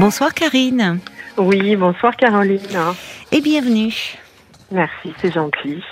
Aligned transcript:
Bonsoir 0.00 0.32
Karine. 0.32 0.98
Oui, 1.36 1.76
bonsoir 1.76 2.16
Caroline. 2.16 2.60
Et 3.32 3.42
bienvenue. 3.42 3.92
Merci, 4.72 5.12
c'est 5.18 5.30
gentil. 5.30 5.82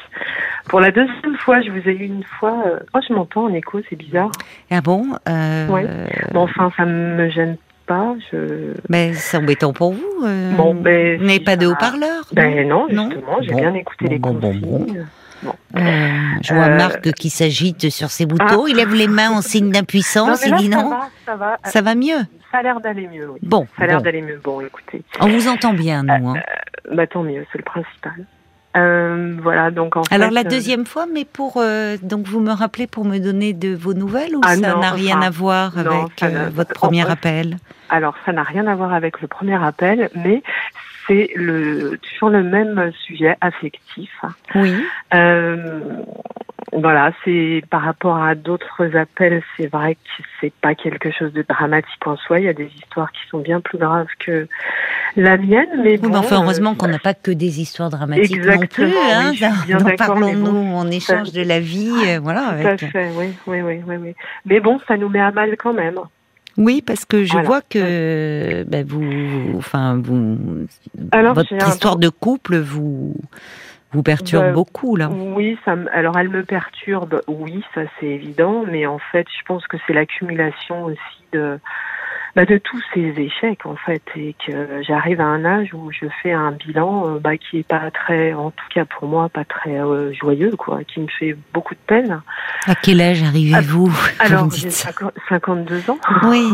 Pour 0.69 0.81
la 0.81 0.91
deuxième 0.91 1.37
fois, 1.45 1.61
je 1.61 1.71
vous 1.71 1.87
ai 1.89 1.93
eu 1.93 2.05
une 2.07 2.25
fois. 2.39 2.55
euh, 2.67 2.79
Oh, 2.95 3.01
je 3.07 3.13
m'entends 3.13 3.45
en 3.45 3.53
écho, 3.53 3.81
c'est 3.91 3.97
bizarre. 3.97 4.31
Ah 4.71 4.81
bon 4.81 5.05
euh, 5.29 5.69
Ouais. 5.69 5.87
Bon, 6.33 6.43
enfin, 6.45 6.73
ça 6.77 6.87
me 6.87 7.29
gêne 7.29 7.57
pas. 7.87 8.15
Je... 8.33 8.73
ben, 8.89 9.13
C'est 9.15 9.37
embêtant 9.37 9.73
pour 9.75 9.93
vous. 9.93 10.25
euh, 10.25 10.53
Bon, 10.53 10.75
ben, 10.75 11.19
vous 11.19 11.25
n'avez 11.27 11.39
si 11.39 11.45
pas 11.45 11.57
de 11.57 11.67
haut-parleur 11.67 12.25
Ben 12.33 12.67
non, 12.67 12.87
justement, 12.89 13.39
j'ai 13.43 13.53
Bon, 13.53 13.59
bien 13.61 13.75
écouté 13.75 14.05
bon, 14.07 14.11
les 14.11 14.19
bon, 14.19 14.33
bon, 14.35 14.53
consignes. 14.79 15.07
Bon. 15.43 15.55
Euh, 15.77 15.81
je 16.43 16.55
vois 16.55 16.65
Euh, 16.65 16.77
Marc 16.77 17.13
qui 17.13 17.31
s'agite 17.31 17.91
sur 17.91 18.11
ses 18.11 18.27
boutons. 18.27 18.65
Ah. 18.65 18.69
Il 18.69 18.77
lève 18.77 18.95
les 18.95 19.09
mains 19.09 19.31
en 19.31 19.41
signe 19.43 19.71
d'impuissance. 19.71 20.45
Il 20.47 20.55
dit 20.57 20.71
ça 20.71 20.83
non. 20.83 20.91
va, 20.91 21.09
ça 21.27 21.37
va. 21.37 21.57
Ça 21.65 21.83
va 21.83 21.95
mieux. 21.95 22.21
Ça 22.51 22.59
a 22.59 22.63
l'air 22.63 22.81
d'aller 22.81 23.07
mieux, 23.09 23.29
oui. 23.31 23.39
Bon, 23.43 23.67
Ça 23.77 23.85
a 23.85 23.87
l'air 23.87 23.99
bon. 23.99 24.05
d'aller 24.05 24.23
mieux. 24.23 24.41
Bon, 24.43 24.61
écoutez, 24.61 25.03
on 25.21 25.29
vous 25.29 25.49
entend 25.49 25.75
bien, 25.75 26.03
nous. 26.03 26.31
hein. 26.31 26.35
bah 26.93 27.07
tant 27.07 27.23
mieux, 27.23 27.45
c'est 27.53 27.59
le 27.59 27.65
principal. 27.65 28.25
Euh, 28.77 29.37
voilà, 29.43 29.71
donc 29.71 29.97
en 29.97 30.03
Alors 30.11 30.29
fait, 30.29 30.35
la 30.35 30.41
euh, 30.43 30.45
deuxième 30.45 30.85
fois, 30.87 31.07
mais 31.13 31.25
pour 31.25 31.55
euh, 31.57 31.97
donc 32.03 32.27
vous 32.27 32.39
me 32.41 32.53
rappelez 32.53 32.87
pour 32.87 33.05
me 33.05 33.19
donner 33.19 33.53
de 33.55 33.75
vos 33.75 33.95
nouvelles 33.95 34.37
ou 34.37 34.41
Ah 34.45 34.55
ça 34.57 34.77
n'a 34.77 34.91
rien 34.91 35.21
à 35.23 35.31
voir 35.31 35.77
non, 35.77 36.03
avec 36.05 36.23
euh, 36.23 36.51
votre 36.55 36.75
premier 36.75 37.11
appel? 37.11 37.57
Alors, 37.89 38.15
ça 38.27 38.33
n'a 38.33 38.43
rien 38.43 38.67
à 38.67 38.75
voir 38.75 38.93
avec 38.93 39.21
le 39.23 39.27
premier 39.29 39.63
appel, 39.63 40.11
mais 40.15 40.43
c'est 41.09 41.31
le 41.35 41.99
sur 42.17 42.29
le 42.29 42.43
même 42.45 42.93
sujet 43.07 43.35
affectif. 43.41 44.11
Oui. 44.55 44.73
Euh, 45.15 45.81
voilà, 46.73 47.13
c'est 47.25 47.63
par 47.71 47.83
rapport 47.83 48.23
à 48.23 48.35
d'autres 48.35 48.95
appels, 48.97 49.43
c'est 49.57 49.69
vrai 49.69 49.95
que 49.95 50.23
c'est 50.41 50.53
pas 50.61 50.75
quelque 50.75 51.11
chose 51.11 51.33
de 51.33 51.43
dramatique 51.49 52.07
en 52.07 52.17
soi. 52.17 52.41
Il 52.41 52.45
y 52.45 52.49
a 52.49 52.53
des 52.53 52.71
histoires 52.77 53.11
qui 53.11 53.21
sont 53.31 53.39
bien 53.39 53.61
plus 53.61 53.79
graves 53.79 54.09
que 54.19 54.47
la 55.17 55.39
mienne, 55.39 55.69
mais 55.83 55.93
Oui, 55.93 55.99
bon, 55.99 56.09
mais 56.11 56.17
enfin, 56.17 56.43
heureusement 56.43 56.73
euh, 56.73 56.75
qu'on 56.75 56.89
n'a 56.89 56.99
pas 56.99 57.15
que 57.15 57.31
des 57.31 57.61
histoires 57.61 57.91
dramatiques 57.91 58.37
Exactement, 58.37 58.89
non 58.89 58.93
plus. 58.93 59.13
Hein, 59.13 59.31
oui, 59.31 59.37
je 59.37 59.45
suis 59.45 59.67
bien 59.67 59.79
D'en 59.79 59.85
d'accord, 59.85 60.17
mais 60.17 60.33
parlons-nous, 60.33 60.53
bon, 60.53 60.87
on 60.87 60.91
échange 60.91 61.33
de 61.33 61.43
la 61.43 61.59
vie, 61.59 61.93
euh, 62.07 62.21
voilà. 62.23 62.55
Tout 62.61 62.85
à 62.85 62.89
fait, 62.89 63.11
oui, 63.17 63.33
oui, 63.47 63.63
oui, 63.63 63.81
oui, 63.87 63.97
oui. 63.97 64.15
Mais 64.45 64.61
bon, 64.61 64.79
ça 64.87 64.97
nous 64.97 65.09
met 65.09 65.21
à 65.21 65.31
mal 65.31 65.57
quand 65.57 65.73
même. 65.73 65.99
Oui, 66.59 66.83
parce 66.85 67.05
que 67.05 67.25
je 67.25 67.33
Voilà. 67.33 67.47
vois 67.47 67.61
que 67.63 68.65
ben, 68.65 68.85
vous, 68.85 69.57
enfin, 69.57 69.97
vous, 70.03 70.37
Alors, 71.13 71.35
votre 71.35 71.55
un- 71.55 71.69
histoire 71.69 71.97
de 71.97 72.09
couple 72.09 72.57
vous 72.59 73.15
vous 73.93 74.03
perturbe 74.03 74.45
Bah, 74.45 74.53
beaucoup 74.53 74.97
là. 74.97 75.09
Oui, 75.09 75.57
ça 75.65 75.75
me- 75.77 75.89
alors 75.97 76.19
elle 76.19 76.29
me 76.29 76.45
perturbe, 76.45 77.23
oui, 77.27 77.65
ça 77.75 77.83
c'est 77.99 78.07
évident, 78.07 78.65
mais 78.71 78.85
en 78.87 78.99
fait, 78.99 79.27
je 79.31 79.43
pense 79.47 79.67
que 79.67 79.79
c'est 79.87 79.95
l'accumulation 79.95 80.85
aussi 80.85 81.23
de, 81.33 81.59
bah, 82.39 82.45
de 82.45 82.57
tous 82.57 82.81
ces 82.95 83.21
échecs 83.21 83.67
en 83.67 83.75
fait, 83.75 84.01
et 84.15 84.37
que 84.47 84.81
j'arrive 84.87 85.21
à 85.21 85.25
un 85.25 85.45
âge 85.45 85.75
où 85.75 85.91
je 85.91 86.07
fais 86.23 86.31
un 86.31 86.53
bilan 86.53 87.17
euh, 87.17 87.19
bah, 87.19 87.37
qui 87.37 87.59
est 87.59 87.67
pas 87.67 87.91
très, 87.91 88.33
en 88.33 88.53
tout 88.53 88.65
cas 88.73 88.85
pour 88.85 89.09
moi, 89.09 89.29
pas 89.29 89.45
très 89.45 89.81
euh, 89.81 90.13
joyeux, 90.13 90.55
quoi, 90.57 90.85
qui 90.85 91.01
me 91.01 91.09
fait 91.09 91.37
beaucoup 91.53 91.75
de 91.75 91.81
peine. 91.85 92.23
À 92.69 92.77
quel 92.77 93.01
âge 93.01 93.25
arrivez-vous 93.25 93.87
vous 93.87 93.89
me 93.89 94.25
Alors, 94.25 94.49
j'ai 94.53 94.71
ça 94.71 94.93
50 94.93 95.15
52 95.29 95.91
ans. 95.91 95.99
Oui. 96.27 96.47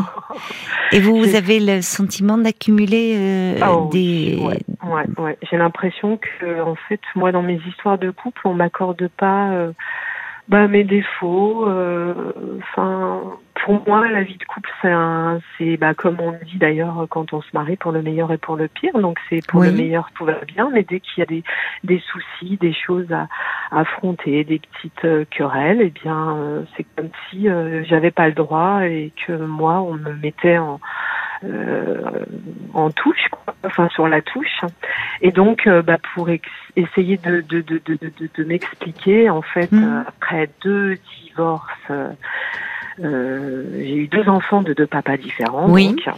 Et 0.93 1.01
vous, 1.01 1.19
vous 1.19 1.37
avez 1.37 1.61
le 1.61 1.83
sentiment 1.83 2.39
d'accumuler 2.39 3.17
euh, 3.19 3.67
Oh, 3.69 3.91
des. 3.93 4.39
Ouais, 4.41 4.61
ouais, 4.89 5.05
ouais. 5.19 5.39
J'ai 5.51 5.59
l'impression 5.59 6.17
que, 6.17 6.63
en 6.63 6.77
fait, 6.89 7.01
moi, 7.15 7.31
dans 7.31 7.43
mes 7.43 7.61
histoires 7.69 7.99
de 7.99 8.11
couple, 8.11 8.41
on 8.47 8.55
m'accorde 8.55 9.07
pas 9.19 9.51
euh, 9.51 9.73
bah, 10.49 10.67
mes 10.67 10.85
défauts. 10.85 11.69
Enfin, 12.63 13.21
pour 13.65 13.83
moi, 13.89 14.07
la 14.11 14.23
vie 14.23 14.37
de 14.37 14.45
couple, 14.45 14.71
c'est 14.83 14.91
un, 14.91 15.41
c'est 15.57 15.79
bah, 15.79 15.95
comme 15.95 16.21
on 16.21 16.33
dit 16.45 16.59
d'ailleurs 16.59 17.07
quand 17.09 17.33
on 17.33 17.41
se 17.41 17.49
marie, 17.55 17.77
pour 17.77 17.93
le 17.93 18.03
meilleur 18.03 18.31
et 18.31 18.37
pour 18.37 18.57
le 18.57 18.69
pire. 18.69 18.93
Donc, 18.99 19.19
c'est 19.31 19.41
pour 19.47 19.61
Oui. 19.61 19.69
le 19.69 19.73
meilleur 19.73 20.11
tout 20.15 20.27
va 20.27 20.35
bien, 20.47 20.69
mais 20.71 20.83
dès 20.83 21.01
qu'il 21.01 21.21
y 21.21 21.23
a 21.23 21.27
des, 21.27 21.43
des 21.83 21.99
soucis, 22.01 22.59
des 22.59 22.75
choses 22.75 23.11
à, 23.11 23.27
à 23.71 23.81
affronter, 23.81 24.45
des 24.45 24.59
petites 24.59 25.05
euh, 25.07 25.25
querelles, 25.31 25.79
eh 25.81 25.89
bien, 25.91 26.37
euh, 26.37 26.63
c'est 26.77 26.85
comme 26.95 27.09
si 27.31 27.49
euh, 27.49 27.83
j'avais 27.85 28.11
pas 28.11 28.27
le 28.29 28.35
droit 28.35 28.85
et 28.87 29.13
que 29.27 29.33
moi, 29.33 29.81
on 29.81 29.95
me 29.95 30.13
mettait 30.13 30.59
en 30.59 30.79
euh, 31.43 32.25
en 32.75 32.91
touche, 32.91 33.29
quoi, 33.31 33.55
enfin 33.65 33.89
sur 33.91 34.09
la 34.09 34.21
touche. 34.23 34.61
Et 35.21 35.31
donc, 35.33 35.67
euh, 35.67 35.83
bah, 35.83 35.99
pour 36.15 36.29
ex- 36.31 36.49
essayer 36.77 37.17
de, 37.19 37.41
de, 37.41 37.61
de, 37.61 37.81
de, 37.85 37.95
de, 37.97 38.13
de- 38.19 38.31
de 38.35 38.45
m'expliquer, 38.45 39.29
en 39.31 39.43
fait, 39.43 39.73
euh, 39.73 40.03
après 40.07 40.49
deux 40.63 40.97
divorces, 41.27 41.91
euh, 43.03 43.65
j'ai 43.75 43.97
eu 43.97 44.09
deux 44.09 44.29
enfants 44.29 44.63
de 44.63 44.73
deux 44.75 44.87
papas 44.87 45.17
différents. 45.17 45.69
Oui. 45.71 45.89
Donc, 46.07 46.15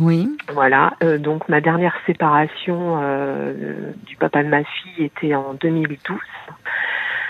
Oui. 0.00 0.28
voilà. 0.52 0.94
Euh, 1.02 1.18
donc, 1.18 1.48
ma 1.48 1.60
dernière 1.60 1.94
séparation 2.06 2.98
euh, 3.02 3.92
du 4.06 4.16
papa 4.16 4.42
de 4.42 4.48
ma 4.48 4.64
fille 4.64 5.04
était 5.04 5.34
en 5.34 5.54
2012. 5.54 6.18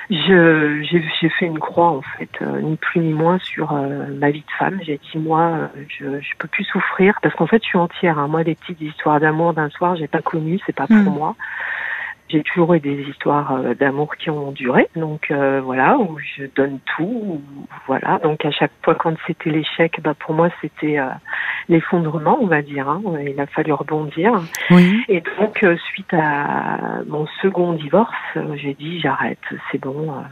Je, 0.08 0.82
j'ai, 0.88 1.04
j'ai 1.20 1.28
fait 1.28 1.46
une 1.46 1.58
croix 1.58 1.88
en 1.90 2.00
fait, 2.00 2.30
ni 2.62 2.76
plus 2.76 3.00
ni 3.00 3.12
moins 3.12 3.38
sur 3.40 3.72
ma 3.72 4.30
vie 4.30 4.40
de 4.42 4.52
femme. 4.56 4.78
J'ai 4.82 4.98
dit 4.98 5.18
moi, 5.18 5.68
je, 5.88 6.20
je 6.20 6.30
peux 6.38 6.46
plus 6.46 6.62
souffrir 6.62 7.18
parce 7.22 7.34
qu'en 7.34 7.48
fait, 7.48 7.60
je 7.62 7.66
suis 7.68 7.78
entière. 7.78 8.16
hein. 8.20 8.28
Moi, 8.28 8.44
des 8.44 8.54
petites 8.54 8.80
histoires 8.80 9.18
d'amour 9.18 9.52
d'un 9.52 9.68
soir, 9.70 9.96
j'ai 9.96 10.06
pas 10.06 10.22
connu, 10.22 10.60
c'est 10.64 10.74
pas 10.74 10.86
pour 10.86 10.96
Mm. 10.96 11.04
moi. 11.14 11.34
J'ai 12.28 12.42
toujours 12.42 12.74
eu 12.74 12.80
des 12.80 13.02
histoires 13.08 13.52
euh, 13.54 13.74
d'amour 13.74 14.16
qui 14.16 14.30
ont 14.30 14.50
duré, 14.50 14.88
donc 14.96 15.30
euh, 15.30 15.60
voilà 15.62 15.96
où 15.96 16.18
je 16.18 16.44
donne 16.56 16.80
tout, 16.96 17.04
où- 17.04 17.66
voilà. 17.86 18.18
Donc 18.22 18.44
à 18.44 18.50
chaque 18.50 18.72
fois 18.82 18.94
quand 18.96 19.14
c'était 19.26 19.50
l'échec, 19.50 20.00
bah 20.02 20.14
pour 20.18 20.34
moi 20.34 20.48
c'était 20.60 20.98
euh, 20.98 21.06
l'effondrement, 21.68 22.38
on 22.40 22.46
va 22.46 22.62
dire. 22.62 22.88
hein. 22.88 23.00
Il 23.24 23.40
a 23.40 23.46
fallu 23.46 23.72
rebondir. 23.72 24.42
Oui. 24.70 25.04
Et 25.08 25.22
donc, 25.38 25.62
euh, 25.62 25.76
suite 25.92 26.12
à 26.14 27.00
mon 27.06 27.26
second 27.42 27.72
divorce, 27.74 28.14
euh, 28.36 28.56
j'ai 28.56 28.74
dit 28.74 29.00
j'arrête, 29.00 29.38
c'est 29.70 29.80
bon. 29.80 30.10
euh, 30.10 30.22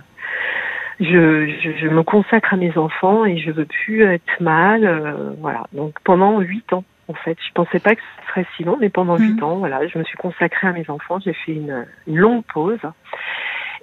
Je, 1.00 1.47
je, 1.61 1.71
je 1.78 1.88
me 1.88 2.03
consacre 2.03 2.55
à 2.55 2.56
mes 2.56 2.76
enfants 2.78 3.25
et 3.25 3.38
je 3.38 3.50
veux 3.50 3.66
plus 3.66 4.03
être 4.05 4.41
mal. 4.41 4.84
euh, 4.84 5.32
voilà. 5.41 5.65
Donc 5.72 5.94
pendant 6.05 6.41
huit 6.41 6.72
ans, 6.72 6.84
en 7.09 7.15
fait, 7.15 7.37
je 7.47 7.53
pensais 7.53 7.81
pas 7.81 7.94
que 7.94 8.00
ce 8.00 8.28
serait 8.28 8.47
si 8.56 8.65
long, 8.65 8.76
mais 8.81 8.88
pendant 8.88 9.16
huit 9.16 9.42
ans, 9.42 9.56
voilà, 9.56 9.87
je 9.87 9.98
me 9.98 10.04
suis 10.04 10.16
consacrée 10.16 10.69
à 10.69 10.72
mes 10.72 10.88
enfants. 10.88 11.19
J'ai 11.20 11.34
fait 11.34 11.53
une, 11.53 11.87
une 12.06 12.16
longue 12.16 12.44
pause. 12.44 12.81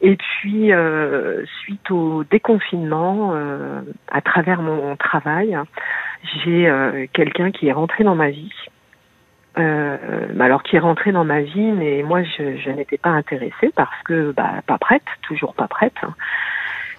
Et 0.01 0.15
puis, 0.15 0.73
euh, 0.73 1.45
suite 1.61 1.91
au 1.91 2.23
déconfinement, 2.23 3.31
euh, 3.33 3.81
à 4.11 4.21
travers 4.21 4.61
mon 4.61 4.95
travail, 4.95 5.55
j'ai 6.43 6.67
euh, 6.67 7.05
quelqu'un 7.13 7.51
qui 7.51 7.67
est 7.67 7.71
rentré 7.71 8.03
dans 8.03 8.15
ma 8.15 8.29
vie. 8.29 8.51
Euh, 9.57 9.97
alors 10.39 10.63
qui 10.63 10.77
est 10.77 10.79
rentré 10.79 11.11
dans 11.11 11.25
ma 11.25 11.41
vie, 11.41 11.71
mais 11.73 12.03
moi 12.03 12.23
je, 12.23 12.55
je 12.55 12.69
n'étais 12.69 12.97
pas 12.97 13.09
intéressée 13.09 13.69
parce 13.75 14.01
que 14.05 14.31
bah, 14.31 14.61
pas 14.65 14.77
prête, 14.77 15.03
toujours 15.23 15.53
pas 15.53 15.67
prête. 15.67 15.97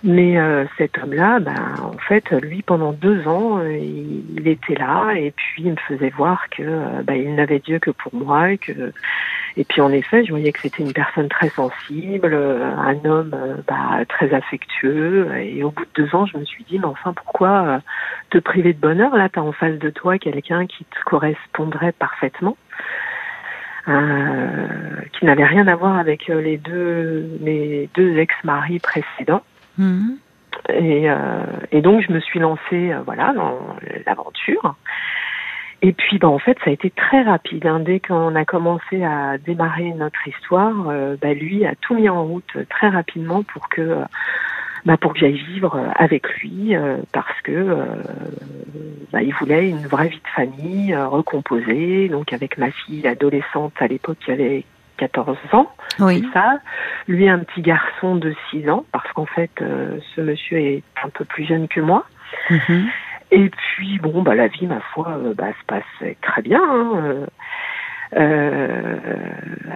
Mais 0.04 0.36
euh, 0.36 0.64
cet 0.78 0.98
homme-là, 0.98 1.38
bah, 1.38 1.52
en 1.80 1.96
fait, 1.96 2.30
lui 2.32 2.62
pendant 2.62 2.92
deux 2.92 3.28
ans, 3.28 3.58
euh, 3.58 3.76
il, 3.76 4.48
était 4.48 4.74
là 4.74 5.12
et 5.14 5.30
puis 5.30 5.62
il 5.62 5.70
me 5.70 5.76
faisait 5.76 6.10
voir 6.10 6.48
que 6.50 6.62
euh, 6.62 7.02
bah, 7.04 7.14
il 7.14 7.32
n'avait 7.36 7.60
Dieu 7.60 7.78
que 7.78 7.92
pour 7.92 8.12
moi 8.12 8.50
et 8.50 8.58
que 8.58 8.92
et 9.56 9.64
puis 9.64 9.80
en 9.80 9.92
effet, 9.92 10.24
je 10.24 10.30
voyais 10.30 10.50
que 10.50 10.60
c'était 10.60 10.82
une 10.82 10.92
personne 10.92 11.28
très 11.28 11.50
sensible, 11.50 12.30
euh, 12.32 12.74
un 12.74 13.04
homme 13.04 13.62
bah, 13.68 14.04
très 14.08 14.34
affectueux. 14.34 15.28
Et 15.36 15.62
au 15.62 15.70
bout 15.70 15.84
de 15.84 16.02
deux 16.02 16.14
ans, 16.16 16.26
je 16.26 16.38
me 16.38 16.44
suis 16.44 16.64
dit, 16.64 16.78
mais 16.78 16.86
enfin, 16.86 17.12
pourquoi 17.12 17.80
te 18.30 18.38
priver 18.38 18.72
de 18.72 18.80
bonheur 18.80 19.14
Là, 19.14 19.28
tu 19.28 19.38
as 19.38 19.42
en 19.42 19.52
face 19.52 19.78
de 19.78 19.90
toi 19.90 20.18
quelqu'un 20.18 20.66
qui 20.66 20.84
te 20.84 21.04
correspondrait 21.04 21.92
parfaitement, 21.92 22.56
euh, 23.88 24.66
qui 25.12 25.26
n'avait 25.26 25.44
rien 25.44 25.68
à 25.68 25.76
voir 25.76 25.98
avec 25.98 26.28
les 26.28 26.56
deux, 26.56 27.38
mes 27.40 27.90
deux 27.94 28.16
ex-maris 28.16 28.80
précédents. 28.80 29.42
Mhm. 29.78 30.18
Et, 30.68 31.10
euh, 31.10 31.44
et 31.72 31.80
donc, 31.80 32.02
je 32.06 32.12
me 32.12 32.20
suis 32.20 32.38
lancée 32.38 32.92
euh, 32.92 33.00
voilà, 33.04 33.32
dans 33.32 33.58
l'aventure. 34.06 34.74
Et 35.80 35.92
puis, 35.92 36.18
bah, 36.18 36.28
en 36.28 36.38
fait, 36.38 36.56
ça 36.64 36.70
a 36.70 36.72
été 36.72 36.90
très 36.90 37.22
rapide. 37.22 37.66
hein. 37.66 37.80
Dès 37.80 37.98
qu'on 37.98 38.34
a 38.36 38.44
commencé 38.44 39.02
à 39.02 39.38
démarrer 39.38 39.92
notre 39.94 40.28
histoire, 40.28 40.88
euh, 40.88 41.16
bah, 41.20 41.34
lui 41.34 41.66
a 41.66 41.74
tout 41.74 41.94
mis 41.94 42.08
en 42.08 42.24
route 42.24 42.56
très 42.68 42.88
rapidement 42.88 43.42
pour 43.42 43.68
que, 43.68 43.96
bah, 44.84 44.96
pour 44.96 45.14
que 45.14 45.18
j'aille 45.18 45.42
vivre 45.48 45.80
avec 45.96 46.28
lui, 46.38 46.74
parce 47.12 47.40
que 47.42 47.76
bah, 49.12 49.22
il 49.22 49.34
voulait 49.34 49.68
une 49.70 49.86
vraie 49.88 50.08
vie 50.08 50.22
de 50.22 50.28
famille 50.28 50.94
recomposée. 50.94 52.08
Donc, 52.08 52.32
avec 52.32 52.58
ma 52.58 52.70
fille 52.70 53.06
adolescente 53.08 53.74
à 53.80 53.88
l'époque 53.88 54.18
qui 54.24 54.30
avait 54.30 54.64
14 55.08 55.36
ans, 55.52 55.68
Oui. 55.98 56.22
c'est 56.24 56.32
ça. 56.38 56.58
Lui, 57.08 57.28
un 57.28 57.40
petit 57.40 57.60
garçon 57.62 58.14
de 58.16 58.34
6 58.50 58.68
ans, 58.70 58.84
parce 58.92 59.10
qu'en 59.12 59.26
fait, 59.26 59.50
euh, 59.60 59.98
ce 60.14 60.20
monsieur 60.20 60.58
est 60.58 60.82
un 61.04 61.08
peu 61.08 61.24
plus 61.24 61.44
jeune 61.44 61.66
que 61.66 61.80
moi. 61.80 62.04
Mhm. 62.50 62.86
Et 63.32 63.50
puis, 63.50 63.98
bon, 63.98 64.22
bah, 64.22 64.34
la 64.34 64.46
vie, 64.46 64.66
ma 64.66 64.80
foi, 64.92 65.08
euh, 65.10 65.34
bah, 65.34 65.48
se 65.60 65.64
passe 65.66 66.14
très 66.20 66.42
bien. 66.42 66.60
hein, 66.62 67.26
euh. 68.16 68.96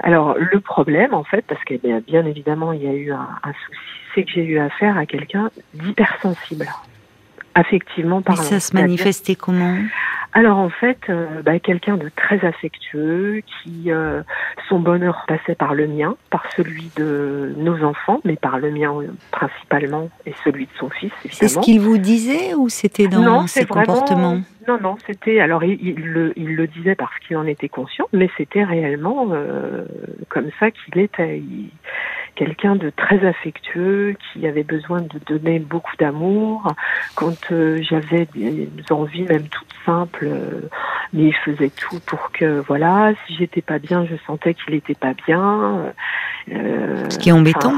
Alors, 0.02 0.37
le 0.38 0.61
problème, 0.61 1.12
en 1.14 1.25
fait, 1.25 1.44
parce 1.49 1.62
que 1.64 1.75
bien, 2.00 2.25
évidemment, 2.26 2.72
il 2.72 2.82
y 2.84 2.88
a 2.88 2.93
eu 2.93 3.11
un, 3.12 3.29
un 3.43 3.52
souci, 3.52 3.81
c'est 4.14 4.25
que 4.25 4.31
j'ai 4.31 4.44
eu 4.44 4.58
affaire 4.58 4.96
à 4.96 5.06
quelqu'un 5.06 5.50
d'hypersensible, 5.75 6.67
affectivement 7.55 8.22
parlant. 8.22 8.43
ça 8.43 8.61
se 8.61 8.75
manifestait 8.75 9.34
comment? 9.34 9.76
Alors 10.37 10.59
en 10.59 10.69
fait, 10.69 10.99
euh, 11.09 11.41
bah, 11.41 11.59
quelqu'un 11.59 11.97
de 11.97 12.11
très 12.15 12.44
affectueux, 12.44 13.41
qui 13.41 13.91
euh, 13.91 14.23
son 14.69 14.79
bonheur 14.79 15.25
passait 15.27 15.55
par 15.55 15.73
le 15.73 15.87
mien, 15.87 16.15
par 16.29 16.44
celui 16.55 16.91
de 16.94 17.55
nos 17.56 17.83
enfants, 17.83 18.21
mais 18.23 18.37
par 18.37 18.59
le 18.59 18.71
mien 18.71 18.93
principalement 19.31 20.11
et 20.27 20.35
celui 20.44 20.67
de 20.67 20.71
son 20.79 20.91
fils. 20.91 21.11
C'est 21.31 21.49
ce 21.49 21.59
qu'il 21.61 21.81
vous 21.81 21.97
disait 21.97 22.53
ou 22.55 22.69
c'était 22.69 23.09
dans 23.09 23.47
ses 23.47 23.65
comportements? 23.65 24.43
Non, 24.69 24.79
non, 24.83 24.97
c'était 25.06 25.41
alors 25.41 25.65
il, 25.65 25.94
le, 25.94 26.35
il, 26.37 26.55
le, 26.55 26.67
disait 26.67 26.97
parce 26.97 27.17
qu'il 27.21 27.39
en 27.39 27.47
était 27.47 27.71
conscient, 27.71 28.06
mais 28.12 28.29
c'était 28.37 28.65
réellement 28.65 29.29
euh, 29.31 29.87
comme 30.29 30.50
ça 30.61 30.71
qu'il 30.71 30.99
était. 30.99 31.39
Il, 31.39 31.71
quelqu'un 32.37 32.77
de 32.77 32.91
très 32.91 33.27
affectueux 33.27 34.15
qui 34.33 34.47
avait 34.47 34.62
besoin 34.62 35.00
de 35.00 35.19
donner 35.27 35.59
beaucoup 35.59 35.97
d'amour. 35.99 36.73
Quand 37.17 37.50
euh, 37.50 37.83
j'avais 37.83 38.29
des 38.35 38.69
envies, 38.91 39.25
même 39.25 39.49
toutes 39.49 39.75
simples, 39.85 40.27
euh, 40.27 40.69
mais 41.12 41.25
il 41.25 41.35
faisait 41.35 41.71
tout 41.71 41.99
pour 42.06 42.31
que, 42.31 42.61
voilà, 42.61 43.12
si 43.27 43.35
j'étais 43.37 43.62
pas 43.62 43.79
bien, 43.79 44.06
je 44.06 44.15
sentais 44.27 44.55
qu'il 44.55 44.75
était 44.75 44.94
pas 44.94 45.15
bien. 45.27 45.93
Euh, 46.53 47.11
Ce 47.11 47.19
qui 47.19 47.31
est 47.31 47.33
embêtant. 47.33 47.73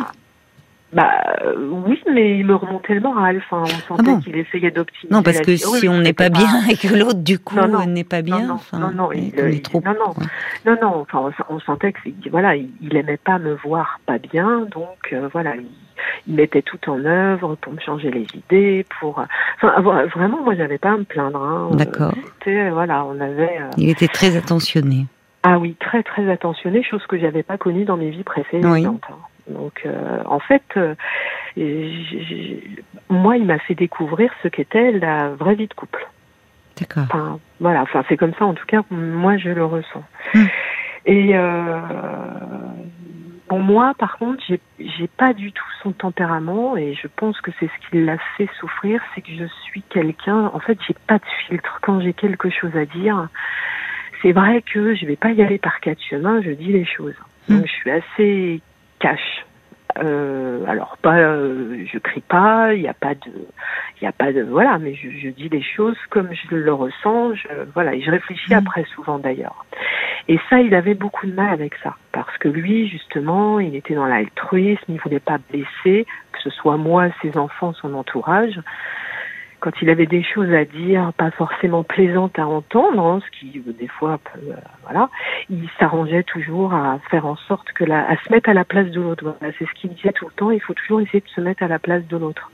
Bah 0.92 1.22
oui, 1.56 2.02
mais 2.10 2.38
il 2.38 2.46
me 2.46 2.54
remontait 2.54 2.94
le 2.94 3.00
moral. 3.00 3.42
Enfin, 3.50 3.62
on 3.62 3.96
sentait 3.96 4.12
ah 4.16 4.20
qu'il 4.22 4.36
essayait 4.36 4.70
d'optimiser. 4.70 5.14
Non, 5.14 5.22
parce 5.22 5.40
que 5.40 5.54
si 5.56 5.88
on 5.88 5.98
n'est 5.98 6.14
pas, 6.14 6.30
bien 6.30 6.64
et 6.70 6.76
que 6.76 6.94
l'autre 6.94 7.22
du 7.22 7.38
coup 7.38 7.56
n'est 7.86 8.04
pas 8.04 8.22
bien, 8.22 8.40
non, 8.40 8.54
enfin, 8.54 8.78
non, 8.78 8.90
non, 8.92 9.12
il, 9.12 9.32
il, 9.36 9.62
trop... 9.62 9.82
non, 9.84 9.92
non, 9.92 10.14
non, 10.64 10.78
non, 10.80 11.00
Enfin, 11.00 11.30
on, 11.50 11.60
sentait 11.60 11.92
que 11.92 12.00
voilà, 12.30 12.56
il, 12.56 12.70
il, 12.80 12.96
aimait 12.96 13.18
pas 13.18 13.38
me 13.38 13.54
voir 13.54 14.00
pas 14.06 14.18
bien, 14.18 14.66
donc 14.72 15.12
euh, 15.12 15.28
voilà, 15.30 15.56
il, 15.56 16.34
mettait 16.34 16.62
tout 16.62 16.78
en 16.88 17.04
œuvre 17.04 17.56
pour 17.56 17.72
me 17.72 17.80
changer 17.80 18.10
les 18.10 18.26
idées, 18.34 18.86
pour. 18.98 19.22
Enfin, 19.56 19.80
vraiment, 20.14 20.42
moi, 20.42 20.54
j'avais 20.54 20.78
pas 20.78 20.92
à 20.92 20.96
me 20.96 21.04
plaindre. 21.04 21.42
Hein. 21.42 21.68
D'accord. 21.72 22.14
C'était 22.38 22.70
voilà, 22.70 23.04
on 23.04 23.20
avait. 23.20 23.58
Euh, 23.60 23.70
il 23.76 23.90
était 23.90 24.08
très 24.08 24.36
attentionné. 24.36 25.06
Ah 25.42 25.58
oui, 25.58 25.76
très 25.78 26.02
très 26.02 26.30
attentionné, 26.30 26.82
chose 26.82 27.04
que 27.06 27.18
j'avais 27.18 27.42
pas 27.42 27.58
connue 27.58 27.84
dans 27.84 27.96
mes 27.96 28.10
vies 28.10 28.24
précédentes. 28.24 28.72
Oui. 28.72 28.86
Hein. 28.86 28.98
Donc, 29.48 29.82
euh, 29.86 30.22
en 30.26 30.40
fait, 30.40 30.62
euh, 30.76 30.94
moi, 33.08 33.36
il 33.36 33.44
m'a 33.44 33.58
fait 33.58 33.74
découvrir 33.74 34.30
ce 34.42 34.48
qu'était 34.48 34.92
la 34.92 35.30
vraie 35.30 35.54
vie 35.54 35.68
de 35.68 35.74
couple. 35.74 36.06
D'accord. 36.78 37.04
Enfin, 37.04 37.40
voilà, 37.60 37.82
enfin, 37.82 38.04
c'est 38.08 38.16
comme 38.16 38.34
ça, 38.38 38.44
en 38.44 38.54
tout 38.54 38.66
cas, 38.66 38.82
moi, 38.90 39.36
je 39.36 39.50
le 39.50 39.64
ressens. 39.64 40.04
Hmm. 40.34 40.44
Et 41.06 41.36
euh, 41.36 41.80
bon, 43.48 43.58
moi, 43.58 43.94
par 43.98 44.18
contre, 44.18 44.42
j'ai, 44.46 45.08
pas 45.16 45.32
du 45.32 45.52
tout 45.52 45.64
son 45.82 45.92
tempérament, 45.92 46.76
et 46.76 46.94
je 46.94 47.08
pense 47.08 47.40
que 47.40 47.50
c'est 47.58 47.66
ce 47.66 47.88
qui 47.88 48.04
l'a 48.04 48.18
fait 48.36 48.48
souffrir, 48.60 49.00
c'est 49.14 49.22
que 49.22 49.32
je 49.32 49.46
suis 49.64 49.82
quelqu'un, 49.82 50.50
en 50.52 50.60
fait, 50.60 50.78
j'ai 50.86 50.94
pas 51.06 51.18
de 51.18 51.24
filtre. 51.46 51.78
Quand 51.82 52.00
j'ai 52.00 52.12
quelque 52.12 52.50
chose 52.50 52.76
à 52.76 52.84
dire, 52.84 53.28
c'est 54.22 54.32
vrai 54.32 54.62
que 54.62 54.94
je 54.94 55.06
vais 55.06 55.16
pas 55.16 55.32
y 55.32 55.42
aller 55.42 55.58
par 55.58 55.80
quatre 55.80 56.02
chemins, 56.02 56.42
je 56.42 56.50
dis 56.50 56.72
les 56.72 56.84
choses. 56.84 57.16
Hmm. 57.48 57.56
Donc, 57.56 57.66
je 57.66 57.72
suis 57.72 57.90
assez 57.90 58.60
cache. 58.98 59.44
Euh, 59.98 60.64
alors 60.66 60.96
pas, 60.98 61.16
euh, 61.16 61.84
je 61.90 61.98
crie 61.98 62.20
pas, 62.20 62.74
il 62.74 62.82
n'y 62.82 62.88
a 62.88 62.94
pas 62.94 63.14
de, 63.14 63.32
il 64.00 64.04
y 64.04 64.06
a 64.06 64.12
pas 64.12 64.32
de, 64.32 64.42
voilà, 64.42 64.78
mais 64.78 64.94
je, 64.94 65.08
je, 65.10 65.28
dis 65.28 65.48
les 65.48 65.62
choses 65.62 65.96
comme 66.10 66.28
je 66.32 66.54
le 66.54 66.72
ressens, 66.72 67.34
je, 67.34 67.48
voilà, 67.74 67.94
et 67.94 68.02
je 68.02 68.10
réfléchis 68.10 68.52
mmh. 68.52 68.58
après 68.58 68.84
souvent 68.94 69.18
d'ailleurs. 69.18 69.64
Et 70.28 70.38
ça, 70.50 70.60
il 70.60 70.74
avait 70.74 70.94
beaucoup 70.94 71.26
de 71.26 71.32
mal 71.32 71.52
avec 71.52 71.74
ça, 71.82 71.96
parce 72.12 72.36
que 72.36 72.48
lui, 72.48 72.86
justement, 72.86 73.60
il 73.60 73.74
était 73.74 73.94
dans 73.94 74.06
l'altruisme, 74.06 74.84
il 74.88 75.00
voulait 75.00 75.20
pas 75.20 75.38
blesser, 75.50 76.06
que 76.32 76.42
ce 76.42 76.50
soit 76.50 76.76
moi, 76.76 77.08
ses 77.22 77.36
enfants, 77.38 77.72
son 77.72 77.94
entourage 77.94 78.60
quand 79.60 79.72
il 79.82 79.90
avait 79.90 80.06
des 80.06 80.22
choses 80.22 80.52
à 80.52 80.64
dire, 80.64 81.12
pas 81.16 81.30
forcément 81.30 81.82
plaisantes 81.82 82.38
à 82.38 82.46
entendre, 82.46 83.02
hein, 83.02 83.20
ce 83.24 83.38
qui 83.38 83.58
euh, 83.58 83.72
des 83.72 83.88
fois, 83.88 84.18
euh, 84.36 84.54
voilà, 84.84 85.08
il 85.50 85.68
s'arrangeait 85.78 86.22
toujours 86.22 86.74
à 86.74 86.98
faire 87.10 87.26
en 87.26 87.36
sorte 87.36 87.72
que 87.72 87.84
la, 87.84 88.08
à 88.08 88.16
se 88.16 88.32
mettre 88.32 88.48
à 88.48 88.54
la 88.54 88.64
place 88.64 88.90
de 88.90 89.00
l'autre. 89.00 89.24
Voilà, 89.24 89.54
c'est 89.58 89.66
ce 89.66 89.72
qu'il 89.74 89.90
disait 89.90 90.12
tout 90.12 90.26
le 90.26 90.32
temps. 90.32 90.50
Il 90.50 90.60
faut 90.60 90.74
toujours 90.74 91.00
essayer 91.00 91.20
de 91.20 91.28
se 91.28 91.40
mettre 91.40 91.62
à 91.62 91.68
la 91.68 91.78
place 91.78 92.06
de 92.06 92.16
l'autre. 92.16 92.50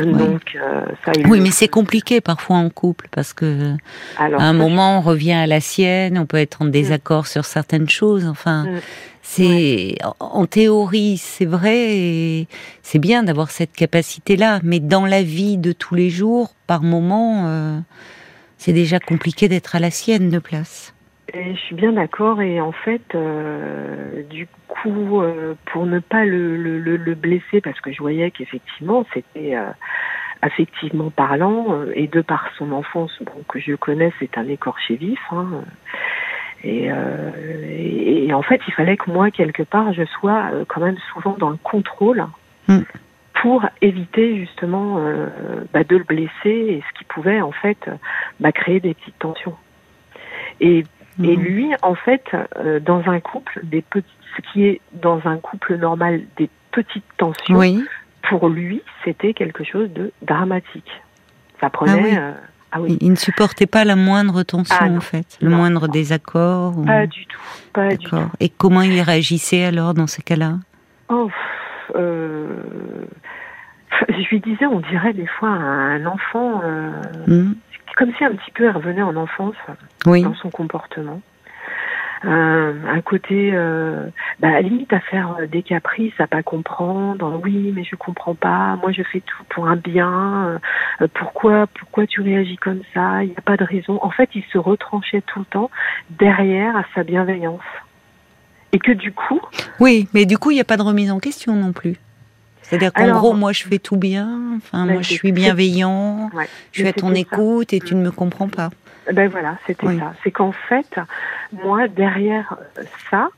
Donc, 0.00 0.56
euh, 0.56 0.84
ça, 1.04 1.12
oui, 1.28 1.40
mais 1.40 1.50
c'est 1.50 1.68
compliqué 1.68 2.20
parfois 2.20 2.56
en 2.56 2.68
couple 2.68 3.06
parce 3.12 3.32
que 3.32 3.76
à 4.16 4.24
un 4.24 4.52
moment 4.52 4.98
on 4.98 5.00
revient 5.00 5.32
à 5.32 5.46
la 5.46 5.60
sienne, 5.60 6.18
on 6.18 6.26
peut 6.26 6.38
être 6.38 6.62
en 6.62 6.64
mm. 6.64 6.70
désaccord 6.70 7.26
sur 7.28 7.44
certaines 7.44 7.88
choses. 7.88 8.26
Enfin, 8.26 8.64
mm. 8.64 8.80
c'est 9.22 9.96
en 10.18 10.46
théorie 10.46 11.16
c'est 11.18 11.44
vrai 11.44 11.96
et 11.96 12.48
c'est 12.82 12.98
bien 12.98 13.22
d'avoir 13.22 13.50
cette 13.50 13.72
capacité-là, 13.72 14.60
mais 14.64 14.80
dans 14.80 15.06
la 15.06 15.22
vie 15.22 15.58
de 15.58 15.70
tous 15.70 15.94
les 15.94 16.10
jours, 16.10 16.54
par 16.66 16.82
moment, 16.82 17.44
euh, 17.46 17.78
c'est 18.58 18.72
déjà 18.72 18.98
compliqué 18.98 19.48
d'être 19.48 19.76
à 19.76 19.78
la 19.78 19.92
sienne 19.92 20.28
de 20.28 20.38
place. 20.38 20.93
Et 21.32 21.54
je 21.54 21.60
suis 21.60 21.74
bien 21.74 21.92
d'accord 21.92 22.42
et 22.42 22.60
en 22.60 22.72
fait, 22.72 23.14
euh, 23.14 24.22
du 24.24 24.46
coup, 24.68 25.22
euh, 25.22 25.54
pour 25.66 25.86
ne 25.86 25.98
pas 25.98 26.24
le, 26.24 26.56
le, 26.56 26.78
le, 26.78 27.14
blesser, 27.14 27.60
parce 27.62 27.80
que 27.80 27.92
je 27.92 27.98
voyais 27.98 28.30
qu'effectivement, 28.30 29.06
c'était 29.14 29.56
euh, 29.56 29.70
affectivement 30.42 31.10
parlant 31.10 31.82
et 31.94 32.08
de 32.08 32.20
par 32.20 32.50
son 32.58 32.72
enfance, 32.72 33.10
bon, 33.22 33.42
que 33.48 33.58
je 33.58 33.74
connais, 33.74 34.12
c'est 34.20 34.36
un 34.36 34.46
écorché 34.48 34.96
vif. 34.96 35.20
Hein, 35.32 35.62
et, 36.62 36.88
et, 38.26 38.32
en 38.32 38.42
fait, 38.42 38.60
il 38.66 38.72
fallait 38.72 38.96
que 38.96 39.10
moi, 39.10 39.30
quelque 39.30 39.62
part, 39.62 39.92
je 39.92 40.04
sois 40.04 40.50
quand 40.68 40.80
même 40.80 40.96
souvent 41.12 41.36
dans 41.38 41.50
le 41.50 41.58
contrôle. 41.62 42.26
Mm. 42.66 42.78
pour 43.42 43.62
éviter 43.82 44.38
justement 44.38 44.98
bah, 45.74 45.84
de 45.84 45.96
le 45.98 46.04
blesser 46.04 46.30
et 46.46 46.82
ce 46.88 46.98
qui 46.98 47.04
pouvait 47.04 47.42
en 47.42 47.52
fait 47.52 47.90
bah, 48.40 48.52
créer 48.52 48.80
des 48.80 48.94
petites 48.94 49.18
tensions. 49.18 49.54
Et 50.60 50.84
et 51.22 51.36
mhm. 51.36 51.42
lui, 51.42 51.70
en 51.82 51.94
fait, 51.94 52.24
euh, 52.56 52.80
dans 52.80 53.02
un 53.08 53.20
couple, 53.20 53.60
des 53.62 53.84
ce 53.94 54.52
qui 54.52 54.64
est 54.64 54.80
dans 54.92 55.20
un 55.26 55.36
couple 55.36 55.76
normal 55.76 56.22
des 56.36 56.50
petites 56.72 57.04
tensions, 57.16 57.60
pour 58.28 58.48
lui, 58.48 58.82
c'était 59.04 59.32
quelque 59.32 59.64
chose 59.64 59.90
de 59.92 60.12
dramatique. 60.22 60.90
Ça 61.60 61.70
prenait. 61.70 62.16
Ah 62.16 62.34
ah 62.74 62.80
oui. 62.80 62.98
Il, 63.00 63.10
ne 63.12 63.16
supportait 63.16 63.68
pas 63.68 63.84
la 63.84 63.94
moindre 63.94 64.42
tension, 64.42 64.76
ah 64.80 64.88
en 64.88 65.00
fait, 65.00 65.38
le 65.40 65.48
moindre 65.48 65.86
désaccord. 65.86 66.74
Pas 66.84 67.06
du 67.06 67.24
tout, 67.26 67.40
pas 67.72 67.94
du 67.94 67.98
tout. 67.98 68.16
Et 68.40 68.48
comment 68.48 68.82
il 68.82 69.00
réagissait 69.00 69.62
alors 69.62 69.94
dans 69.94 70.08
ces 70.08 70.22
cas-là? 70.22 70.54
Oh, 71.08 71.30
euh... 71.94 72.48
Je 74.08 74.28
lui 74.28 74.40
disais, 74.40 74.66
on 74.66 74.80
dirait 74.80 75.12
des 75.12 75.28
fois 75.38 75.50
un 75.50 76.04
enfant. 76.04 76.62
Euh... 76.64 77.46
Hmm 77.86 77.94
comme 77.96 78.12
si 78.16 78.24
un 78.24 78.32
petit 78.32 78.50
peu 78.50 78.64
elle 78.64 78.76
revenait 78.76 79.02
en 79.02 79.16
enfance 79.16 79.54
dans 80.04 80.34
son 80.34 80.50
comportement. 80.50 81.20
Euh, 82.24 82.72
un 82.88 83.02
côté, 83.02 83.50
euh, 83.52 84.06
bah, 84.40 84.60
limite 84.62 84.92
à 84.94 85.00
faire 85.00 85.36
des 85.50 85.62
caprices, 85.62 86.14
à 86.18 86.26
pas 86.26 86.42
comprendre. 86.42 87.38
Oui, 87.44 87.72
mais 87.74 87.84
je 87.84 87.96
comprends 87.96 88.34
pas. 88.34 88.76
Moi, 88.76 88.92
je 88.92 89.02
fais 89.02 89.20
tout 89.20 89.44
pour 89.50 89.68
un 89.68 89.76
bien. 89.76 90.58
Euh, 91.02 91.08
pourquoi, 91.12 91.66
pourquoi 91.78 92.06
tu 92.06 92.22
réagis 92.22 92.56
comme 92.56 92.80
ça? 92.94 93.22
Il 93.22 93.30
n'y 93.30 93.36
a 93.36 93.42
pas 93.42 93.58
de 93.58 93.64
raison. 93.64 93.98
En 94.02 94.10
fait, 94.10 94.30
il 94.34 94.42
se 94.44 94.56
retranchait 94.56 95.20
tout 95.20 95.40
le 95.40 95.44
temps 95.44 95.70
derrière 96.18 96.76
à 96.76 96.84
sa 96.94 97.02
bienveillance. 97.02 97.60
Et 98.72 98.78
que 98.78 98.92
du 98.92 99.12
coup. 99.12 99.40
Oui, 99.78 100.08
mais 100.14 100.24
du 100.24 100.38
coup, 100.38 100.50
il 100.50 100.54
n'y 100.54 100.60
a 100.60 100.64
pas 100.64 100.78
de 100.78 100.82
remise 100.82 101.10
en 101.10 101.20
question 101.20 101.54
non 101.54 101.72
plus. 101.72 101.96
C'est-à-dire 102.64 102.92
qu'en 102.92 103.12
gros, 103.12 103.34
moi, 103.34 103.52
je 103.52 103.64
fais 103.64 103.78
tout 103.78 103.96
bien. 103.96 104.56
Enfin, 104.56 104.86
moi, 104.86 105.02
je 105.02 105.12
suis 105.12 105.32
bienveillant. 105.32 106.30
je 106.72 106.80
suis 106.80 106.88
à 106.88 106.92
ton 106.92 107.14
écoute 107.14 107.72
et 107.72 107.80
tu 107.80 107.94
ne 107.94 108.02
me 108.02 108.10
comprends 108.10 108.48
pas. 108.48 108.70
Ben 109.12 109.28
voilà, 109.28 109.58
c'était 109.66 109.98
ça. 109.98 110.14
C'est 110.22 110.30
qu'en 110.30 110.52
fait, 110.52 110.98
moi, 111.52 111.88
derrière 111.88 112.56
ça, 113.10 113.28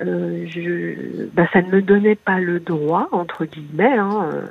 euh, 0.00 0.44
je, 0.48 1.26
ben, 1.32 1.48
ça 1.52 1.62
ne 1.62 1.70
me 1.70 1.80
donnait 1.80 2.16
pas 2.16 2.40
le 2.40 2.60
droit, 2.60 3.08
entre 3.12 3.44
guillemets, 3.44 3.96
hein, 3.96 4.28
euh, 4.32 4.46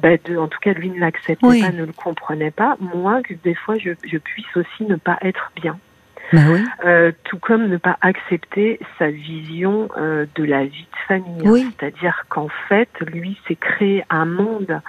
ben, 0.00 0.18
de, 0.24 0.36
en 0.36 0.48
tout 0.48 0.58
cas, 0.60 0.72
lui 0.72 0.90
ne 0.90 1.00
l'acceptait 1.00 1.60
pas, 1.60 1.70
ne 1.70 1.84
le 1.84 1.92
comprenait 1.92 2.50
pas, 2.50 2.76
moi, 2.80 3.20
que 3.22 3.34
des 3.34 3.54
fois, 3.54 3.76
je, 3.78 3.90
je 4.04 4.18
puisse 4.18 4.56
aussi 4.56 4.84
ne 4.84 4.96
pas 4.96 5.18
être 5.22 5.52
bien. 5.56 5.78
Bah 6.32 6.40
oui. 6.48 6.60
euh, 6.84 7.12
tout 7.24 7.38
comme 7.38 7.66
ne 7.68 7.76
pas 7.76 7.96
accepter 8.00 8.80
sa 8.98 9.10
vision 9.10 9.88
euh, 9.96 10.26
de 10.34 10.44
la 10.44 10.64
vie 10.64 10.86
de 10.92 11.06
famille. 11.06 11.48
Oui. 11.48 11.74
C'est-à-dire 11.78 12.24
qu'en 12.28 12.48
fait, 12.68 12.88
lui 13.00 13.38
s'est 13.46 13.56
créé 13.56 14.04
un 14.10 14.24
monde. 14.24 14.80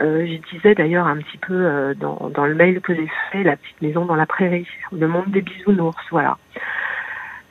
Euh, 0.00 0.26
je 0.26 0.54
disais 0.54 0.74
d'ailleurs 0.74 1.06
un 1.06 1.16
petit 1.16 1.38
peu 1.38 1.54
euh, 1.54 1.94
dans, 1.94 2.30
dans 2.34 2.44
le 2.44 2.54
mail 2.54 2.80
que 2.80 2.94
j'ai 2.94 3.10
fait, 3.32 3.42
la 3.42 3.56
petite 3.56 3.80
maison 3.80 4.04
dans 4.04 4.16
la 4.16 4.26
prairie, 4.26 4.66
le 4.92 5.08
monde 5.08 5.28
des 5.28 5.40
bisounours, 5.40 5.96
voilà. 6.10 6.36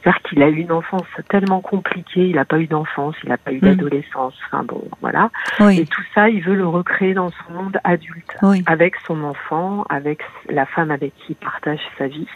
C'est-à-dire 0.06 0.22
qu'il 0.22 0.44
a 0.44 0.50
eu 0.50 0.58
une 0.58 0.72
enfance 0.72 1.08
tellement 1.30 1.62
compliquée, 1.62 2.28
il 2.30 2.36
n'a 2.36 2.46
pas 2.46 2.60
eu 2.60 2.68
d'enfance, 2.68 3.16
il 3.24 3.30
n'a 3.30 3.38
pas 3.38 3.52
eu 3.52 3.58
mm. 3.58 3.62
d'adolescence, 3.62 4.36
enfin 4.46 4.64
bon, 4.64 4.84
voilà. 5.02 5.32
Oui. 5.60 5.80
Et 5.80 5.86
tout 5.88 6.04
ça, 6.14 6.30
il 6.30 6.44
veut 6.44 6.54
le 6.54 6.68
recréer 6.68 7.16
dans 7.16 7.32
son 7.32 7.54
monde 7.54 7.80
adulte, 7.84 8.38
oui. 8.44 8.64
avec 8.68 8.98
son 9.08 9.24
enfant, 9.24 9.84
avec 9.90 10.22
la 10.48 10.68
femme 10.68 10.92
avec 10.92 11.16
qui 11.16 11.32
il 11.32 11.36
partage 11.36 11.80
sa 11.98 12.06
vie. 12.06 12.28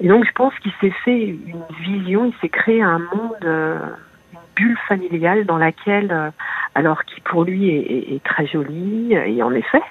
Et 0.00 0.08
donc 0.08 0.24
je 0.24 0.32
pense 0.32 0.54
qu'il 0.60 0.72
s'est 0.80 0.94
fait 1.04 1.24
une 1.24 1.64
vision, 1.82 2.26
il 2.26 2.34
s'est 2.40 2.48
créé 2.48 2.82
un 2.82 2.98
monde, 2.98 3.44
euh, 3.44 3.78
une 4.32 4.38
bulle 4.56 4.78
familiale 4.86 5.44
dans 5.44 5.58
laquelle, 5.58 6.10
euh, 6.12 6.30
alors 6.74 7.04
qui 7.04 7.20
pour 7.20 7.44
lui 7.44 7.68
est, 7.68 7.80
est, 7.80 8.14
est, 8.14 8.22
très 8.22 8.46
jolie, 8.46 9.12
et 9.12 9.42
en 9.42 9.52
effet, 9.52 9.82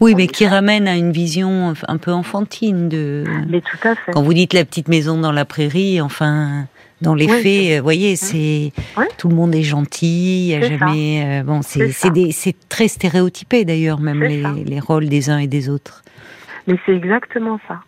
Oui, 0.00 0.14
mais 0.16 0.26
qui 0.26 0.46
ramène 0.46 0.88
à 0.88 0.96
une 0.96 1.12
vision 1.12 1.74
un 1.86 1.98
peu 1.98 2.10
enfantine 2.10 2.88
de. 2.88 3.24
Mais 3.48 3.60
tout 3.60 3.78
à 3.84 3.94
fait. 3.94 4.12
Quand 4.12 4.22
vous 4.22 4.34
dites 4.34 4.52
la 4.52 4.64
petite 4.64 4.88
maison 4.88 5.20
dans 5.20 5.32
la 5.32 5.44
prairie, 5.44 6.00
enfin, 6.00 6.66
dans 7.00 7.14
les 7.14 7.28
faits, 7.28 7.78
vous 7.78 7.82
voyez, 7.84 8.16
c'est 8.16 8.72
tout 9.18 9.28
le 9.28 9.34
monde 9.34 9.54
est 9.54 9.62
gentil, 9.62 10.46
il 10.46 10.50
y 10.50 10.54
a 10.54 10.62
jamais. 10.62 11.40
Euh, 11.40 11.42
bon, 11.44 11.60
c'est 11.62 12.68
très 12.68 12.88
stéréotypé 12.88 13.64
d'ailleurs, 13.64 14.00
même 14.00 14.22
les, 14.22 14.42
les, 14.64 14.80
rôles 14.80 15.08
des 15.08 15.30
uns 15.30 15.38
et 15.38 15.46
des 15.46 15.68
autres. 15.68 16.02
Mais 16.66 16.76
c'est 16.86 16.94
exactement 16.94 17.60
ça. 17.68 17.80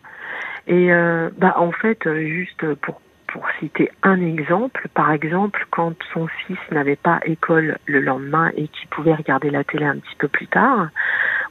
Et 0.67 0.91
euh, 0.91 1.29
bah 1.37 1.55
en 1.57 1.71
fait, 1.71 1.99
juste 2.03 2.73
pour 2.75 3.01
pour 3.35 3.45
citer 3.59 3.91
un 4.01 4.21
exemple, 4.21 4.87
par 4.93 5.11
exemple, 5.11 5.67
quand 5.69 5.93
son 6.13 6.27
fils 6.27 6.57
n'avait 6.71 6.95
pas 6.95 7.19
école 7.25 7.77
le 7.85 7.99
lendemain 7.99 8.49
et 8.55 8.69
qu'il 8.69 8.87
pouvait 8.87 9.13
regarder 9.13 9.49
la 9.49 9.65
télé 9.65 9.83
un 9.83 9.97
petit 9.97 10.15
peu 10.17 10.29
plus 10.29 10.47
tard, 10.47 10.87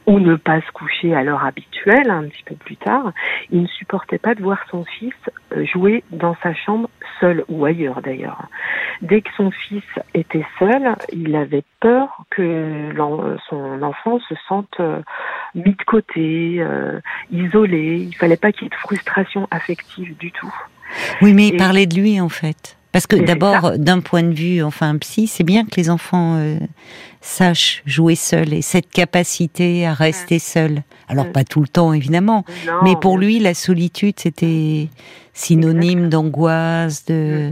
ou 0.07 0.19
ne 0.19 0.35
pas 0.35 0.61
se 0.61 0.71
coucher 0.71 1.15
à 1.15 1.23
l'heure 1.23 1.43
habituelle 1.43 2.09
un 2.09 2.23
petit 2.27 2.43
peu 2.43 2.55
plus 2.55 2.77
tard, 2.77 3.11
il 3.51 3.63
ne 3.63 3.67
supportait 3.67 4.17
pas 4.17 4.35
de 4.35 4.41
voir 4.41 4.59
son 4.69 4.85
fils 4.85 5.13
euh, 5.53 5.65
jouer 5.65 6.03
dans 6.11 6.35
sa 6.43 6.53
chambre 6.53 6.89
seul 7.19 7.43
ou 7.47 7.65
ailleurs 7.65 8.01
d'ailleurs. 8.01 8.47
Dès 9.01 9.21
que 9.21 9.29
son 9.35 9.51
fils 9.51 9.83
était 10.13 10.45
seul, 10.59 10.95
il 11.11 11.35
avait 11.35 11.63
peur 11.79 12.23
que 12.29 12.93
son 13.49 13.81
enfant 13.81 14.19
se 14.29 14.35
sente 14.47 14.79
euh, 14.79 15.01
mis 15.53 15.73
de 15.75 15.83
côté, 15.85 16.57
euh, 16.59 16.99
isolé. 17.31 17.97
Il 17.97 18.15
fallait 18.15 18.37
pas 18.37 18.51
qu'il 18.51 18.63
y 18.63 18.65
ait 18.67 18.69
de 18.69 18.75
frustration 18.75 19.47
affective 19.51 20.15
du 20.17 20.31
tout. 20.31 20.53
Oui, 21.21 21.33
mais 21.33 21.47
il 21.47 21.57
parlait 21.57 21.87
de 21.87 21.95
lui 21.95 22.21
en 22.21 22.29
fait. 22.29 22.77
Parce 22.95 23.07
que 23.07 23.17
d'abord, 23.17 23.77
d'un 23.77 23.99
point 23.99 24.23
de 24.23 24.33
vue, 24.33 24.63
enfin, 24.63 24.97
psy, 24.99 25.27
c'est 25.27 25.43
bien 25.43 25.65
que 25.65 25.75
les 25.75 25.89
enfants 25.89 26.37
euh, 26.37 26.57
sachent 27.19 27.83
jouer 27.85 28.15
seuls 28.15 28.53
et 28.53 28.61
cette 28.61 28.89
capacité 28.89 29.85
à 29.85 29.93
rester 29.93 30.39
seuls. 30.39 30.81
Alors 31.09 31.29
pas 31.29 31.43
tout 31.43 31.59
le 31.59 31.67
temps 31.67 31.91
évidemment, 31.91 32.45
mais 32.85 32.95
pour 32.95 33.17
lui, 33.17 33.39
la 33.39 33.53
solitude 33.53 34.17
c'était 34.17 34.87
synonyme 35.33 36.07
d'angoisse, 36.07 37.03
de, 37.03 37.51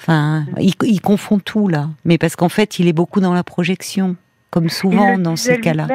enfin, 0.00 0.46
il, 0.58 1.02
confond 1.02 1.38
tout 1.38 1.68
là. 1.68 1.90
Mais 2.06 2.16
parce 2.16 2.34
qu'en 2.34 2.48
fait, 2.48 2.78
il 2.78 2.88
est 2.88 2.94
beaucoup 2.94 3.20
dans 3.20 3.34
la 3.34 3.44
projection, 3.44 4.16
comme 4.48 4.70
souvent 4.70 5.18
dans 5.18 5.36
ces 5.36 5.60
cas-là. 5.60 5.86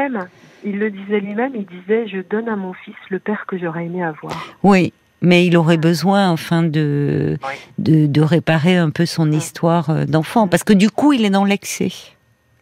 Il 0.64 0.78
le 0.78 0.92
disait 0.92 1.20
lui-même, 1.20 1.54
il 1.56 1.66
disait 1.66 2.08
je 2.08 2.20
donne 2.30 2.48
à 2.48 2.56
mon 2.56 2.74
fils 2.74 2.94
le 3.10 3.18
père 3.18 3.46
que 3.48 3.58
j'aurais 3.58 3.88
aimé 3.88 4.04
avoir. 4.04 4.56
Oui, 4.62 4.94
mais 5.24 5.46
il 5.48 5.58
aurait 5.58 5.78
besoin 5.78 6.30
enfin 6.30 6.62
de, 6.62 7.40
de, 7.80 8.22
réparer 8.22 8.78
un 8.78 8.92
peu 8.92 9.06
son 9.06 9.32
histoire 9.32 9.90
euh, 9.90 10.06
d'enfant. 10.06 10.48
Parce 10.48 10.64
que 10.64 10.74
du 10.74 10.92
coup 10.92 11.14
il 11.14 11.26
est 11.26 11.32
dans 11.32 11.46
l'excès. 11.46 11.92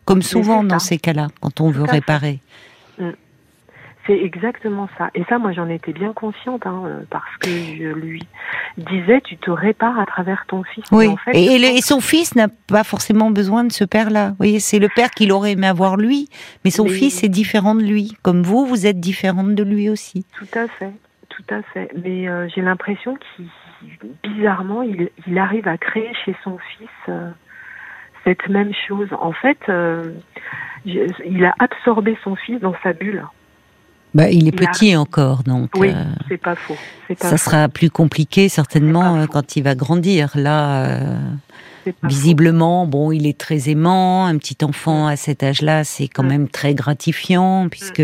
Comme 0.06 0.22
souvent 0.22 0.64
dans 0.64 0.80
ces 0.80 0.98
cas-là 0.98 1.28
quand 1.42 1.60
on 1.60 1.70
veut 1.70 1.84
réparer. 1.84 2.40
Mm. 3.00 3.10
c'est 4.06 4.18
exactement 4.18 4.88
ça. 4.98 5.10
Et 5.16 5.24
ça 5.28 5.40
moi 5.40 5.54
j'en 5.54 5.68
étais 5.70 5.92
bien 5.92 6.14
consciente 6.14 6.66
hein, 6.66 6.84
parce 7.10 7.38
que 7.40 7.50
je 7.50 7.94
lui 7.94 8.28
disais 8.78 9.22
tu 9.22 9.38
te 9.38 9.50
répares 9.50 10.00
à 10.00 10.06
travers 10.06 10.46
ton 10.48 10.64
fils. 10.64 10.84
Oui. 10.92 11.08
et, 11.34 11.82
son 11.82 12.00
fils 12.00 12.36
n'a 12.36 12.48
pas 12.68 12.84
forcément 12.84 13.32
besoin 13.32 13.64
de 13.64 13.72
ce 13.72 13.86
père 13.86 14.12
là 14.12 14.30
vous 14.30 14.36
voyez 14.38 14.60
c'est 14.60 14.80
le 14.80 14.90
père 14.90 15.10
qu'il 15.12 15.32
aurait 15.32 15.54
aimé 15.54 15.68
avoir 15.68 15.98
lui. 15.98 16.30
Mais 16.64 16.70
son 16.72 16.88
fils 16.88 17.24
est 17.24 17.30
différent 17.30 17.74
de 17.74 17.84
lui. 17.84 18.14
Comme 18.22 18.44
vous 18.44 18.66
vous 18.66 18.86
êtes 18.86 19.00
différente 19.00 19.56
de 19.56 19.64
lui 19.64 19.90
aussi. 19.90 20.26
Tout 20.38 20.60
à 20.60 20.68
fait 20.68 20.94
tout 21.36 21.54
à 21.54 21.62
fait. 21.74 21.90
Mais 22.04 22.28
euh, 22.28 22.48
j'ai 22.54 22.62
l'impression 22.62 23.16
qu'il, 23.36 23.48
bizarrement, 24.24 24.82
il, 24.82 25.38
arrive 25.38 25.68
à 25.68 25.78
créer 25.78 26.12
chez 26.26 26.36
son 26.44 26.58
fils 26.78 26.90
euh, 27.10 27.30
cette 28.24 28.48
même 28.50 28.72
chose. 28.88 29.08
En 29.20 29.32
fait, 29.32 29.58
euh, 29.70 30.14
il 30.86 31.46
a 31.46 31.54
absorbé 31.60 32.18
son 32.24 32.36
fils 32.36 32.60
dans 32.60 32.76
sa 32.84 32.94
bulle. 32.94 33.26
Bah, 34.14 34.30
il 34.30 34.48
est 34.50 34.52
petit 34.52 34.98
encore, 34.98 35.44
donc. 35.44 35.70
Oui, 35.78 35.94
c'est 36.28 36.38
pas 36.38 36.56
faux. 36.56 36.76
ça 37.16 37.38
sera 37.38 37.70
plus 37.70 37.90
compliqué 37.90 38.50
certainement 38.50 39.26
quand 39.28 39.56
il 39.56 39.64
va 39.64 39.74
grandir. 39.74 40.32
Là, 40.36 41.00
visiblement, 42.04 42.86
bon, 42.88 43.14
il 43.14 43.26
est 43.26 43.38
très 43.38 43.70
aimant. 43.70 44.26
Un 44.26 44.38
petit 44.38 44.58
enfant 44.66 45.08
à 45.08 45.16
cet 45.16 45.44
âge-là, 45.44 45.86
c'est 45.86 46.10
quand 46.10 46.24
mm. 46.24 46.28
même 46.28 46.50
très 46.50 46.74
gratifiant 46.74 47.70
puisque 47.70 48.04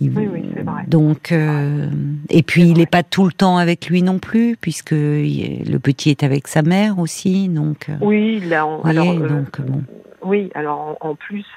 Oui, 0.00 0.28
oui, 0.32 0.44
c'est 0.54 0.62
vrai. 0.62 0.84
Donc, 0.86 1.32
euh, 1.32 1.88
et 2.30 2.42
puis 2.42 2.62
il 2.62 2.78
n'est 2.78 2.86
pas 2.86 3.02
tout 3.02 3.24
le 3.24 3.32
temps 3.32 3.56
avec 3.56 3.88
lui 3.88 4.02
non 4.02 4.18
plus, 4.18 4.56
puisque 4.56 4.92
le 4.92 5.78
petit 5.78 6.10
est 6.10 6.22
avec 6.22 6.46
sa 6.46 6.62
mère 6.62 6.98
aussi, 6.98 7.48
donc. 7.48 7.88
Euh, 7.88 7.96
oui, 8.00 8.40
là, 8.40 8.68
alors, 8.84 9.08
euh, 9.08 9.28
donc 9.28 9.60
bon. 9.60 9.82
Oui, 10.22 10.50
alors 10.54 10.96
en, 11.00 11.16
plus, 11.16 11.46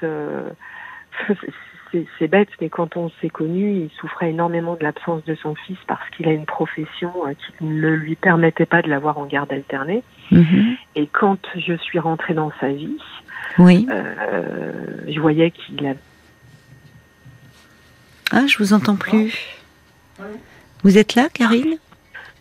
c'est 2.18 2.28
bête, 2.28 2.48
mais 2.60 2.68
quand 2.68 2.96
on 2.96 3.10
s'est 3.20 3.30
connu, 3.30 3.74
il 3.74 3.90
souffrait 4.00 4.30
énormément 4.30 4.74
de 4.74 4.82
l'absence 4.82 5.24
de 5.24 5.36
son 5.36 5.54
fils 5.54 5.78
parce 5.86 6.08
qu'il 6.10 6.26
a 6.26 6.32
une 6.32 6.46
profession 6.46 7.12
qui 7.38 7.64
ne 7.64 7.90
lui 7.90 8.16
permettait 8.16 8.66
pas 8.66 8.82
de 8.82 8.88
l'avoir 8.88 9.18
en 9.18 9.26
garde 9.26 9.52
alternée. 9.52 10.02
Mhm. 10.32 10.76
Et 10.96 11.06
quand 11.06 11.38
je 11.54 11.74
suis 11.74 12.00
rentrée 12.00 12.34
dans 12.34 12.50
sa 12.60 12.70
vie, 12.70 12.98
oui. 13.58 13.86
je 15.08 15.20
voyais 15.20 15.52
qu'il 15.52 15.86
avait 15.86 15.98
ah, 18.32 18.46
je 18.46 18.58
vous 18.58 18.72
entends 18.72 18.96
plus. 18.96 19.34
Vous 20.82 20.98
êtes 20.98 21.14
là, 21.14 21.28
Karine? 21.32 21.76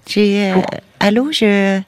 J'ai. 0.07 0.51
Euh, 0.51 0.61
allô, 0.99 1.31
je. 1.31 1.79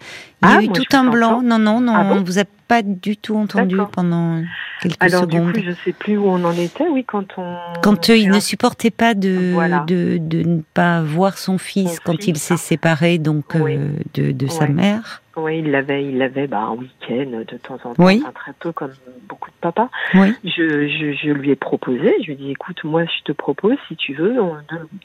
Il 0.43 0.50
y 0.50 0.51
a 0.51 0.57
ah, 0.57 0.62
eu 0.62 0.67
tout 0.67 0.83
un 0.91 1.05
blanc. 1.05 1.41
Non, 1.41 1.57
non, 1.57 1.79
non. 1.79 1.95
Ah 1.95 2.10
on 2.12 2.22
vous 2.22 2.38
a 2.38 2.43
pas 2.67 2.82
du 2.82 3.17
tout 3.17 3.36
entendu 3.36 3.77
pendant 3.91 4.41
quelques 4.82 5.01
Alors, 5.01 5.22
secondes. 5.22 5.53
Du 5.53 5.62
coup, 5.62 5.67
je 5.67 5.74
sais 5.84 5.93
plus 5.93 6.17
où 6.17 6.27
on 6.27 6.43
en 6.43 6.53
était. 6.53 6.88
Oui, 6.89 7.03
quand 7.03 7.25
on. 7.38 7.58
Quand 7.82 8.10
euh, 8.10 8.17
il 8.17 8.29
ne 8.29 8.39
supportait 8.39 8.91
pas 8.91 9.13
de, 9.13 9.86
de, 9.86 10.17
de 10.17 10.43
ne 10.43 10.62
pas 10.74 11.01
voir 11.01 11.38
son 11.38 11.58
fils 11.58 12.00
quand 12.00 12.27
il 12.27 12.38
s'est 12.38 12.58
séparé 12.58 13.17
donc 13.17 13.55
euh, 13.55 13.89
de, 14.13 14.32
de 14.32 14.48
sa 14.48 14.67
mère. 14.67 15.24
Oui, 15.36 15.60
il 15.60 15.72
l'avait, 15.72 16.05
il 16.05 16.20
l'avait 16.20 16.46
bah, 16.46 16.60
un 16.60 16.74
week-end 16.74 17.43
de 17.48 17.58
temps 17.58 17.79
en 17.86 17.96
temps, 17.96 18.03
oui. 18.03 18.24
très 18.36 18.53
peu 18.53 18.72
comme 18.72 18.91
beaucoup 19.27 19.50
de 19.50 19.55
papas. 19.62 19.89
Oui. 20.13 20.32
Je, 20.43 20.88
je, 20.88 21.13
je, 21.13 21.32
lui 21.32 21.50
ai 21.50 21.55
proposé, 21.55 22.13
je 22.22 22.27
lui 22.27 22.34
ai 22.34 22.36
dit 22.36 22.51
écoute, 22.51 22.84
moi 22.84 23.03
je 23.05 23.24
te 23.24 23.32
propose, 23.32 23.75
si 23.88 23.96
tu 23.96 24.13
veux, 24.13 24.36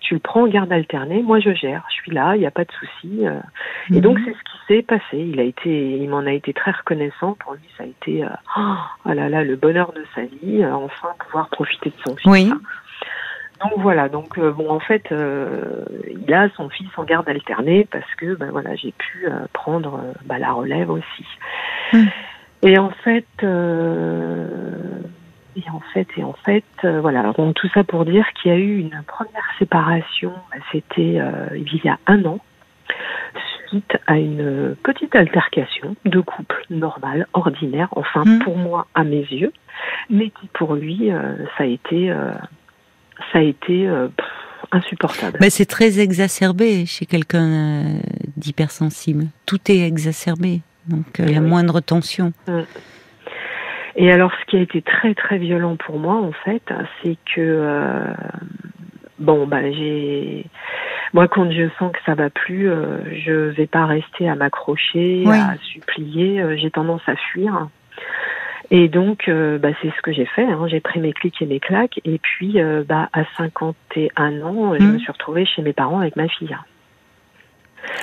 tu 0.00 0.14
le 0.14 0.20
prends 0.20 0.42
en 0.42 0.48
garde 0.48 0.70
alternée, 0.70 1.22
moi 1.22 1.40
je 1.40 1.54
gère, 1.54 1.86
je 1.88 1.94
suis 1.94 2.12
là, 2.12 2.36
il 2.36 2.40
n'y 2.40 2.46
a 2.46 2.50
pas 2.50 2.64
de 2.64 2.72
souci. 2.72 3.26
Euh. 3.26 3.40
Et 3.90 3.94
mhm. 3.94 4.00
donc 4.00 4.18
c'est 4.22 4.32
ce 4.32 4.36
qui 4.36 4.58
s'est 4.68 4.82
passé. 4.82 5.16
Il 5.16 5.40
a 5.40 5.44
été, 5.44 5.96
il 5.96 6.08
m'en 6.10 6.26
a 6.26 6.32
été 6.32 6.52
très 6.52 6.72
reconnaissant. 6.72 7.36
Pour 7.40 7.47
lui, 7.52 7.68
ça 7.76 7.84
a 7.84 7.86
été, 7.86 8.24
euh, 8.24 8.28
oh 8.56 9.12
là 9.12 9.28
là, 9.28 9.44
le 9.44 9.56
bonheur 9.56 9.92
de 9.92 10.04
sa 10.14 10.22
vie, 10.22 10.62
euh, 10.62 10.74
enfin 10.74 11.08
pouvoir 11.18 11.48
profiter 11.48 11.90
de 11.90 11.96
son 12.06 12.16
fils. 12.16 12.30
Oui. 12.30 12.50
Donc 13.60 13.72
voilà, 13.78 14.08
donc 14.08 14.38
euh, 14.38 14.52
bon 14.52 14.70
en 14.70 14.78
fait 14.78 15.10
euh, 15.10 15.84
il 16.08 16.32
a 16.32 16.48
son 16.50 16.68
fils 16.68 16.88
en 16.96 17.02
garde 17.02 17.28
alternée 17.28 17.88
parce 17.90 18.14
que 18.16 18.36
ben 18.36 18.50
voilà 18.52 18.76
j'ai 18.76 18.92
pu 18.92 19.26
euh, 19.26 19.46
prendre 19.52 20.00
bah, 20.26 20.38
la 20.38 20.52
relève 20.52 20.90
aussi. 20.90 21.26
Hmm. 21.92 22.06
Et 22.62 22.78
en 22.78 22.90
fait 22.90 23.26
et 25.56 25.70
en 25.70 25.80
fait 25.92 26.06
et 26.16 26.22
en 26.22 26.34
fait 26.44 26.64
voilà 26.82 27.32
donc 27.32 27.56
tout 27.56 27.68
ça 27.74 27.82
pour 27.82 28.04
dire 28.04 28.26
qu'il 28.34 28.52
y 28.52 28.54
a 28.54 28.58
eu 28.58 28.78
une 28.78 29.02
première 29.08 29.50
séparation, 29.58 30.32
bah, 30.52 30.58
c'était 30.70 31.20
il 31.56 31.80
y 31.82 31.88
a 31.88 31.98
un 32.06 32.24
an 32.26 32.38
à 34.06 34.18
une 34.18 34.76
petite 34.82 35.14
altercation 35.14 35.96
de 36.04 36.20
couple 36.20 36.64
normal, 36.70 37.26
ordinaire, 37.32 37.88
enfin 37.92 38.24
hmm. 38.24 38.38
pour 38.40 38.56
moi 38.56 38.86
à 38.94 39.04
mes 39.04 39.20
yeux, 39.20 39.52
mais 40.10 40.30
qui 40.30 40.48
pour 40.52 40.74
lui 40.74 41.10
ça 41.56 41.64
a 41.64 41.66
été 41.66 42.12
ça 43.32 43.38
a 43.38 43.42
été 43.42 43.86
euh, 43.86 44.08
insupportable. 44.72 45.38
Mais 45.40 45.50
c'est 45.50 45.66
très 45.66 46.00
exacerbé 46.00 46.86
chez 46.86 47.06
quelqu'un 47.06 47.46
euh, 47.46 47.98
d'hypersensible. 48.36 49.26
Tout 49.46 49.70
est 49.70 49.86
exacerbé, 49.86 50.60
donc 50.86 51.20
euh, 51.20 51.26
la 51.26 51.40
moindre 51.40 51.80
tension. 51.80 52.32
Mm. 52.46 52.60
Et 54.00 54.12
alors, 54.12 54.30
ce 54.40 54.50
qui 54.50 54.56
a 54.56 54.60
été 54.60 54.80
très 54.80 55.14
très 55.14 55.38
violent 55.38 55.76
pour 55.76 55.98
moi, 55.98 56.14
en 56.14 56.30
fait, 56.44 56.62
c'est 57.02 57.16
que 57.34 58.04
bon, 59.18 59.46
bah 59.46 59.70
j'ai 59.70 60.46
moi 61.12 61.26
quand 61.28 61.50
je 61.50 61.68
sens 61.78 61.92
que 61.92 61.98
ça 62.04 62.14
va 62.14 62.30
plus, 62.30 62.70
je 63.24 63.32
vais 63.32 63.66
pas 63.66 63.86
rester 63.86 64.28
à 64.28 64.34
m'accrocher, 64.34 65.24
à 65.26 65.56
supplier. 65.72 66.44
j'ai 66.58 66.70
tendance 66.70 67.02
à 67.06 67.16
fuir. 67.16 67.68
Et 68.70 68.88
donc, 68.88 69.28
euh, 69.28 69.58
bah, 69.58 69.70
c'est 69.80 69.90
ce 69.96 70.02
que 70.02 70.12
j'ai 70.12 70.26
fait. 70.26 70.44
Hein. 70.44 70.66
J'ai 70.68 70.80
pris 70.80 71.00
mes 71.00 71.12
clics 71.12 71.40
et 71.40 71.46
mes 71.46 71.60
claques. 71.60 72.00
Et 72.04 72.18
puis, 72.18 72.60
euh, 72.60 72.84
bah, 72.86 73.08
à 73.12 73.24
51 73.36 74.42
ans, 74.42 74.74
je 74.78 74.82
me 74.82 74.92
mmh. 74.92 74.98
suis 74.98 75.12
retrouvée 75.12 75.46
chez 75.46 75.62
mes 75.62 75.72
parents 75.72 76.00
avec 76.00 76.16
ma 76.16 76.28
fille. 76.28 76.56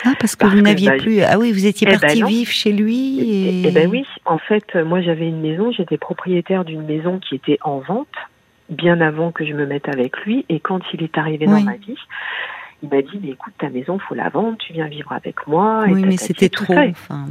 Ah, 0.04 0.14
parce 0.20 0.36
que 0.36 0.48
vous 0.48 0.62
n'aviez 0.62 0.90
bah, 0.90 0.98
plus. 0.98 1.22
Ah 1.22 1.38
oui, 1.38 1.52
vous 1.52 1.68
étiez 1.68 1.88
eh 1.88 1.98
partie 2.00 2.24
vivre 2.24 2.52
chez 2.52 2.72
lui. 2.72 3.20
Et... 3.20 3.68
Eh, 3.68 3.72
ben 3.72 3.90
oui. 3.90 4.06
En 4.26 4.40
fait, 4.40 4.76
moi, 4.76 5.02
j'avais 5.02 5.28
une 5.28 5.42
maison. 5.42 5.72
J'étais 5.72 5.98
propriétaire 5.98 6.66
d'une 6.66 6.84
maison 6.84 7.20
qui 7.20 7.36
était 7.36 7.60
en 7.62 7.80
vente 7.80 8.08
bien 8.70 9.02
avant 9.02 9.32
que 9.32 9.46
je 9.46 9.54
me 9.54 9.66
mette 9.66 9.88
avec 9.88 10.18
lui. 10.26 10.46
Et 10.50 10.60
quand 10.60 10.82
il 10.94 11.04
est 11.04 11.18
arrivé 11.18 11.46
dans 11.46 11.62
ma 11.62 11.76
vie, 11.76 11.98
il 12.84 12.90
m'a 12.90 13.02
dit, 13.02 13.20
mais 13.22 13.30
écoute, 13.30 13.54
ta 13.58 13.70
maison, 13.70 13.98
faut 14.00 14.16
la 14.16 14.30
vendre, 14.30 14.58
tu 14.58 14.74
viens 14.74 14.88
vivre 14.88 15.12
avec 15.12 15.48
moi. 15.48 15.86
oui, 15.88 16.04
mais 16.06 16.18
c'était 16.18 16.50
trop. 16.50 16.74
Enfin, 16.74 17.26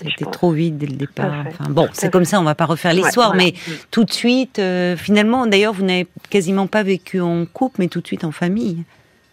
c'était 0.00 0.30
trop 0.30 0.52
vite 0.52 0.78
dès 0.78 0.86
le 0.86 0.96
départ. 0.96 1.44
Enfin, 1.46 1.70
bon, 1.70 1.88
c'est 1.92 2.10
comme 2.10 2.24
ça, 2.24 2.40
on 2.40 2.44
va 2.44 2.54
pas 2.54 2.66
refaire 2.66 2.92
l'histoire, 2.92 3.34
mais 3.34 3.54
mm. 3.54 3.72
tout 3.90 4.04
de 4.04 4.12
suite, 4.12 4.58
euh, 4.58 4.96
finalement, 4.96 5.46
d'ailleurs, 5.46 5.72
vous 5.72 5.84
n'avez 5.84 6.06
quasiment 6.30 6.66
pas 6.66 6.82
vécu 6.82 7.20
en 7.20 7.44
couple, 7.46 7.76
mais 7.80 7.88
tout 7.88 8.00
de 8.00 8.06
suite 8.06 8.24
en 8.24 8.32
famille, 8.32 8.84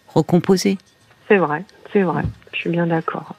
recomposé. 0.08 0.78
C'est 1.28 1.38
vrai, 1.38 1.64
c'est 1.94 2.04
vrai. 2.04 2.24
Je 2.54 2.58
suis 2.58 2.70
bien 2.70 2.88
d'accord. 2.88 3.36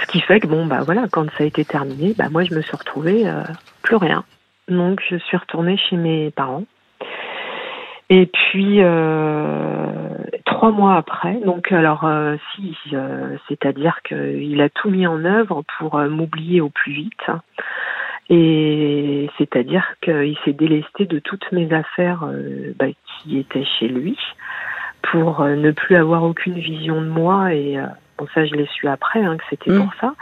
Ce 0.00 0.06
qui 0.06 0.20
fait 0.20 0.40
que 0.40 0.46
bon, 0.46 0.66
bah 0.66 0.80
voilà, 0.84 1.06
quand 1.10 1.26
ça 1.36 1.44
a 1.44 1.46
été 1.46 1.64
terminé, 1.64 2.14
bah 2.16 2.28
moi, 2.30 2.44
je 2.44 2.54
me 2.54 2.62
suis 2.62 2.76
retrouvée 2.76 3.28
euh, 3.28 3.42
plus 3.82 3.96
rien. 3.96 4.24
Donc, 4.68 5.02
je 5.08 5.16
suis 5.16 5.36
retournée 5.36 5.76
chez 5.76 5.96
mes 5.96 6.30
parents. 6.30 6.64
Et 8.10 8.26
puis 8.26 8.82
euh, 8.82 9.86
trois 10.44 10.70
mois 10.70 10.96
après, 10.96 11.36
donc 11.44 11.72
alors 11.72 12.04
euh, 12.04 12.36
si, 12.54 12.76
euh, 12.92 13.36
c'est-à-dire 13.48 14.00
qu'il 14.02 14.60
a 14.60 14.68
tout 14.68 14.90
mis 14.90 15.06
en 15.06 15.24
œuvre 15.24 15.62
pour 15.78 15.98
m'oublier 15.98 16.60
au 16.60 16.68
plus 16.68 16.92
vite. 16.92 17.30
Et 18.30 19.28
c'est-à-dire 19.38 19.86
qu'il 20.02 20.36
s'est 20.44 20.52
délesté 20.52 21.06
de 21.06 21.18
toutes 21.18 21.50
mes 21.52 21.72
affaires 21.72 22.26
bah, 22.78 22.86
qui 23.06 23.38
étaient 23.38 23.66
chez 23.78 23.88
lui 23.88 24.18
pour 25.02 25.44
ne 25.44 25.70
plus 25.70 25.96
avoir 25.96 26.24
aucune 26.24 26.58
vision 26.58 27.02
de 27.02 27.08
moi 27.08 27.52
et 27.52 27.76
bon 28.16 28.26
ça 28.32 28.46
je 28.46 28.54
l'ai 28.54 28.66
su 28.66 28.88
après 28.88 29.22
hein, 29.22 29.36
que 29.36 29.44
c'était 29.50 29.72
mmh. 29.72 29.78
pour 29.78 29.92
ça 30.00 30.14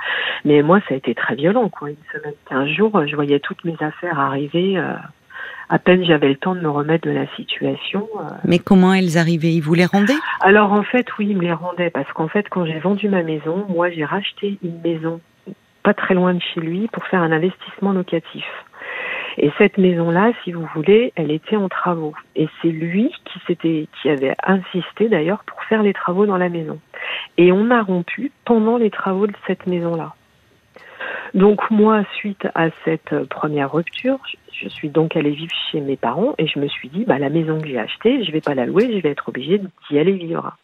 mais 0.44 0.62
moi 0.62 0.80
ça 0.88 0.94
a 0.94 0.96
été 0.96 1.14
très 1.14 1.36
violent 1.36 1.68
quoi 1.68 1.90
une 1.90 1.96
semaine 2.12 2.34
un 2.50 2.66
jour 2.66 3.06
je 3.06 3.14
voyais 3.14 3.38
toutes 3.38 3.64
mes 3.64 3.76
affaires 3.80 4.18
arriver 4.18 4.82
à 5.69 5.78
peine 5.78 6.04
j'avais 6.04 6.28
le 6.28 6.37
temps 6.37 6.54
de 6.54 6.61
me 6.61 6.71
remettre 6.71 7.07
de 7.07 7.12
la 7.12 7.26
situation. 7.37 8.09
Euh. 8.19 8.25
Mais 8.45 8.59
comment 8.59 8.92
elles 8.92 9.19
arrivaient? 9.19 9.52
Ils 9.52 9.61
vous 9.61 9.75
les 9.75 9.87
rendaient? 9.87 10.12
Alors 10.40 10.73
en 10.73 10.83
fait, 10.83 11.07
oui, 11.19 11.28
ils 11.31 11.37
me 11.37 11.42
les 11.42 11.52
rendaient 11.52 11.90
parce 11.90 12.11
qu'en 12.12 12.28
fait, 12.28 12.49
quand 12.49 12.64
j'ai 12.66 12.78
vendu 12.78 13.09
ma 13.09 13.23
maison, 13.23 13.66
moi 13.69 13.90
j'ai 13.90 14.04
racheté 14.04 14.59
une 14.62 14.81
maison 14.81 15.21
pas 15.83 15.95
très 15.95 16.14
loin 16.14 16.35
de 16.35 16.40
chez 16.54 16.61
lui 16.61 16.88
pour 16.92 17.04
faire 17.07 17.23
un 17.23 17.33
investissement 17.33 17.92
locatif. 17.92 18.45
Et 19.38 19.50
cette 19.59 19.78
maison-là, 19.78 20.33
si 20.45 20.52
vous 20.52 20.66
voulez, 20.75 21.12
elle 21.16 21.31
était 21.31 21.57
en 21.57 21.69
travaux. 21.69 22.14
Et 22.37 22.49
c'est 22.61 22.69
lui 22.69 23.11
qui 23.25 23.38
s'était, 23.47 23.88
qui 24.00 24.11
avait 24.11 24.35
insisté 24.42 25.09
d'ailleurs 25.09 25.42
pour 25.45 25.62
faire 25.64 25.83
les 25.83 25.95
travaux 25.95 26.26
dans 26.26 26.37
la 26.37 26.49
maison. 26.49 26.78
Et 27.38 27.50
on 27.50 27.71
a 27.71 27.83
rompu 27.83 28.31
pendant 28.45 28.76
les 28.76 28.90
travaux 28.90 29.26
de 29.26 29.33
cette 29.47 29.66
maison-là. 29.66 30.14
Donc 31.34 31.70
moi, 31.70 32.04
suite 32.14 32.46
à 32.54 32.68
cette 32.84 33.24
première 33.24 33.72
rupture, 33.72 34.18
je 34.52 34.68
suis 34.68 34.90
donc 34.90 35.16
allée 35.16 35.30
vivre 35.30 35.54
chez 35.70 35.80
mes 35.80 35.96
parents 35.96 36.34
et 36.36 36.46
je 36.46 36.58
me 36.58 36.68
suis 36.68 36.88
dit, 36.90 37.04
bah, 37.04 37.18
la 37.18 37.30
maison 37.30 37.58
que 37.58 37.66
j'ai 37.66 37.78
achetée, 37.78 38.22
je 38.22 38.32
vais 38.32 38.42
pas 38.42 38.54
la 38.54 38.66
louer, 38.66 38.92
je 38.94 39.00
vais 39.00 39.10
être 39.10 39.28
obligée 39.30 39.58
d'y 39.58 39.98
aller 39.98 40.12
vivre. 40.12 40.56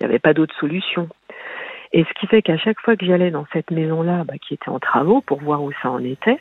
J'avais 0.00 0.18
pas 0.18 0.32
d'autre 0.32 0.54
solution. 0.58 1.08
Et 1.92 2.04
ce 2.04 2.20
qui 2.20 2.26
fait 2.26 2.42
qu'à 2.42 2.56
chaque 2.56 2.80
fois 2.80 2.96
que 2.96 3.04
j'allais 3.04 3.30
dans 3.30 3.46
cette 3.52 3.70
maison-là, 3.70 4.24
bah, 4.24 4.34
qui 4.38 4.54
était 4.54 4.70
en 4.70 4.78
travaux, 4.78 5.20
pour 5.20 5.40
voir 5.40 5.62
où 5.62 5.72
ça 5.82 5.90
en 5.90 6.02
était, 6.02 6.38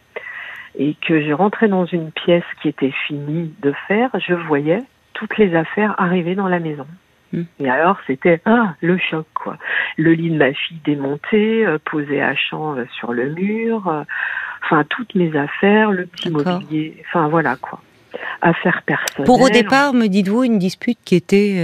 et 0.77 0.95
que 0.95 1.21
je 1.21 1.33
rentrais 1.33 1.67
dans 1.67 1.85
une 1.85 2.11
pièce 2.11 2.43
qui 2.61 2.69
était 2.69 2.93
finie 3.07 3.53
de 3.61 3.73
faire, 3.87 4.09
je 4.19 4.33
voyais 4.33 4.79
toutes 5.13 5.37
les 5.37 5.55
affaires 5.55 5.95
arriver 5.97 6.35
dans 6.35 6.47
la 6.47 6.59
maison. 6.59 6.87
Hmm. 7.33 7.43
Et 7.59 7.69
alors, 7.69 7.97
c'était 8.07 8.41
ah, 8.45 8.75
le 8.81 8.97
choc, 8.97 9.25
quoi. 9.33 9.57
Le 9.97 10.13
lit 10.13 10.29
de 10.29 10.37
ma 10.37 10.53
fille 10.53 10.79
démonté, 10.85 11.65
euh, 11.65 11.77
posé 11.83 12.21
à 12.21 12.35
champ 12.35 12.75
euh, 12.75 12.85
sur 12.97 13.13
le 13.13 13.29
mur, 13.29 13.87
euh, 13.87 14.03
enfin, 14.63 14.83
toutes 14.89 15.15
mes 15.15 15.35
affaires, 15.35 15.91
le 15.91 16.05
petit 16.05 16.29
mobilier, 16.29 17.03
enfin, 17.07 17.27
voilà, 17.27 17.55
quoi. 17.55 17.81
Affaires 18.41 18.81
personnelles. 18.85 19.25
Pour 19.25 19.41
au 19.41 19.49
départ, 19.49 19.93
me 19.93 20.07
dites-vous, 20.07 20.43
une 20.43 20.57
dispute 20.57 20.99
qui 21.03 21.15
était 21.15 21.57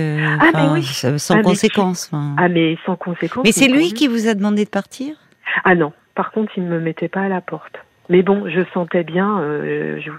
ah, 0.54 0.82
sans 1.18 1.38
ah, 1.38 1.42
conséquence. 1.42 2.12
Ah, 2.38 2.50
mais 2.50 2.78
sans 2.86 2.98
conséquence. 2.98 3.46
Mais 3.46 3.54
c'est 3.54 3.70
lui 3.70 3.94
qui 3.94 4.08
vous 4.08 4.28
a 4.28 4.34
demandé 4.34 4.66
de 4.66 4.70
partir? 4.70 5.16
Ah 5.64 5.76
non, 5.76 5.94
par 6.14 6.32
contre, 6.32 6.52
il 6.58 6.66
ne 6.66 6.70
me 6.70 6.80
mettait 6.80 7.08
pas 7.08 7.22
à 7.22 7.30
la 7.30 7.40
porte. 7.40 7.78
Mais 8.10 8.24
bon, 8.24 8.50
je 8.50 8.62
sentais 8.74 9.04
bien, 9.04 9.40
euh, 9.40 10.00
je, 10.02 10.12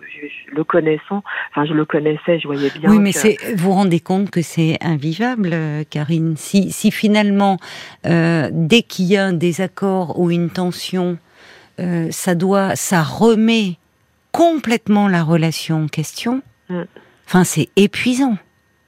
le 0.55 0.65
connaissant, 0.65 1.23
enfin 1.51 1.67
je 1.67 1.75
le 1.75 1.85
connaissais, 1.85 2.39
je 2.39 2.47
voyais 2.47 2.71
bien. 2.71 2.91
Oui, 2.91 2.99
mais 2.99 3.11
vous 3.55 3.65
vous 3.65 3.73
rendez 3.73 4.01
compte 4.01 4.31
que 4.31 4.41
c'est 4.41 4.79
invivable, 4.81 5.51
euh, 5.53 5.83
Karine. 5.89 6.37
Si, 6.37 6.71
si 6.71 6.91
finalement, 6.91 7.59
euh, 8.07 8.49
dès 8.51 8.83
qu'il 8.83 9.07
y 9.07 9.17
a 9.17 9.27
un 9.27 9.33
désaccord 9.33 10.19
ou 10.19 10.31
une 10.31 10.51
tension, 10.51 11.19
ça 12.11 12.37
doit, 12.37 12.77
ça 12.77 13.03
remet 13.03 13.77
complètement 14.31 15.09
la 15.09 15.25
relation 15.25 15.85
en 15.85 15.88
question. 15.88 16.40
Mm. 16.68 16.83
Enfin, 17.27 17.42
c'est 17.42 17.68
épuisant. 17.75 18.37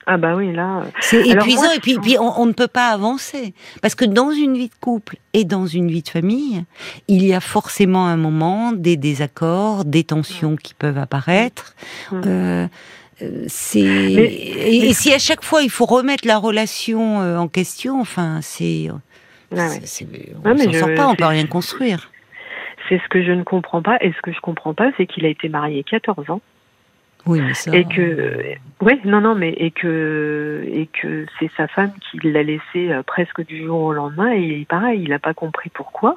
Ah 0.07 0.17
bah 0.19 0.35
oui, 0.37 0.53
là. 0.53 0.81
Euh, 0.81 0.85
c'est 1.01 1.27
épuisant 1.27 1.71
et 1.75 1.81
puis, 1.81 1.99
puis 1.99 2.17
on, 2.19 2.47
ne 2.47 2.53
peut 2.53 2.69
pas 2.69 2.89
avancer. 2.89 3.55
Parce 3.81 3.95
que 3.95 4.05
dans 4.05 4.31
une 4.31 4.55
vie 4.55 4.69
de 4.69 4.75
couple 4.81 5.17
et 5.33 5.45
dans 5.45 5.67
une 5.67 5.91
vie 5.91 6.03
de 6.03 6.09
famille, 6.09 6.65
il 7.09 7.25
y 7.25 7.33
a 7.33 7.41
forcément 7.41 8.07
un 8.07 8.17
moment 8.17 8.73
des 8.73 8.97
désaccords, 8.97 9.85
des 9.85 10.05
tensions 10.05 10.57
qui 10.57 10.75
peuvent 10.75 10.99
apparaître. 10.99 11.75
Mmh. 12.13 12.21
Euh, 12.27 12.67
euh, 13.23 13.45
c'est 13.47 13.81
et, 13.81 14.93
si 14.93 15.13
à 15.13 15.19
chaque 15.19 15.45
fois 15.45 15.63
il 15.63 15.71
faut 15.71 15.87
remettre 15.87 16.27
la 16.27 16.37
relation 16.37 17.19
en 17.19 17.49
question, 17.49 18.01
enfin 18.01 18.41
c'est, 18.43 18.89
ah 19.57 19.69
on 20.45 20.57
s'en 20.57 20.73
sort 20.73 20.95
pas, 20.95 21.09
on 21.09 21.15
peut 21.15 21.25
rien 21.25 21.47
construire. 21.47 22.11
C'est 22.89 22.99
ce 22.99 23.09
que 23.09 23.23
je 23.23 23.33
ne 23.33 23.45
comprends 23.45 23.83
pas. 23.83 23.97
Et 24.01 24.13
ce 24.13 24.21
que 24.21 24.33
je 24.33 24.41
comprends 24.41 24.75
pas, 24.75 24.91
c'est 24.97 25.07
qu'il 25.07 25.25
a 25.25 25.29
été 25.29 25.49
marié 25.49 25.83
14 25.85 26.29
ans. 26.31 26.41
Oui, 27.27 27.41
mais 27.41 27.55
ça. 27.55 27.75
Et 27.75 27.85
que, 27.85 28.57
oui, 28.85 29.01
non, 29.05 29.21
non, 29.23 29.35
mais 29.35 29.51
et 29.51 29.71
que 29.71 30.63
et 30.67 30.89
que 31.01 31.25
c'est 31.39 31.51
sa 31.57 31.69
femme 31.69 31.93
qui 32.11 32.19
l'a 32.29 32.43
laissé 32.43 32.91
euh, 32.91 33.03
presque 33.03 33.43
du 33.47 33.65
jour 33.65 33.81
au 33.81 33.93
lendemain 33.95 34.33
et 34.33 34.67
pareil, 34.69 35.01
il 35.03 35.09
n'a 35.09 35.19
pas 35.19 35.33
compris 35.33 35.71
pourquoi. 35.73 36.17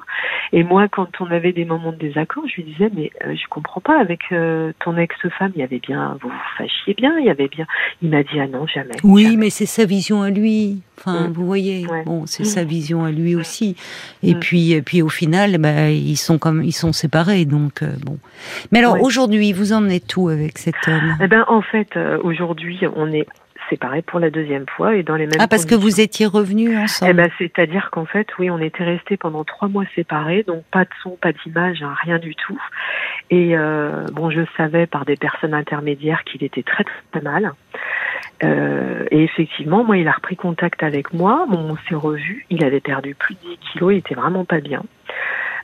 Et 0.52 0.64
moi, 0.64 0.86
quand 0.88 1.20
on 1.20 1.30
avait 1.30 1.52
des 1.52 1.64
moments 1.64 1.92
de 1.92 1.98
désaccord, 1.98 2.44
je 2.46 2.56
lui 2.56 2.64
disais 2.64 2.90
mais 2.94 3.10
euh, 3.24 3.34
je 3.34 3.48
comprends 3.48 3.80
pas 3.80 3.98
avec 3.98 4.20
euh, 4.32 4.72
ton 4.84 4.98
ex-femme, 4.98 5.52
il 5.54 5.60
y 5.60 5.62
avait 5.62 5.78
bien, 5.78 6.18
vous 6.20 6.28
vous 6.28 6.34
fâchiez 6.58 6.92
bien, 6.94 7.18
il 7.18 7.26
y 7.26 7.30
avait 7.30 7.48
bien. 7.48 7.66
Il 8.02 8.10
m'a 8.10 8.22
dit 8.22 8.38
ah 8.38 8.48
non 8.48 8.66
jamais. 8.66 8.96
Oui, 9.02 9.36
mais 9.38 9.48
c'est 9.48 9.66
sa 9.66 9.86
vision 9.86 10.20
à 10.20 10.30
lui. 10.30 10.82
Enfin, 10.98 11.28
mm. 11.28 11.32
vous 11.32 11.46
voyez, 11.46 11.86
bon, 12.04 12.26
c'est 12.26 12.44
sa 12.44 12.64
mm. 12.64 12.68
vision 12.68 13.04
à 13.04 13.12
lui 13.12 13.34
aussi. 13.34 13.76
Et 14.22 14.34
mm. 14.34 14.40
puis, 14.40 14.72
et 14.72 14.82
puis 14.82 15.00
au 15.00 15.08
final, 15.08 15.56
bah, 15.58 15.90
ils 15.90 16.16
sont 16.16 16.38
comme 16.38 16.62
ils 16.62 16.72
sont 16.72 16.92
séparés, 16.92 17.44
donc 17.46 17.82
bon. 18.04 18.18
Mais 18.72 18.80
alors 18.80 19.00
aujourd'hui, 19.00 19.52
vous 19.52 19.72
en 19.72 19.88
êtes 19.88 20.08
tout 20.08 20.28
avec 20.28 20.58
cet 20.58 20.88
Eh 21.20 21.26
ben, 21.26 21.44
en 21.48 21.62
fait, 21.62 21.98
aujourd'hui, 22.22 22.80
on 22.94 23.12
est 23.12 23.26
séparés 23.68 24.02
pour 24.02 24.18
la 24.20 24.30
deuxième 24.30 24.66
fois 24.66 24.96
et 24.96 25.02
dans 25.02 25.16
les 25.16 25.26
mêmes. 25.26 25.40
Ah, 25.40 25.48
parce 25.48 25.66
que 25.66 25.74
vous 25.74 26.00
étiez 26.00 26.26
revenus 26.26 26.76
ensemble. 26.76 27.10
Eh 27.10 27.14
ben, 27.14 27.30
c'est-à-dire 27.38 27.90
qu'en 27.90 28.04
fait, 28.04 28.26
oui, 28.38 28.50
on 28.50 28.58
était 28.58 28.84
restés 28.84 29.16
pendant 29.16 29.44
trois 29.44 29.68
mois 29.68 29.84
séparés, 29.94 30.42
donc 30.42 30.64
pas 30.70 30.84
de 30.84 30.90
son, 31.02 31.10
pas 31.10 31.32
d'image, 31.32 31.82
hein, 31.82 31.94
rien 32.02 32.18
du 32.18 32.34
tout. 32.34 32.60
Et 33.30 33.56
euh, 33.56 34.06
bon, 34.12 34.30
je 34.30 34.40
savais 34.56 34.86
par 34.86 35.04
des 35.04 35.16
personnes 35.16 35.54
intermédiaires 35.54 36.24
qu'il 36.24 36.42
était 36.44 36.62
très 36.62 36.84
très 36.84 37.20
mal. 37.20 37.52
Euh, 38.44 39.04
et 39.10 39.24
effectivement, 39.24 39.84
moi, 39.84 39.96
il 39.98 40.08
a 40.08 40.12
repris 40.12 40.36
contact 40.36 40.82
avec 40.82 41.12
moi. 41.12 41.46
Bon, 41.48 41.58
on 41.58 41.76
s'est 41.88 41.94
revus. 41.94 42.46
Il 42.50 42.64
avait 42.64 42.80
perdu 42.80 43.14
plus 43.14 43.34
de 43.34 43.40
10 43.40 43.58
kilos. 43.72 43.92
Il 43.92 43.98
était 43.98 44.14
vraiment 44.14 44.44
pas 44.44 44.60
bien. 44.60 44.82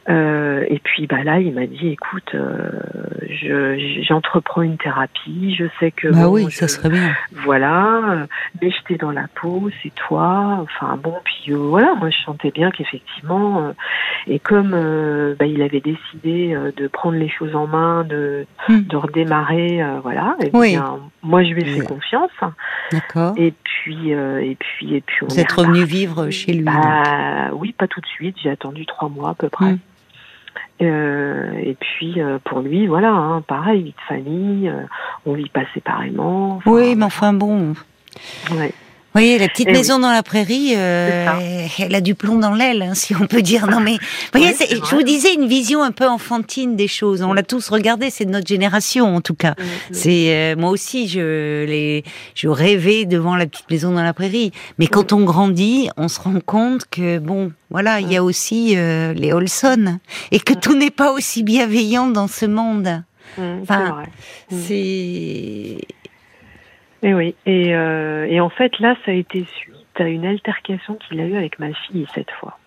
Euh, 0.09 0.65
et 0.69 0.79
puis 0.81 1.07
bah 1.07 1.23
là, 1.25 1.41
il 1.41 1.55
m'a 1.55 1.67
dit, 1.67 1.89
écoute, 1.89 2.35
euh, 2.35 3.79
j'entreprends 4.03 4.63
une 4.63 4.77
thérapie. 4.77 5.55
Je 5.59 5.65
sais 5.81 5.91
que 5.91 6.09
bah 6.09 6.29
oui, 6.29 6.51
ça 6.51 6.69
serait 6.69 6.91
bien. 6.91 7.15
Voilà, 7.33 8.01
euh, 8.11 8.27
mais 8.61 8.71
j'étais 8.71 8.97
dans 8.97 9.13
la 9.13 9.27
peau, 9.35 9.71
c'est 9.83 9.95
toi. 9.95 10.59
Enfin 10.63 10.99
bon, 11.03 11.15
puis 11.25 11.53
euh, 11.53 11.57
voilà, 11.57 11.95
moi 11.95 12.11
je 12.11 12.19
sentais 12.25 12.51
bien 12.51 12.71
qu'effectivement, 12.71 13.73
et 14.27 14.39
comme 14.39 14.71
bah, 15.39 15.47
il 15.47 15.63
avait 15.63 15.81
décidé 15.81 16.57
de 16.77 16.89
prendre 16.89 17.17
les 17.17 17.29
choses 17.29 17.55
en 17.55 17.67
main, 17.67 18.05
de, 18.05 18.47
hmm. 18.69 18.83
de 18.83 18.97
redémarrer, 18.97 19.85
voilà. 20.03 20.37
Et 20.43 20.51
oui. 20.53 20.73
bien, 20.73 20.99
moi 21.23 21.43
je 21.45 21.51
lui 21.51 21.63
ai 21.63 21.81
fait 21.81 21.87
confiance. 21.87 22.31
D'accord. 22.93 23.35
Et 23.37 23.55
puis 23.63 24.11
et 24.11 24.57
puis 24.59 24.95
et 24.95 25.01
puis 25.01 25.19
on 25.23 25.27
Vous 25.27 25.41
êtes 25.41 25.53
revenu 25.53 25.85
vivre 25.85 26.31
chez 26.31 26.53
lui. 26.53 26.65
Bah, 26.65 27.51
oui, 27.53 27.73
pas 27.73 27.89
tout 27.89 28.01
de 28.01 28.07
suite. 28.07 28.37
J'ai 28.43 28.51
attendu 28.51 28.87
trois 28.87 29.09
mois 29.09 29.31
à 29.31 29.35
peu 29.35 29.49
près. 29.49 29.73
Hmm. 29.73 29.79
Euh, 30.83 31.53
et 31.63 31.75
puis 31.75 32.21
euh, 32.21 32.39
pour 32.45 32.61
lui, 32.61 32.87
voilà, 32.87 33.11
hein, 33.11 33.43
pareil, 33.47 33.83
vie 33.83 33.91
de 33.93 34.07
famille, 34.09 34.69
euh, 34.69 34.83
on 35.25 35.35
vit 35.35 35.49
pas 35.49 35.65
séparément. 35.73 36.61
oui, 36.67 36.95
mais 36.97 37.05
enfin 37.05 37.33
bon. 37.33 37.75
Ouais. 38.53 38.73
Vous 39.15 39.21
voyez, 39.21 39.39
la 39.39 39.47
petite 39.47 39.71
maison 39.71 40.01
dans 40.01 40.11
la 40.11 40.25
prairie, 40.25 40.73
euh, 40.75 41.69
elle 41.79 41.95
a 41.95 42.01
du 42.01 42.17
plomb 42.17 42.37
dans 42.37 42.53
l'aile, 42.53 42.83
hein, 42.83 42.95
si 42.95 43.15
on 43.15 43.29
peut 43.29 43.43
dire. 43.43 43.69
Non, 43.69 43.79
mais 43.79 43.93
vous 43.93 44.41
voyez, 44.41 44.53
je 44.59 44.93
vous 44.93 45.05
disais 45.05 45.33
une 45.33 45.47
vision 45.47 45.85
un 45.85 45.93
peu 45.93 46.09
enfantine 46.09 46.75
des 46.75 46.89
choses. 46.89 47.23
On 47.23 47.33
l'a 47.33 47.45
tous 47.45 47.69
regardé, 47.69 48.11
c'est 48.11 48.25
de 48.25 48.33
notre 48.33 48.49
génération 48.49 49.15
en 49.15 49.21
tout 49.21 49.37
cas. 49.37 49.55
C'est 49.93 50.35
euh, 50.35 50.57
moi 50.57 50.71
aussi, 50.71 51.07
je 51.07 51.65
les, 51.65 52.03
je 52.35 52.49
rêvais 52.49 53.05
devant 53.05 53.37
la 53.37 53.47
petite 53.47 53.71
maison 53.71 53.93
dans 53.93 54.03
la 54.03 54.15
prairie. 54.15 54.51
Mais 54.81 54.89
quand 54.89 55.13
on 55.13 55.21
grandit, 55.21 55.91
on 55.97 56.09
se 56.09 56.19
rend 56.19 56.41
compte 56.45 56.83
que 56.91 57.21
bon, 57.21 57.53
voilà, 57.71 58.01
il 58.01 58.11
y 58.11 58.17
a 58.17 58.25
aussi 58.25 58.75
euh, 58.77 59.13
les 59.13 59.33
Olson 59.33 60.01
et 60.33 60.41
que 60.41 60.55
tout 60.55 60.75
n'est 60.77 60.91
pas 60.91 61.13
aussi 61.13 61.45
bienveillant 61.45 62.09
dans 62.09 62.27
ce 62.27 62.47
monde. 62.47 63.05
Enfin, 63.39 64.03
c'est 64.51 65.79
et 67.05 67.13
oui, 67.13 67.35
et, 67.45 67.77
euh, 67.77 68.27
et 68.27 68.41
en 68.41 68.49
fait 68.49 68.79
là, 68.81 68.97
ça 69.05 69.11
a 69.11 69.15
été 69.15 69.45
suite 69.59 69.75
à 69.97 70.09
une 70.09 70.25
altercation 70.25 70.95
qu'il 70.95 71.21
a 71.21 71.27
eue 71.27 71.37
avec 71.37 71.59
ma 71.59 71.71
fille 71.75 72.07
cette 72.15 72.31
fois. 72.31 72.59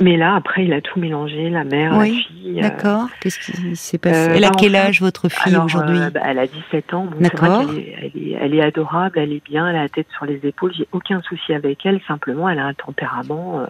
Mais 0.00 0.16
là, 0.16 0.34
après, 0.34 0.64
il 0.64 0.72
a 0.72 0.80
tout 0.80 0.98
mélangé, 0.98 1.48
la 1.48 1.64
mère, 1.64 1.96
la 1.96 2.04
fille. 2.04 2.58
Euh, 2.58 2.62
d'accord. 2.62 3.08
Qu'est-ce 3.20 3.38
qui 3.38 3.76
s'est 3.76 3.96
passé 3.96 4.28
euh, 4.28 4.34
Elle 4.34 4.44
a 4.44 4.50
bah, 4.50 4.56
quel 4.58 4.76
âge, 4.76 5.00
votre 5.00 5.30
fille, 5.30 5.56
aujourd'hui 5.56 6.00
bah, 6.12 6.20
Elle 6.24 6.40
a 6.40 6.46
17 6.48 6.92
ans. 6.94 7.08
D'accord. 7.18 7.62
Elle, 7.70 7.78
est, 7.78 8.36
elle, 8.38 8.54
est, 8.54 8.60
adorable, 8.60 9.18
elle 9.20 9.32
est 9.32 9.44
bien, 9.44 9.68
elle 9.68 9.76
a 9.76 9.82
la 9.82 9.88
tête 9.88 10.08
sur 10.16 10.26
les 10.26 10.40
épaules. 10.42 10.74
J'ai 10.76 10.88
aucun 10.92 11.22
souci 11.22 11.54
avec 11.54 11.86
elle. 11.86 12.00
Simplement, 12.08 12.48
elle 12.48 12.58
a 12.58 12.66
un 12.66 12.74
tempérament. 12.74 13.64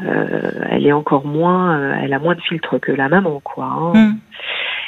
elle 0.00 0.86
est 0.86 0.92
encore 0.92 1.26
moins. 1.26 1.98
elle 2.00 2.14
a 2.14 2.18
moins 2.20 2.36
de 2.36 2.40
filtre 2.40 2.78
que 2.78 2.92
la 2.92 3.08
maman, 3.08 3.40
quoi. 3.40 3.64
Hein. 3.64 3.92
Hmm. 3.94 4.18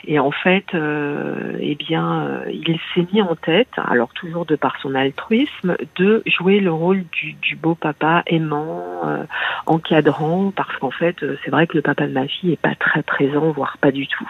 Et 0.07 0.19
en 0.19 0.31
fait, 0.31 0.65
euh, 0.75 1.57
eh 1.61 1.75
bien, 1.75 2.23
euh, 2.23 2.45
il 2.51 2.79
s'est 2.95 3.07
mis 3.13 3.21
en 3.21 3.37
tête, 3.37 3.69
alors 3.77 4.13
toujours 4.15 4.47
de 4.47 4.57
par 4.57 4.79
son 4.81 4.95
altruisme, 4.95 5.77
de 5.97 6.23
jouer 6.27 6.61
le 6.61 6.73
rôle 6.73 7.05
du, 7.13 7.35
du 7.35 7.57
beau 7.57 7.75
papa 7.75 8.23
aimant, 8.27 8.85
euh, 9.05 9.25
encadrant, 9.67 10.53
parce 10.57 10.75
qu'en 10.79 10.91
fait, 10.91 11.17
c'est 11.45 11.51
vrai 11.51 11.67
que 11.67 11.77
le 11.77 11.83
papa 11.83 12.07
de 12.07 12.13
ma 12.13 12.27
fille 12.27 12.53
est 12.53 12.61
pas 12.61 12.75
très 12.75 13.03
présent, 13.03 13.51
voire 13.51 13.77
pas 13.79 13.91
du 13.91 14.07
tout. 14.07 14.29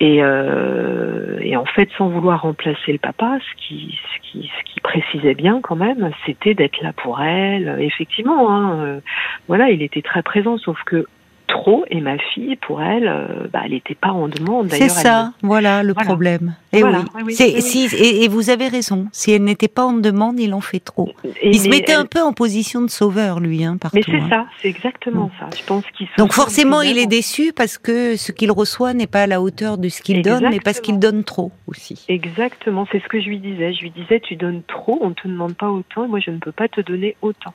Et, 0.00 0.22
euh, 0.22 1.38
et, 1.40 1.56
en 1.56 1.64
fait, 1.64 1.88
sans 1.96 2.08
vouloir 2.08 2.42
remplacer 2.42 2.92
le 2.92 2.98
papa, 2.98 3.38
ce 3.40 3.66
qui, 3.66 3.98
ce 4.14 4.30
qui, 4.30 4.50
ce 4.58 4.72
qui 4.72 4.80
précisait 4.80 5.34
bien 5.34 5.60
quand 5.62 5.76
même, 5.76 6.10
c'était 6.26 6.54
d'être 6.54 6.82
là 6.82 6.92
pour 6.92 7.20
elle. 7.22 7.76
Effectivement, 7.80 8.54
hein, 8.54 9.00
voilà, 9.48 9.70
il 9.70 9.82
était 9.82 10.02
très 10.02 10.22
présent, 10.22 10.58
sauf 10.58 10.82
que 10.84 11.06
trop 11.46 11.84
et 11.90 12.00
ma 12.00 12.18
fille, 12.18 12.56
pour 12.56 12.82
elle, 12.82 13.08
euh, 13.08 13.48
bah, 13.52 13.60
elle 13.64 13.72
n'était 13.72 13.94
pas 13.94 14.10
en 14.10 14.28
demande. 14.28 14.70
C'est 14.70 14.88
ça, 14.88 15.32
voilà 15.42 15.82
le 15.82 15.94
problème. 15.94 16.54
Et, 16.72 16.82
oui. 16.82 17.34
Si, 17.34 17.88
et, 17.96 18.28
vous 18.28 18.50
avez 18.50 18.68
raison. 18.68 19.06
Si 19.12 19.32
elle 19.32 19.44
n'était 19.44 19.68
pas 19.68 19.84
en 19.84 19.94
demande, 19.94 20.38
il 20.38 20.52
en 20.54 20.60
fait 20.60 20.80
trop. 20.80 21.10
il 21.42 21.58
se 21.58 21.68
mettait 21.68 21.94
un 21.94 22.04
peu 22.04 22.20
en 22.20 22.32
position 22.32 22.82
de 22.82 22.90
sauveur, 22.90 23.40
lui, 23.40 23.64
hein, 23.64 23.78
Mais 23.94 24.02
c'est 24.02 24.12
hein. 24.12 24.26
ça, 24.28 24.46
c'est 24.60 24.68
exactement 24.68 25.30
ça. 25.38 25.48
Je 25.56 25.64
pense 25.64 25.84
qu'il. 25.96 26.08
Donc 26.18 26.32
forcément, 26.32 26.82
il 26.82 26.98
est 26.98 27.06
déçu 27.06 27.52
parce 27.54 27.78
que 27.78 28.16
ce 28.16 28.32
qu'il 28.32 28.50
reçoit 28.50 28.94
n'est 28.94 29.06
pas 29.06 29.22
à 29.22 29.26
la 29.26 29.40
hauteur 29.40 29.78
de 29.78 29.88
ce 29.88 30.02
qu'il 30.02 30.22
donne, 30.22 30.48
mais 30.50 30.60
parce 30.60 30.80
qu'il 30.80 30.98
donne 30.98 31.24
trop 31.24 31.52
aussi. 31.66 32.04
Exactement, 32.08 32.86
c'est 32.92 33.02
ce 33.02 33.08
que 33.08 33.20
je 33.20 33.28
lui 33.28 33.38
disais. 33.38 33.72
Je 33.72 33.82
lui 33.82 33.90
disais, 33.90 34.20
tu 34.20 34.36
donnes 34.36 34.62
trop, 34.66 34.98
on 35.00 35.10
ne 35.10 35.14
te 35.14 35.28
demande 35.28 35.54
pas 35.54 35.70
autant, 35.70 36.04
et 36.04 36.08
moi 36.08 36.20
je 36.20 36.30
ne 36.30 36.38
peux 36.38 36.52
pas 36.52 36.68
te 36.68 36.80
donner 36.80 37.16
autant. 37.22 37.54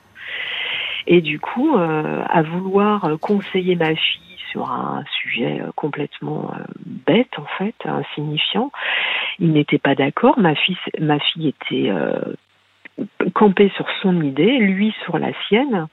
Et 1.06 1.20
du 1.20 1.40
coup, 1.40 1.76
euh, 1.76 2.22
à 2.28 2.42
vouloir 2.42 3.18
conseiller 3.20 3.76
ma 3.76 3.94
fille 3.94 4.20
sur 4.50 4.70
un 4.70 5.04
sujet 5.20 5.60
euh, 5.60 5.70
complètement 5.74 6.52
euh, 6.54 6.62
bête 7.06 7.38
en 7.38 7.46
fait, 7.58 7.74
insignifiant, 7.84 8.70
il 9.38 9.52
n'était 9.52 9.78
pas 9.78 9.94
d'accord. 9.94 10.38
Ma 10.38 10.54
fille, 10.54 10.76
ma 11.00 11.18
fille 11.18 11.48
était 11.48 11.90
campée 13.34 13.72
sur 13.76 13.86
son 14.02 14.20
idée, 14.22 14.58
lui 14.58 14.94
sur 15.04 15.18
la 15.18 15.32
sienne. 15.48 15.88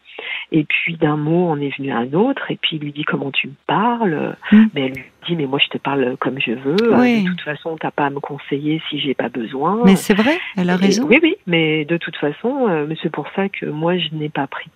Et 0.52 0.64
puis 0.64 0.96
d'un 0.96 1.18
mot, 1.18 1.50
on 1.50 1.60
est 1.60 1.76
venu 1.78 1.92
à 1.92 1.98
un 1.98 2.14
autre, 2.14 2.52
et 2.52 2.58
puis 2.58 2.78
il 2.78 2.82
lui 2.82 2.92
dit 2.92 3.04
comment 3.04 3.32
tu 3.32 3.48
me 3.48 3.54
parles? 3.68 4.36
Mm. 4.52 4.64
Mais 4.74 4.82
elle 4.86 4.94
lui 4.94 5.06
dit 5.28 5.36
mais 5.36 5.46
moi 5.46 5.60
je 5.60 5.70
te 5.70 5.78
parle 5.78 6.18
comme 6.18 6.40
je 6.40 6.52
veux. 6.52 6.76
De 6.76 7.30
toute 7.30 7.42
façon, 7.42 7.78
t'as 7.80 7.92
pas 7.92 8.06
à 8.06 8.10
me 8.10 8.20
conseiller 8.20 8.82
si 8.90 9.00
j'ai 9.00 9.14
pas 9.14 9.30
besoin. 9.30 9.82
Mais 9.86 9.96
c'est 9.96 10.14
vrai, 10.14 10.38
elle 10.58 10.70
a 10.70 10.76
raison. 10.76 11.06
oui, 11.08 11.20
oui, 11.22 11.36
mais 11.48 11.86
de 11.86 11.98
toute 11.98 12.16
façon, 12.18 12.68
euh, 12.68 12.88
c'est 13.02 13.12
pour 13.12 13.28
ça 13.36 13.50
que 13.50 13.66
moi 13.66 13.98
je 13.98 14.16
n'ai 14.16 14.30
pas 14.30 14.48
pris 14.48 14.70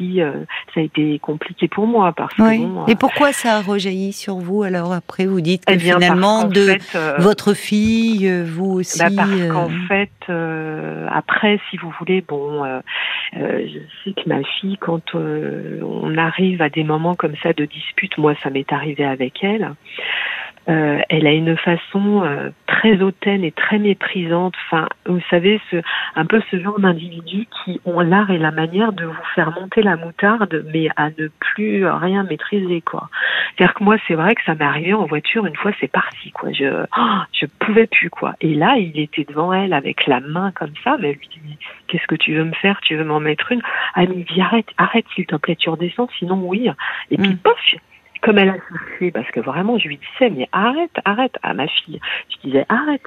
euh, 0.00 0.44
ça 0.74 0.80
a 0.80 0.82
été 0.82 1.18
compliqué 1.18 1.68
pour 1.68 1.86
moi 1.86 2.12
parce 2.12 2.34
que 2.34 2.90
Et 2.90 2.94
pourquoi 2.94 3.32
ça 3.32 3.56
a 3.56 3.60
rejailli 3.60 4.12
sur 4.12 4.36
vous 4.36 4.62
alors 4.62 4.92
après 4.92 5.26
vous 5.26 5.40
dites 5.40 5.64
que 5.64 5.74
eh 5.74 5.78
finalement 5.78 6.44
de 6.44 6.76
euh, 6.94 7.16
votre 7.18 7.54
fille 7.54 8.28
euh, 8.28 8.44
vous 8.46 8.72
aussi 8.72 8.98
bah 8.98 9.08
parce 9.16 9.48
qu'en 9.48 9.70
fait 9.88 10.10
après 11.12 11.60
si 11.70 11.76
vous 11.76 11.92
voulez 11.98 12.22
bon 12.26 12.64
je 13.34 13.78
sais 14.04 14.12
que 14.12 14.28
ma 14.28 14.42
fille 14.60 14.76
quand 14.78 15.14
on 15.14 16.16
arrive 16.16 16.62
à 16.62 16.68
des 16.68 16.84
moments 16.84 17.14
comme 17.14 17.34
ça 17.42 17.52
de 17.52 17.64
dispute 17.64 18.16
moi 18.18 18.34
ça 18.42 18.50
m'est 18.50 18.72
arrivé 18.72 19.04
avec 19.04 19.42
elle 19.42 19.74
euh, 20.68 21.00
elle 21.08 21.26
a 21.26 21.32
une 21.32 21.56
façon 21.56 22.22
euh, 22.22 22.50
très 22.66 23.00
hautaine 23.02 23.44
et 23.44 23.50
très 23.50 23.78
méprisante. 23.78 24.54
Enfin, 24.66 24.88
vous 25.06 25.20
savez, 25.30 25.60
ce, 25.70 25.76
un 26.16 26.26
peu 26.26 26.40
ce 26.50 26.60
genre 26.60 26.78
d'individus 26.78 27.46
qui 27.64 27.80
ont 27.84 28.00
l'art 28.00 28.30
et 28.30 28.38
la 28.38 28.50
manière 28.50 28.92
de 28.92 29.06
vous 29.06 29.24
faire 29.34 29.52
monter 29.52 29.82
la 29.82 29.96
moutarde, 29.96 30.64
mais 30.72 30.88
à 30.96 31.10
ne 31.10 31.28
plus 31.38 31.86
rien 31.86 32.24
maîtriser, 32.24 32.82
quoi. 32.82 33.08
C'est-à-dire 33.56 33.74
que 33.74 33.84
moi, 33.84 33.96
c'est 34.06 34.14
vrai 34.14 34.34
que 34.34 34.42
ça 34.44 34.54
m'est 34.54 34.64
arrivé 34.64 34.92
en 34.92 35.06
voiture 35.06 35.46
une 35.46 35.56
fois, 35.56 35.72
c'est 35.80 35.90
parti, 35.90 36.30
quoi. 36.30 36.52
Je, 36.52 36.84
oh, 36.96 37.18
je 37.32 37.46
pouvais 37.58 37.86
plus, 37.86 38.10
quoi. 38.10 38.34
Et 38.40 38.54
là, 38.54 38.76
il 38.76 38.98
était 39.00 39.24
devant 39.24 39.52
elle 39.52 39.72
avec 39.72 40.06
la 40.06 40.20
main 40.20 40.52
comme 40.52 40.74
ça, 40.84 40.96
mais 41.00 41.10
elle 41.10 41.16
lui 41.16 41.28
dit, 41.28 41.58
qu'est-ce 41.88 42.06
que 42.06 42.16
tu 42.16 42.34
veux 42.34 42.44
me 42.44 42.54
faire? 42.54 42.80
Tu 42.82 42.96
veux 42.96 43.04
m'en 43.04 43.20
mettre 43.20 43.50
une? 43.50 43.62
Elle 43.96 44.10
me 44.10 44.24
dit, 44.24 44.40
arrête, 44.40 44.68
arrête, 44.76 45.06
s'il 45.14 45.26
te 45.26 45.36
plaît, 45.36 45.56
tu 45.56 45.70
redescends, 45.70 46.08
sinon 46.18 46.40
oui. 46.44 46.68
Et 47.10 47.16
puis, 47.16 47.30
mm. 47.30 47.38
pof, 47.38 47.58
comme 48.22 48.38
elle 48.38 48.50
a 48.50 48.56
soufflé, 48.68 49.10
parce 49.10 49.30
que 49.30 49.40
vraiment, 49.40 49.78
je 49.78 49.88
lui 49.88 49.98
disais, 49.98 50.30
mais 50.30 50.48
arrête, 50.52 50.90
arrête, 51.04 51.34
à 51.42 51.54
ma 51.54 51.66
fille. 51.66 52.00
Je 52.30 52.48
disais, 52.48 52.66
arrête, 52.68 53.02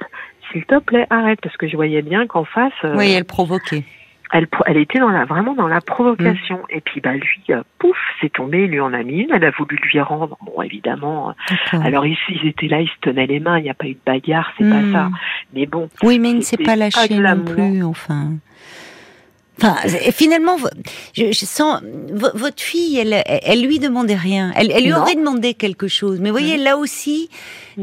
s'il 0.50 0.64
te 0.64 0.78
plaît, 0.78 1.06
arrête, 1.10 1.40
parce 1.40 1.56
que 1.56 1.68
je 1.68 1.76
voyais 1.76 2.02
bien 2.02 2.26
qu'en 2.26 2.44
face. 2.44 2.72
Euh, 2.84 2.96
oui, 2.96 3.12
elle 3.12 3.24
provoquait. 3.24 3.84
Elle, 4.32 4.48
elle 4.66 4.78
était 4.78 4.98
dans 4.98 5.10
la, 5.10 5.26
vraiment 5.26 5.54
dans 5.54 5.68
la 5.68 5.80
provocation. 5.80 6.56
Mm. 6.56 6.76
Et 6.76 6.80
puis, 6.80 7.00
bah, 7.00 7.12
lui, 7.12 7.42
euh, 7.50 7.62
pouf, 7.78 7.96
c'est 8.20 8.32
tombé, 8.32 8.66
lui 8.66 8.80
en 8.80 8.92
a 8.92 9.02
mis 9.02 9.20
une. 9.20 9.32
Elle 9.32 9.44
a 9.44 9.50
voulu 9.50 9.76
lui 9.76 10.00
rendre. 10.00 10.36
Bon, 10.42 10.60
évidemment. 10.62 11.30
Euh, 11.30 11.78
alors, 11.84 12.04
ici, 12.04 12.20
ils 12.42 12.48
étaient 12.48 12.66
là, 12.66 12.80
ils 12.80 12.88
se 12.88 13.00
tenaient 13.00 13.26
les 13.26 13.38
mains. 13.38 13.58
Il 13.58 13.62
n'y 13.62 13.70
a 13.70 13.74
pas 13.74 13.86
eu 13.86 13.94
de 13.94 14.00
bagarre, 14.04 14.52
c'est 14.58 14.68
pas 14.68 14.80
mm. 14.80 14.92
ça. 14.92 15.10
Mais 15.52 15.66
bon. 15.66 15.88
Oui, 16.02 16.18
mais 16.18 16.30
il 16.30 16.36
ne 16.38 16.40
s'est 16.40 16.56
pas 16.56 16.74
lâché 16.74 17.14
non 17.16 17.44
plus, 17.44 17.84
enfin. 17.84 18.32
Enfin, 19.58 19.76
finalement, 20.12 20.56
je, 21.12 21.32
je, 21.32 21.44
sens 21.46 21.80
votre 22.10 22.60
fille, 22.60 22.98
elle, 22.98 23.22
elle 23.26 23.62
lui 23.62 23.78
demandait 23.78 24.16
rien. 24.16 24.52
Elle, 24.56 24.72
elle 24.72 24.84
lui 24.84 24.92
aurait 24.92 25.14
demandé 25.14 25.54
quelque 25.54 25.86
chose. 25.86 26.18
Mais 26.20 26.30
voyez, 26.30 26.56
là 26.56 26.76
aussi, 26.76 27.30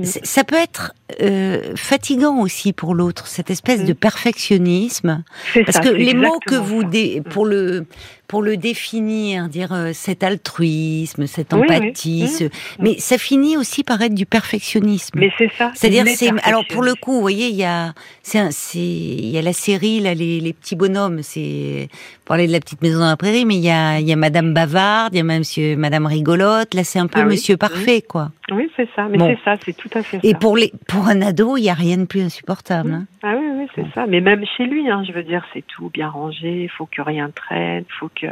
ça 0.03 0.43
peut 0.43 0.55
être 0.55 0.93
euh, 1.21 1.75
fatigant 1.75 2.39
aussi 2.39 2.73
pour 2.73 2.95
l'autre, 2.95 3.27
cette 3.27 3.49
espèce 3.49 3.83
de 3.83 3.93
perfectionnisme. 3.93 5.23
Parce 5.65 5.79
que 5.79 5.89
les 5.89 6.13
mots 6.13 6.39
que 6.45 6.55
vous 6.55 6.83
dé, 6.83 7.21
pour 7.29 7.45
le 7.45 7.85
pour 8.31 8.41
le 8.41 8.55
définir, 8.55 9.49
dire 9.49 9.73
euh, 9.73 9.91
cet 9.93 10.23
altruisme, 10.23 11.27
cette 11.27 11.53
empathie, 11.53 12.29
Ce... 12.29 12.45
mais 12.79 12.97
ça 12.97 13.17
finit 13.17 13.57
aussi 13.57 13.83
par 13.83 14.01
être 14.01 14.15
du 14.15 14.25
perfectionnisme. 14.25 15.19
Mais 15.19 15.33
c'est 15.37 15.51
ça. 15.57 15.73
C'est-à-dire, 15.75 16.05
c'est 16.15 16.31
alors 16.43 16.63
pour 16.69 16.81
le 16.81 16.95
coup, 16.95 17.11
vous 17.11 17.19
voyez, 17.19 17.49
il 17.49 17.57
y 17.57 17.65
a, 17.65 17.93
c'est, 18.23 18.47
il 18.77 19.29
y 19.29 19.37
a 19.37 19.41
la 19.41 19.51
série 19.51 19.99
là, 19.99 20.13
les, 20.13 20.39
les 20.39 20.53
petits 20.53 20.77
bonhommes, 20.77 21.23
c'est 21.23 21.89
parler 22.31 22.47
de 22.47 22.53
la 22.53 22.61
petite 22.61 22.81
maison 22.81 22.99
dans 22.99 23.09
la 23.09 23.17
prairie, 23.17 23.43
mais 23.43 23.57
il 23.57 23.65
y 23.65 23.69
a, 23.69 23.99
y 23.99 24.13
a 24.13 24.15
Madame 24.15 24.53
Bavarde, 24.53 25.13
il 25.13 25.17
y 25.17 25.19
a 25.19 25.23
Monsieur, 25.25 25.75
Madame 25.75 26.05
Rigolote. 26.05 26.73
Là, 26.73 26.85
c'est 26.85 26.97
un 26.97 27.07
peu 27.07 27.19
ah 27.19 27.25
Monsieur 27.25 27.57
Parfait, 27.57 28.01
quoi. 28.01 28.29
Oui, 28.53 28.71
c'est 28.77 28.87
ça. 28.95 29.09
Mais 29.09 29.17
c'est 29.19 29.39
ça, 29.43 29.57
c'est 29.59 29.75
tout 29.75 29.89
à 29.93 30.01
fait 30.01 30.17
Et 30.23 30.33
pour 30.33 30.55
les, 30.55 30.71
pour 30.87 31.09
un 31.09 31.21
ado, 31.21 31.57
il 31.57 31.63
y 31.63 31.69
a 31.69 31.73
rien 31.73 31.97
de 31.97 32.05
plus 32.05 32.21
insupportable. 32.21 32.93
Hein. 32.93 33.05
Ah 33.21 33.33
oui, 33.37 33.47
oui, 33.57 33.67
c'est 33.75 33.85
ça. 33.93 34.05
Mais 34.07 34.21
même 34.21 34.45
chez 34.55 34.63
lui, 34.63 34.89
hein, 34.89 35.03
je 35.05 35.11
veux 35.11 35.23
dire, 35.23 35.45
c'est 35.53 35.65
tout 35.67 35.89
bien 35.89 36.07
rangé. 36.07 36.63
Il 36.63 36.69
faut 36.69 36.85
que 36.85 37.01
rien 37.01 37.29
traîne. 37.35 37.83
Faut 37.99 38.09
que 38.15 38.27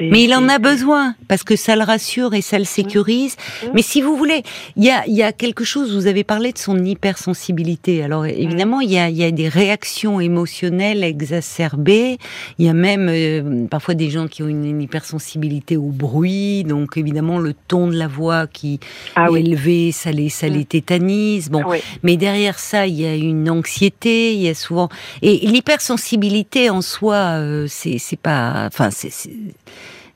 mais 0.00 0.24
il 0.24 0.34
en 0.34 0.48
a 0.48 0.58
besoin 0.58 1.14
parce 1.28 1.42
que 1.44 1.56
ça 1.56 1.76
le 1.76 1.82
rassure 1.82 2.34
et 2.34 2.40
ça 2.40 2.58
le 2.58 2.64
sécurise. 2.64 3.36
Mmh. 3.36 3.66
Mais 3.74 3.82
si 3.82 4.00
vous 4.00 4.16
voulez, 4.16 4.42
il 4.76 4.84
y 4.84 4.90
a, 4.90 5.06
y 5.06 5.22
a 5.22 5.32
quelque 5.32 5.64
chose. 5.64 5.94
Vous 5.94 6.06
avez 6.06 6.24
parlé 6.24 6.52
de 6.52 6.58
son 6.58 6.84
hypersensibilité. 6.84 8.02
Alors 8.02 8.26
évidemment, 8.26 8.80
il 8.80 8.90
y, 8.90 8.98
a, 8.98 9.08
y 9.10 9.24
a 9.24 9.30
des 9.30 9.48
réactions 9.48 10.20
émotionnelles 10.20 11.04
exacerbées. 11.04 12.18
Il 12.58 12.66
y 12.66 12.68
a 12.68 12.74
même 12.74 13.08
euh, 13.10 13.66
parfois 13.66 13.94
des 13.94 14.10
gens 14.10 14.26
qui 14.28 14.42
ont 14.42 14.48
une, 14.48 14.80
hypersensibilité 14.80 15.76
au 15.76 15.90
bruit. 15.90 16.64
Donc 16.64 16.96
évidemment, 16.96 17.38
le 17.38 17.54
ton 17.54 17.88
de 17.88 17.96
la 17.96 18.08
voix 18.08 18.46
qui 18.46 18.80
ah 19.14 19.28
est 19.30 19.40
élevé, 19.40 19.92
ça 19.92 20.10
les, 20.12 20.28
ça 20.28 20.48
les 20.48 20.60
mmh. 20.60 20.66
tétanise. 20.66 21.50
Bon, 21.50 21.62
mais 22.02 22.16
derrière 22.16 22.58
ça, 22.58 22.86
il 22.86 23.00
y 23.00 23.06
a 23.06 23.14
une 23.14 23.50
anxiété. 23.50 24.34
Il 24.34 24.40
y 24.40 24.48
a 24.48 24.54
souvent 24.54 24.88
et 25.22 25.38
l'hypersensibilité 25.46 26.70
en 26.70 26.82
soi, 26.82 27.38
euh, 27.38 27.66
c'est 27.68 28.18
pas, 28.20 28.66
enfin 28.66 28.90
c'est 28.90 29.10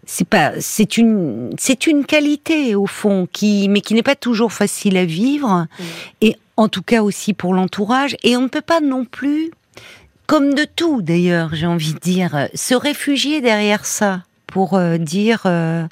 c'est 0.06 0.26
pas 0.26 0.52
c'est 0.60 0.96
une 0.96 1.50
c'est 1.58 1.86
une 1.86 2.04
qualité 2.04 2.74
au 2.74 2.86
fond 2.86 3.28
qui 3.30 3.68
mais 3.68 3.80
qui 3.80 3.94
n'est 3.94 4.02
pas 4.02 4.16
toujours 4.16 4.52
facile 4.52 4.96
à 4.96 5.04
vivre. 5.04 5.66
Mm. 5.78 5.84
et 6.22 6.36
en 6.56 6.68
tout 6.68 6.82
cas 6.82 7.02
aussi 7.02 7.32
pour 7.32 7.54
l'entourage. 7.54 8.16
Et 8.22 8.36
on 8.36 8.42
ne 8.42 8.48
peut 8.48 8.60
pas 8.60 8.80
non 8.80 9.04
plus 9.04 9.50
comme 10.26 10.54
de 10.54 10.64
tout 10.64 11.02
d'ailleurs 11.02 11.54
j'ai 11.54 11.66
envie 11.66 11.94
de 11.94 11.98
dire 11.98 12.48
se 12.54 12.74
réfugier 12.74 13.40
derrière 13.40 13.86
ça 13.86 14.22
pour 14.50 14.74
euh, 14.74 14.98
dire 14.98 15.42
euh, 15.46 15.86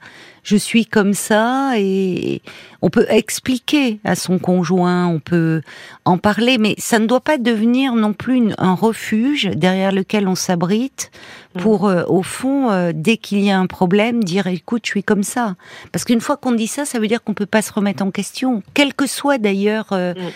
je 0.49 0.57
suis 0.57 0.87
comme 0.87 1.13
ça 1.13 1.73
et 1.77 2.41
on 2.81 2.89
peut 2.89 3.05
expliquer 3.11 4.01
à 4.03 4.15
son 4.15 4.39
conjoint, 4.39 5.07
on 5.07 5.21
peut 5.21 5.61
en 6.07 6.17
parler, 6.17 6.57
mais 6.57 6.75
ça 6.79 6.99
ne 6.99 7.07
doit 7.07 7.21
pas 7.21 7.37
devenir 7.37 7.95
non 7.95 8.15
plus 8.15 8.55
un 8.57 8.75
refuge 8.75 9.51
derrière 9.55 9.93
lequel 9.93 10.27
on 10.27 10.35
s'abrite 10.35 11.11
mm. 11.55 11.61
pour, 11.61 11.87
euh, 11.87 12.03
au 12.07 12.23
fond, 12.23 12.71
euh, 12.71 12.93
dès 12.95 13.19
qu'il 13.19 13.41
y 13.41 13.51
a 13.51 13.59
un 13.59 13.67
problème, 13.67 14.25
dire 14.25 14.47
écoute, 14.47 14.83
je 14.87 14.91
suis 14.91 15.05
comme 15.05 15.23
ça. 15.23 15.55
Parce 15.93 16.05
qu'une 16.07 16.23
fois 16.23 16.39
qu'on 16.39 16.53
dit 16.53 16.67
ça, 16.67 16.87
ça 16.87 16.99
veut 16.99 17.09
dire 17.09 17.23
qu'on 17.23 17.35
peut 17.35 17.45
pas 17.45 17.61
se 17.61 17.73
remettre 17.73 18.03
en 18.03 18.11
question, 18.11 18.63
quelle 18.73 18.95
que 18.95 19.07
soit 19.07 19.37
d'ailleurs 19.37 19.89
euh, 19.93 20.15
mm. 20.15 20.31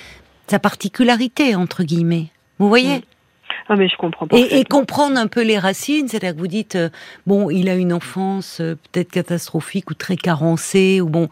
sa 0.49 0.59
particularité 0.59 1.55
entre 1.55 1.85
guillemets. 1.85 2.29
Vous 2.59 2.69
voyez? 2.69 2.99
Mm. 2.99 3.03
Ah 3.73 3.77
mais 3.77 3.89
je 3.89 3.97
comprends 3.97 4.27
pas. 4.27 4.37
Et, 4.37 4.65
comprendre 4.65 5.17
un 5.17 5.29
peu 5.29 5.43
les 5.43 5.59
racines, 5.59 6.07
c'est-à-dire 6.07 6.35
que 6.35 6.41
vous 6.41 6.47
dites 6.47 6.77
euh, 6.77 6.91
bon, 7.27 7.49
il 7.49 7.71
a 7.71 7.75
une 7.75 7.95
enfance 7.95 8.61
euh, 8.61 8.75
peut-être 8.75 9.11
catastrophique 9.11 9.91
ou 9.91 9.95
très 9.95 10.17
carencée 10.17 11.01
ou 11.01 11.09
bon, 11.09 11.31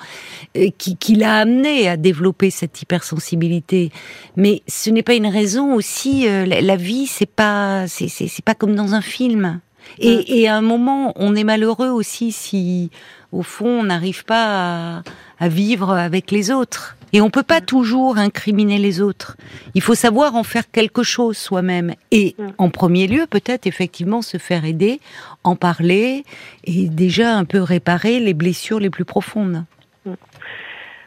euh, 0.56 0.68
qui, 0.78 0.96
qui 0.96 1.16
l'a 1.16 1.36
amené 1.36 1.86
à 1.86 1.98
développer 1.98 2.48
cette 2.48 2.80
hypersensibilité. 2.80 3.90
Mais 4.36 4.62
ce 4.68 4.88
n'est 4.88 5.02
pas 5.02 5.12
une 5.12 5.26
raison 5.26 5.74
aussi. 5.74 6.26
la, 6.26 6.76
vie, 6.76 7.06
c'est 7.06 7.30
pas 7.30 7.86
c'est 7.88 8.08
c'est 8.08 8.42
pas 8.42 8.54
comme 8.54 8.74
dans 8.74 8.94
un 8.94 9.02
film. 9.02 9.60
Et, 9.98 10.40
et, 10.40 10.48
à 10.48 10.56
un 10.56 10.60
moment, 10.62 11.12
on 11.16 11.34
est 11.34 11.44
malheureux 11.44 11.88
aussi 11.88 12.32
si, 12.32 12.90
au 13.32 13.42
fond, 13.42 13.80
on 13.80 13.84
n'arrive 13.84 14.24
pas 14.24 14.98
à, 14.98 15.02
à 15.40 15.48
vivre 15.48 15.90
avec 15.90 16.30
les 16.30 16.50
autres. 16.50 16.96
Et 17.12 17.20
on 17.20 17.30
peut 17.30 17.42
pas 17.42 17.60
toujours 17.60 18.18
incriminer 18.18 18.78
les 18.78 19.00
autres. 19.00 19.36
Il 19.74 19.82
faut 19.82 19.96
savoir 19.96 20.36
en 20.36 20.44
faire 20.44 20.70
quelque 20.70 21.02
chose 21.02 21.36
soi-même. 21.36 21.94
Et 22.12 22.36
mm. 22.38 22.48
en 22.58 22.70
premier 22.70 23.08
lieu, 23.08 23.26
peut-être 23.28 23.66
effectivement 23.66 24.22
se 24.22 24.38
faire 24.38 24.64
aider, 24.64 25.00
en 25.42 25.56
parler 25.56 26.24
et 26.64 26.88
déjà 26.88 27.36
un 27.36 27.44
peu 27.44 27.60
réparer 27.62 28.20
les 28.20 28.34
blessures 28.34 28.78
les 28.78 28.90
plus 28.90 29.04
profondes. 29.04 29.64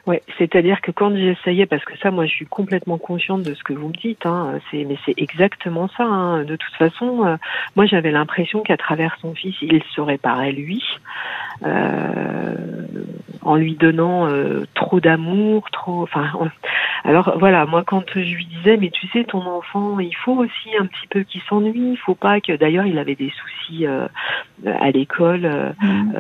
Oui, 0.06 0.18
c'est-à-dire 0.38 0.82
que 0.82 0.92
quand 0.92 1.16
j'essayais, 1.16 1.66
parce 1.66 1.86
que 1.86 1.98
ça, 1.98 2.12
moi, 2.12 2.26
je 2.26 2.32
suis 2.32 2.46
complètement 2.46 2.98
consciente 2.98 3.44
de 3.44 3.54
ce 3.54 3.64
que 3.64 3.72
vous 3.72 3.88
me 3.88 3.94
dites, 3.94 4.26
hein, 4.26 4.60
c'est, 4.70 4.84
mais 4.84 4.98
c'est 5.06 5.14
exactement 5.16 5.88
ça. 5.96 6.04
Hein. 6.04 6.44
De 6.44 6.58
toute 6.58 6.74
façon, 6.74 7.26
euh, 7.26 7.38
moi, 7.78 7.86
j'avais 7.86 8.12
l'impression 8.12 8.64
qu'à 8.64 8.76
travers 8.76 9.16
son 9.22 9.34
fils, 9.34 9.56
il 9.62 9.82
se 9.96 10.02
réparait 10.02 10.52
lui, 10.52 10.84
euh, 11.66 12.56
en 13.44 13.56
lui 13.56 13.76
donnant 13.76 14.28
euh, 14.28 14.66
trop 14.74 15.00
d'amour, 15.00 15.70
trop. 15.72 16.04
Enfin, 16.04 16.30
alors 17.04 17.38
voilà, 17.38 17.66
moi, 17.66 17.84
quand 17.86 18.04
je 18.14 18.36
lui 18.36 18.46
disais, 18.46 18.78
mais 18.78 18.90
tu 18.90 19.08
sais, 19.08 19.24
ton 19.24 19.42
enfant, 19.42 20.00
il 20.00 20.16
faut 20.16 20.36
aussi 20.36 20.70
un 20.80 20.86
petit 20.86 21.08
peu 21.10 21.24
qu'il 21.24 21.42
s'ennuie. 21.42 21.92
Il 21.92 21.98
faut 21.98 22.16
pas 22.16 22.40
que. 22.40 22.54
D'ailleurs, 22.54 22.86
il 22.86 22.98
avait 22.98 23.16
des 23.16 23.32
soucis 23.32 23.86
euh, 23.86 24.08
à 24.66 24.92
l'école. 24.92 25.74
Mmh. 25.82 26.14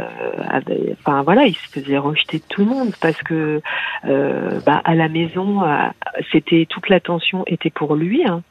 enfin 0.99 1.23
voilà, 1.23 1.45
il 1.45 1.55
se 1.55 1.69
faisait 1.69 1.97
rejeter 1.97 2.39
de 2.39 2.43
tout 2.49 2.61
le 2.61 2.67
monde 2.67 2.93
parce 3.01 3.21
que 3.23 3.61
euh, 4.05 4.59
bah, 4.65 4.81
à 4.83 4.95
la 4.95 5.07
maison, 5.07 5.63
euh, 5.63 5.87
c'était 6.31 6.65
toute 6.69 6.89
l'attention 6.89 7.43
était 7.47 7.69
pour 7.69 7.95
lui. 7.95 8.25
Hein. 8.27 8.41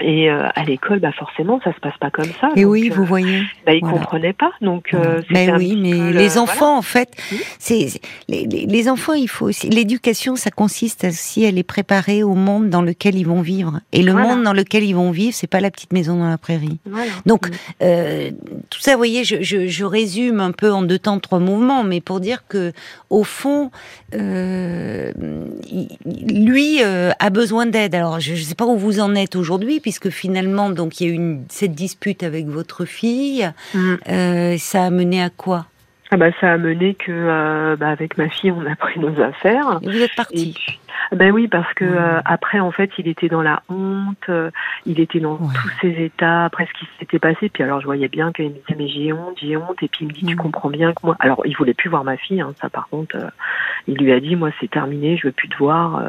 Et 0.00 0.30
euh, 0.30 0.48
à 0.54 0.64
l'école, 0.64 0.98
bah 0.98 1.12
forcément, 1.12 1.60
ça 1.62 1.72
se 1.72 1.80
passe 1.80 1.96
pas 1.98 2.10
comme 2.10 2.30
ça. 2.40 2.50
Et 2.56 2.64
oui, 2.64 2.88
vous 2.88 3.04
voyez. 3.04 3.42
Bah, 3.64 3.74
ils 3.74 3.80
comprenaient 3.80 4.32
pas, 4.32 4.50
donc. 4.60 4.94
mais 5.30 5.52
oui, 5.52 5.76
mais 5.76 6.12
les 6.12 6.38
enfants, 6.38 6.76
en 6.76 6.82
fait, 6.82 7.16
c'est 7.58 8.00
les, 8.28 8.46
les, 8.46 8.88
enfants, 8.88 9.14
il 9.14 9.28
faut 9.28 9.46
aussi. 9.46 9.68
L'éducation, 9.68 10.36
ça 10.36 10.50
consiste 10.50 11.04
aussi 11.04 11.46
à 11.46 11.50
les 11.50 11.62
préparer 11.62 12.22
au 12.22 12.34
monde 12.34 12.70
dans 12.70 12.82
lequel 12.82 13.14
ils 13.14 13.26
vont 13.26 13.40
vivre. 13.40 13.80
Et 13.92 14.02
le 14.02 14.12
monde 14.12 14.42
dans 14.42 14.52
lequel 14.52 14.84
ils 14.84 14.94
vont 14.94 15.10
vivre, 15.10 15.34
c'est 15.34 15.46
pas 15.46 15.60
la 15.60 15.70
petite 15.70 15.92
maison 15.92 16.16
dans 16.16 16.28
la 16.28 16.38
prairie. 16.38 16.78
Donc, 17.26 17.48
mm. 17.48 17.54
tout 18.70 18.80
ça, 18.80 18.92
vous 18.92 18.98
voyez, 18.98 19.24
je, 19.24 19.42
je, 19.42 19.66
je, 19.66 19.84
résume 19.84 20.40
un 20.40 20.52
peu 20.52 20.72
en 20.72 20.82
deux 20.82 20.98
temps, 20.98 21.18
trois 21.20 21.38
mouvements, 21.38 21.84
mais 21.84 22.00
pour 22.00 22.20
dire 22.20 22.44
que, 22.48 22.72
au 23.10 23.22
fond, 23.22 23.70
euh, 24.14 25.12
lui 26.04 26.82
euh, 26.82 27.10
a 27.18 27.30
besoin 27.30 27.66
d'aide. 27.66 27.94
Alors, 27.94 28.20
je 28.20 28.32
ne 28.32 28.36
sais 28.36 28.54
pas 28.54 28.66
où 28.66 28.76
vous 28.76 29.00
en 29.00 29.14
êtes 29.14 29.36
aujourd'hui, 29.36 29.80
puisque 29.84 30.08
finalement, 30.08 30.70
donc, 30.70 30.98
il 30.98 31.06
y 31.06 31.10
a 31.10 31.14
eu 31.14 31.40
cette 31.50 31.74
dispute 31.74 32.22
avec 32.22 32.46
votre 32.46 32.86
fille. 32.86 33.50
Mm. 33.74 33.94
Euh, 34.08 34.56
ça 34.56 34.84
a 34.84 34.90
mené 34.90 35.22
à 35.22 35.28
quoi? 35.28 35.66
Ah 36.10 36.16
bah, 36.16 36.30
ça 36.40 36.54
a 36.54 36.56
mené 36.56 36.94
que, 36.94 37.76
bah, 37.76 37.90
avec 37.90 38.16
ma 38.16 38.30
fille, 38.30 38.50
on 38.50 38.64
a 38.64 38.74
pris 38.76 38.98
nos 38.98 39.20
affaires. 39.20 39.78
Et 39.82 39.90
vous 39.90 40.00
êtes 40.00 40.14
parti. 40.16 40.56
Ben 41.12 41.30
oui, 41.32 41.48
parce 41.48 41.72
que 41.74 41.84
euh, 41.84 42.20
après, 42.24 42.60
en 42.60 42.70
fait, 42.70 42.90
il 42.98 43.08
était 43.08 43.28
dans 43.28 43.42
la 43.42 43.62
honte, 43.68 44.16
euh, 44.28 44.50
il 44.86 45.00
était 45.00 45.20
dans 45.20 45.36
tous 45.36 45.70
ses 45.80 46.02
états, 46.02 46.44
après 46.44 46.66
ce 46.66 46.78
qui 46.78 46.86
s'était 46.98 47.18
passé. 47.18 47.48
Puis 47.48 47.62
alors, 47.62 47.80
je 47.80 47.86
voyais 47.86 48.08
bien 48.08 48.32
qu'il 48.32 48.46
me 48.46 48.50
disait 48.50 48.76
mais 48.76 48.88
j'ai 48.88 49.12
honte, 49.12 49.36
j'ai 49.40 49.56
honte. 49.56 49.82
Et 49.82 49.88
puis 49.88 50.00
il 50.02 50.08
me 50.08 50.12
dit 50.12 50.24
tu 50.24 50.36
comprends 50.36 50.70
bien 50.70 50.92
que 50.92 51.00
moi. 51.04 51.16
Alors, 51.20 51.42
il 51.44 51.56
voulait 51.56 51.74
plus 51.74 51.90
voir 51.90 52.04
ma 52.04 52.16
fille. 52.16 52.40
Hein, 52.40 52.54
ça, 52.60 52.68
par 52.68 52.88
contre, 52.88 53.16
euh, 53.16 53.28
il 53.86 53.96
lui 53.96 54.12
a 54.12 54.20
dit 54.20 54.36
moi 54.36 54.50
c'est 54.60 54.70
terminé, 54.70 55.16
je 55.16 55.28
veux 55.28 55.32
plus 55.32 55.48
te 55.48 55.56
voir. 55.56 56.02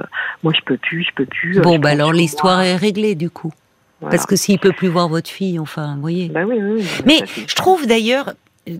moi, 0.43 0.53
je 0.55 0.61
peux 0.65 0.77
plus, 0.77 1.03
je 1.03 1.13
peux 1.13 1.25
plus. 1.25 1.59
bon, 1.61 1.77
bah 1.77 1.89
alors 1.89 2.13
l'histoire 2.13 2.61
est 2.61 2.75
réglée 2.75 3.15
du 3.15 3.29
coup. 3.29 3.53
Parce 4.01 4.25
que 4.25 4.35
s'il 4.35 4.59
peut 4.59 4.73
plus 4.73 4.87
voir 4.87 5.09
votre 5.09 5.29
fille, 5.29 5.59
enfin, 5.59 5.95
vous 5.95 6.01
voyez. 6.01 6.29
Bah 6.29 6.43
oui, 6.45 6.57
oui, 6.61 6.85
mais 7.05 7.19
je 7.47 7.55
trouve 7.55 7.87
d'ailleurs, 7.87 8.33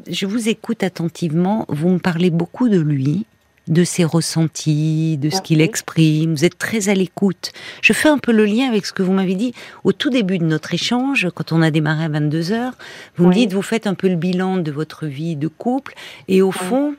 je 0.10 0.26
vous 0.26 0.50
écoute 0.50 0.84
attentivement, 0.84 1.66
vous 1.70 1.90
me 1.90 2.00
parlez 2.00 2.30
beaucoup 2.30 2.70
de 2.70 2.80
lui, 2.80 3.26
de 3.68 3.84
ses 3.84 4.04
ressentis, 4.04 5.18
de 5.18 5.30
ce 5.30 5.42
qu'il 5.42 5.62
exprime. 5.62 6.36
Vous 6.36 6.46
êtes 6.46 6.58
très 6.58 6.90
à 6.90 6.94
l'écoute. 6.94 7.52
Je 7.82 7.94
fais 7.94 8.10
un 8.10 8.18
peu 8.18 8.32
le 8.32 8.46
lien 8.46 8.68
avec 8.68 8.86
ce 8.86 8.94
que 8.94 9.02
vous 9.02 9.14
m'avez 9.14 9.36
dit 9.36 9.54
au 9.84 9.92
tout 9.92 10.10
début 10.10 10.38
de 10.38 10.46
notre 10.46 10.74
échange, 10.74 11.28
quand 11.34 11.52
on 11.52 11.62
a 11.62 11.72
démarré 11.72 12.06
à 12.06 12.10
22 12.10 12.52
heures. 12.52 12.74
Vous 13.18 13.28
me 13.28 13.34
dites, 13.34 13.54
vous 13.54 13.62
faites 13.62 13.88
un 13.88 13.96
peu 13.96 14.08
le 14.08 14.16
bilan 14.16 14.58
de 14.58 14.72
votre 14.72 15.08
vie 15.08 15.36
de 15.36 15.48
couple, 15.48 15.96
et 16.28 16.42
au 16.42 16.52
fond, 16.52 16.96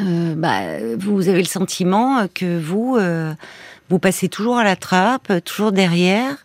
euh, 0.00 0.34
bah, 0.34 0.78
vous 0.98 1.28
avez 1.28 1.40
le 1.40 1.48
sentiment 1.48 2.26
que 2.32 2.58
vous, 2.58 2.96
euh, 2.96 3.34
vous 3.90 3.98
passez 3.98 4.28
toujours 4.28 4.56
à 4.56 4.64
la 4.64 4.76
trappe, 4.76 5.32
toujours 5.44 5.72
derrière. 5.72 6.44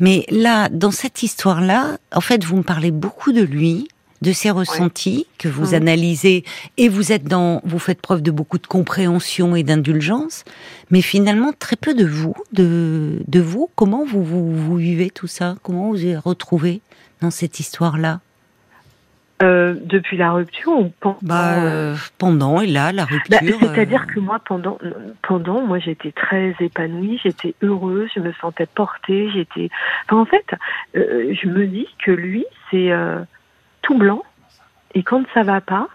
Mais 0.00 0.24
là, 0.30 0.68
dans 0.68 0.90
cette 0.90 1.22
histoire-là, 1.22 1.98
en 2.14 2.20
fait, 2.20 2.44
vous 2.44 2.56
me 2.56 2.62
parlez 2.62 2.90
beaucoup 2.90 3.32
de 3.32 3.42
lui, 3.42 3.88
de 4.22 4.32
ces 4.32 4.50
ressentis 4.50 5.26
que 5.38 5.48
vous 5.48 5.74
analysez 5.74 6.44
et 6.76 6.88
vous 6.88 7.12
êtes 7.12 7.24
dans, 7.24 7.60
vous 7.64 7.78
faites 7.78 8.00
preuve 8.00 8.22
de 8.22 8.30
beaucoup 8.30 8.58
de 8.58 8.66
compréhension 8.66 9.54
et 9.54 9.62
d'indulgence, 9.62 10.44
mais 10.90 11.02
finalement 11.02 11.52
très 11.56 11.76
peu 11.76 11.94
de 11.94 12.04
vous, 12.04 12.34
de, 12.52 13.22
de 13.26 13.40
vous. 13.40 13.70
Comment 13.76 14.04
vous, 14.04 14.24
vous, 14.24 14.76
vivez 14.76 15.10
tout 15.10 15.28
ça? 15.28 15.56
Comment 15.62 15.92
vous 15.92 15.98
vous 15.98 16.20
retrouvé 16.20 16.80
dans 17.20 17.30
cette 17.30 17.60
histoire-là? 17.60 18.20
Euh, 19.42 19.74
depuis 19.80 20.16
la 20.16 20.32
rupture 20.32 20.72
ou 20.72 20.92
pendant 21.00 21.18
bah, 21.22 21.62
euh, 21.62 21.96
Pendant 22.18 22.60
et 22.60 22.66
là, 22.66 22.92
la 22.92 23.04
bah, 23.04 23.10
rupture. 23.12 23.58
C'est-à-dire 23.60 24.02
euh, 24.08 24.12
que 24.12 24.20
moi, 24.20 24.40
pendant, 24.44 24.78
pendant, 25.22 25.60
moi, 25.60 25.78
j'étais 25.78 26.12
très 26.12 26.54
épanouie, 26.60 27.20
j'étais 27.22 27.54
heureuse, 27.62 28.10
je 28.14 28.20
me 28.20 28.32
sentais 28.40 28.66
portée, 28.66 29.30
j'étais. 29.32 29.70
Enfin, 30.06 30.20
en 30.20 30.24
fait, 30.24 30.46
je 30.94 31.48
me 31.48 31.66
dis 31.66 31.86
que 32.04 32.10
lui, 32.10 32.44
c'est 32.70 32.90
tout 33.82 33.96
blanc. 33.96 34.22
Et 34.94 35.02
quand 35.02 35.22
ça 35.34 35.42
va 35.42 35.60
pas, 35.60 35.88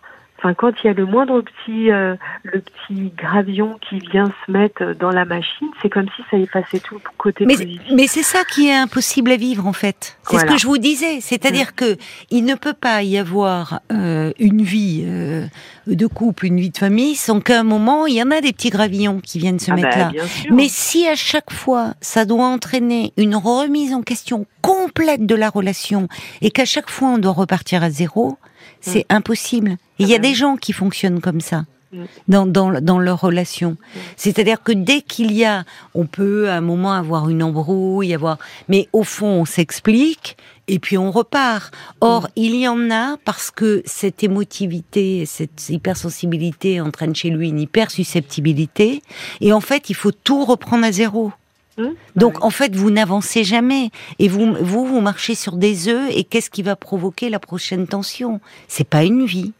enfin 0.44 0.54
quand 0.54 0.72
il 0.84 0.88
y 0.88 0.90
a 0.90 0.94
le 0.94 1.06
moindre 1.06 1.42
petit 1.42 1.92
euh, 1.92 2.16
le 2.44 2.62
petit 2.62 3.14
gravillon 3.18 3.78
qui 3.90 4.00
vient 4.00 4.32
se 4.46 4.52
mettre 4.52 4.94
dans 5.00 5.10
la 5.10 5.26
machine, 5.26 5.70
c'est 5.82 5.90
comme 5.90 6.08
si 6.16 6.22
ça 6.30 6.38
effacait 6.38 6.80
tout 6.80 6.96
le 6.96 7.02
côté 7.18 7.46
mais, 7.46 7.56
Mais 7.92 8.08
c'est 8.08 8.24
ça 8.24 8.40
qui 8.44 8.68
est 8.68 8.76
impossible 8.76 9.32
à 9.32 9.38
vivre 9.38 9.66
en 9.66 9.74
fait. 9.74 10.18
C'est 10.30 10.40
ce 10.40 10.46
que 10.46 10.58
je 10.58 10.68
vous 10.68 10.78
disais, 10.78 11.22
c'est-à-dire 11.22 11.68
mm. 11.68 11.76
que 11.76 11.98
il 12.30 12.46
ne 12.46 12.56
peut 12.56 12.74
pas 12.74 13.04
y 13.04 13.18
avoir 13.18 13.80
euh, 13.92 14.32
une 14.40 14.62
vie 14.62 15.04
euh, 15.06 15.46
de 15.88 16.08
couple, 16.08 16.46
une 16.46 16.60
vie 16.60 16.72
de 16.72 16.78
famille 16.78 17.16
sans 17.16 17.40
qu'à 17.40 17.62
un 17.62 17.64
moment 17.64 18.06
il 18.06 18.16
y 18.16 18.24
en 18.24 18.32
a 18.32 18.42
des 18.42 18.52
petits 18.52 18.70
gravillons 18.70 19.22
qui 19.22 19.40
viennent 19.40 19.60
se 19.60 19.72
ah 19.72 19.76
mettre 19.76 19.98
bah, 19.98 20.12
là. 20.14 20.24
Mais 20.52 20.68
si 20.68 21.08
à 21.08 21.16
chaque 21.16 21.52
fois 21.52 21.94
ça 22.02 22.26
doit 22.26 22.46
entraîner 22.46 23.14
une 23.16 23.36
remise 23.36 23.94
en 23.94 24.02
question 24.02 24.46
complète 24.62 25.26
de 25.26 25.36
la 25.36 25.50
relation 25.50 26.08
et 26.42 26.52
qu'à 26.52 26.66
chaque 26.66 26.90
fois 26.90 27.10
on 27.10 27.18
doit 27.18 27.32
repartir 27.32 27.84
à 27.84 27.90
zéro, 27.90 28.38
c'est 28.84 29.06
mm. 29.10 29.16
impossible. 29.16 29.78
Il 29.98 30.08
y 30.08 30.16
a 30.16 30.20
des 30.20 30.34
gens 30.34 30.58
qui 30.58 30.74
fonctionnent 30.74 31.22
comme 31.22 31.42
ça 31.42 31.66
mm. 31.92 32.04
dans, 32.28 32.46
dans, 32.46 32.82
dans 32.82 33.00
leur 33.00 33.22
relation. 33.22 33.72
Mm. 33.72 34.00
C'est-à-dire 34.18 34.62
que 34.62 34.72
dès 34.72 35.02
qu'il 35.02 35.32
y 35.32 35.46
a, 35.46 35.64
on 35.96 36.06
peut 36.06 36.50
à 36.50 36.58
un 36.58 36.62
moment 36.62 36.94
avoir 36.94 37.30
une 37.30 37.42
embrouille, 37.42 38.14
avoir, 38.14 38.38
mais 38.68 38.90
au 38.94 39.04
fond 39.04 39.28
on 39.28 39.46
s'explique 39.46 40.38
et 40.68 40.80
puis 40.80 40.98
on 40.98 41.12
repart. 41.12 41.74
Or, 42.02 42.30
il 42.36 42.56
y 42.56 42.68
en 42.68 42.92
a 42.92 43.18
parce 43.26 43.52
que 43.52 43.82
cette 43.86 44.24
émotivité, 44.24 45.26
cette 45.26 45.70
hypersensibilité 45.70 46.82
entraîne 46.82 47.16
chez 47.16 47.30
lui 47.30 47.50
une 47.50 47.60
hypersusceptibilité 47.60 49.02
et 49.42 49.54
en 49.54 49.62
fait 49.62 49.90
il 49.90 49.96
faut 49.96 50.12
tout 50.12 50.46
reprendre 50.46 50.86
à 50.86 50.92
zéro. 50.92 51.32
Hein 51.78 51.94
Donc 52.16 52.44
en 52.44 52.50
fait, 52.50 52.76
vous 52.76 52.92
n'avancez 52.92 53.44
jamais 53.44 53.90
et 54.20 54.28
vous, 54.28 54.54
vous 54.60 54.86
vous 54.86 55.02
marchez 55.02 55.36
sur 55.36 55.56
des 55.58 55.90
œufs 55.90 56.10
et 56.16 56.24
qu'est-ce 56.24 56.50
qui 56.50 56.62
va 56.62 56.76
provoquer 56.76 57.30
la 57.30 57.40
prochaine 57.40 57.88
tension? 57.88 58.40
C'est 58.68 58.88
pas 58.88 59.04
une 59.04 59.26
vie. 59.26 59.54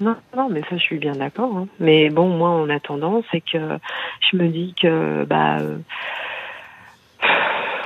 Non, 0.00 0.14
non, 0.36 0.48
mais 0.48 0.60
ça, 0.70 0.76
je 0.76 0.82
suis 0.82 0.98
bien 0.98 1.12
d'accord. 1.12 1.56
Hein. 1.56 1.66
Mais 1.80 2.08
bon, 2.10 2.28
moi, 2.28 2.50
en 2.50 2.68
attendant, 2.68 3.22
c'est 3.32 3.40
que 3.40 3.58
je 4.30 4.36
me 4.36 4.48
dis 4.48 4.74
que 4.80 5.24
bah 5.24 5.58
euh, 5.58 5.78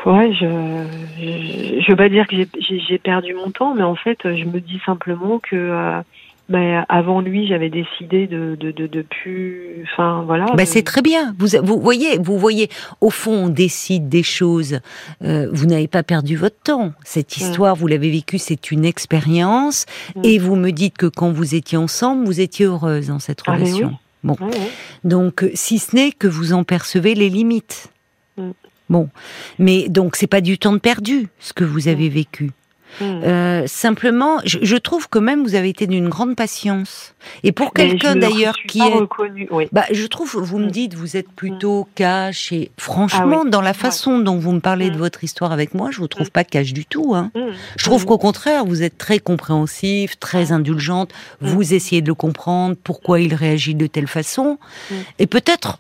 ouais, 0.05 0.35
je, 0.35 1.81
je, 1.81 1.91
veux 1.91 1.97
pas 1.97 2.11
dire 2.11 2.27
que 2.27 2.37
j'ai 2.61 2.99
perdu 2.99 3.33
mon 3.33 3.51
temps, 3.51 3.75
mais 3.75 3.83
en 3.83 3.95
fait, 3.95 4.19
je 4.25 4.45
me 4.45 4.61
dis 4.61 4.81
simplement 4.85 5.39
que 5.39 5.57
euh, 5.57 6.03
ben, 6.49 6.85
avant 6.89 7.21
lui, 7.21 7.47
j'avais 7.47 7.71
décidé 7.71 8.27
de, 8.27 8.57
de, 8.59 8.73
de, 8.73 8.87
de 8.87 9.03
plus. 9.03 9.85
Enfin, 9.85 10.23
voilà. 10.27 10.47
Ben, 10.55 10.67
c'est 10.67 10.83
très 10.83 11.01
bien. 11.01 11.35
Vous, 11.39 11.49
vous 11.63 11.81
voyez, 11.81 12.19
vous 12.19 12.39
voyez, 12.39 12.69
au 13.01 13.11
fond, 13.11 13.45
on 13.45 13.49
décide 13.49 14.09
des 14.09 14.23
choses. 14.23 14.81
Euh, 15.23 15.49
vous 15.53 15.67
n'avez 15.67 15.89
pas 15.89 16.03
perdu 16.03 16.37
votre 16.37 16.61
temps. 16.63 16.93
Cette 17.05 17.37
mm. 17.37 17.41
histoire, 17.41 17.77
vous 17.77 17.87
l'avez 17.87 18.11
vécue, 18.11 18.39
c'est 18.39 18.71
une 18.71 18.85
expérience. 18.85 19.87
Mm. 20.17 20.21
Et 20.25 20.39
vous 20.39 20.57
me 20.57 20.71
dites 20.71 20.99
que 20.99 21.07
quand 21.07 21.31
vous 21.31 21.55
étiez 21.55 21.79
ensemble, 21.79 22.27
vous 22.27 22.41
étiez 22.41 22.67
heureuse 22.67 23.07
dans 23.07 23.19
cette 23.19 23.41
relation. 23.43 23.97
Bon. 24.25 24.37
Donc, 25.05 25.49
si 25.55 25.79
ce 25.79 25.97
n'est 25.97 26.13
que 26.13 26.29
vous 26.29 26.53
en 26.53 26.65
percevez 26.65 27.15
les 27.15 27.31
limites. 27.31 27.91
Mm. 28.37 28.51
Bon, 28.91 29.09
mais 29.59 29.89
donc 29.89 30.17
c'est 30.17 30.27
pas 30.27 30.43
du 30.43 30.59
temps 30.59 30.75
de 30.75 30.79
perdu 30.79 31.29
ce 31.39 31.55
que 31.55 31.65
vous 31.65 31.89
avez 31.89 32.11
vécu. 32.11 32.51
Hmm. 33.01 33.21
Euh, 33.25 33.67
simplement, 33.67 34.39
je, 34.45 34.77
trouve 34.77 35.09
que 35.09 35.19
même 35.19 35.43
vous 35.43 35.55
avez 35.55 35.69
été 35.69 35.87
d'une 35.87 36.09
grande 36.09 36.37
patience. 36.37 37.15
Et 37.43 37.53
pour 37.53 37.73
quelqu'un 37.73 38.17
d'ailleurs 38.17 38.57
qui 38.69 38.81
est, 38.81 38.95
reconnu, 38.95 39.49
oui. 39.51 39.69
bah, 39.73 39.85
je 39.91 40.07
trouve, 40.07 40.37
vous 40.37 40.59
me 40.59 40.67
hmm. 40.67 40.71
dites, 40.71 40.95
vous 40.95 41.17
êtes 41.17 41.31
plutôt 41.31 41.83
hmm. 41.83 41.95
cash 41.95 42.53
et 42.53 42.71
franchement, 42.77 43.43
ah 43.47 43.49
dans 43.49 43.61
la 43.61 43.73
façon 43.73 44.19
dont 44.19 44.37
vous 44.37 44.53
me 44.53 44.61
parlez 44.61 44.91
de 44.91 44.99
votre 44.99 45.25
histoire 45.25 45.53
avec 45.53 45.75
moi, 45.75 45.91
je 45.91 45.99
vous 45.99 46.09
trouve 46.09 46.31
pas 46.31 46.45
cash 46.45 46.73
du 46.73 46.85
tout. 46.85 47.15
Hein. 47.15 47.31
Je 47.77 47.85
trouve 47.85 48.05
qu'au 48.05 48.19
contraire, 48.19 48.65
vous 48.65 48.83
êtes 48.83 48.99
très 48.99 49.19
compréhensif, 49.19 50.19
très 50.19 50.53
indulgente. 50.53 51.11
Vous 51.41 51.75
essayez 51.75 52.03
de 52.03 52.09
le 52.09 52.15
comprendre, 52.15 52.77
pourquoi 52.83 53.21
il 53.21 53.35
réagit 53.35 53.75
de 53.75 53.87
telle 53.87 54.07
façon, 54.07 54.59
et 55.19 55.27
peut-être 55.27 55.79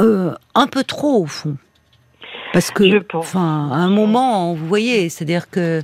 euh, 0.00 0.32
un 0.54 0.66
peu 0.66 0.82
trop 0.82 1.22
au 1.22 1.26
fond. 1.26 1.56
Parce 2.54 2.70
que, 2.70 3.04
enfin, 3.14 3.68
à 3.72 3.76
un 3.76 3.90
moment, 3.90 4.54
vous 4.54 4.66
voyez, 4.66 5.08
c'est-à-dire 5.08 5.50
que 5.50 5.82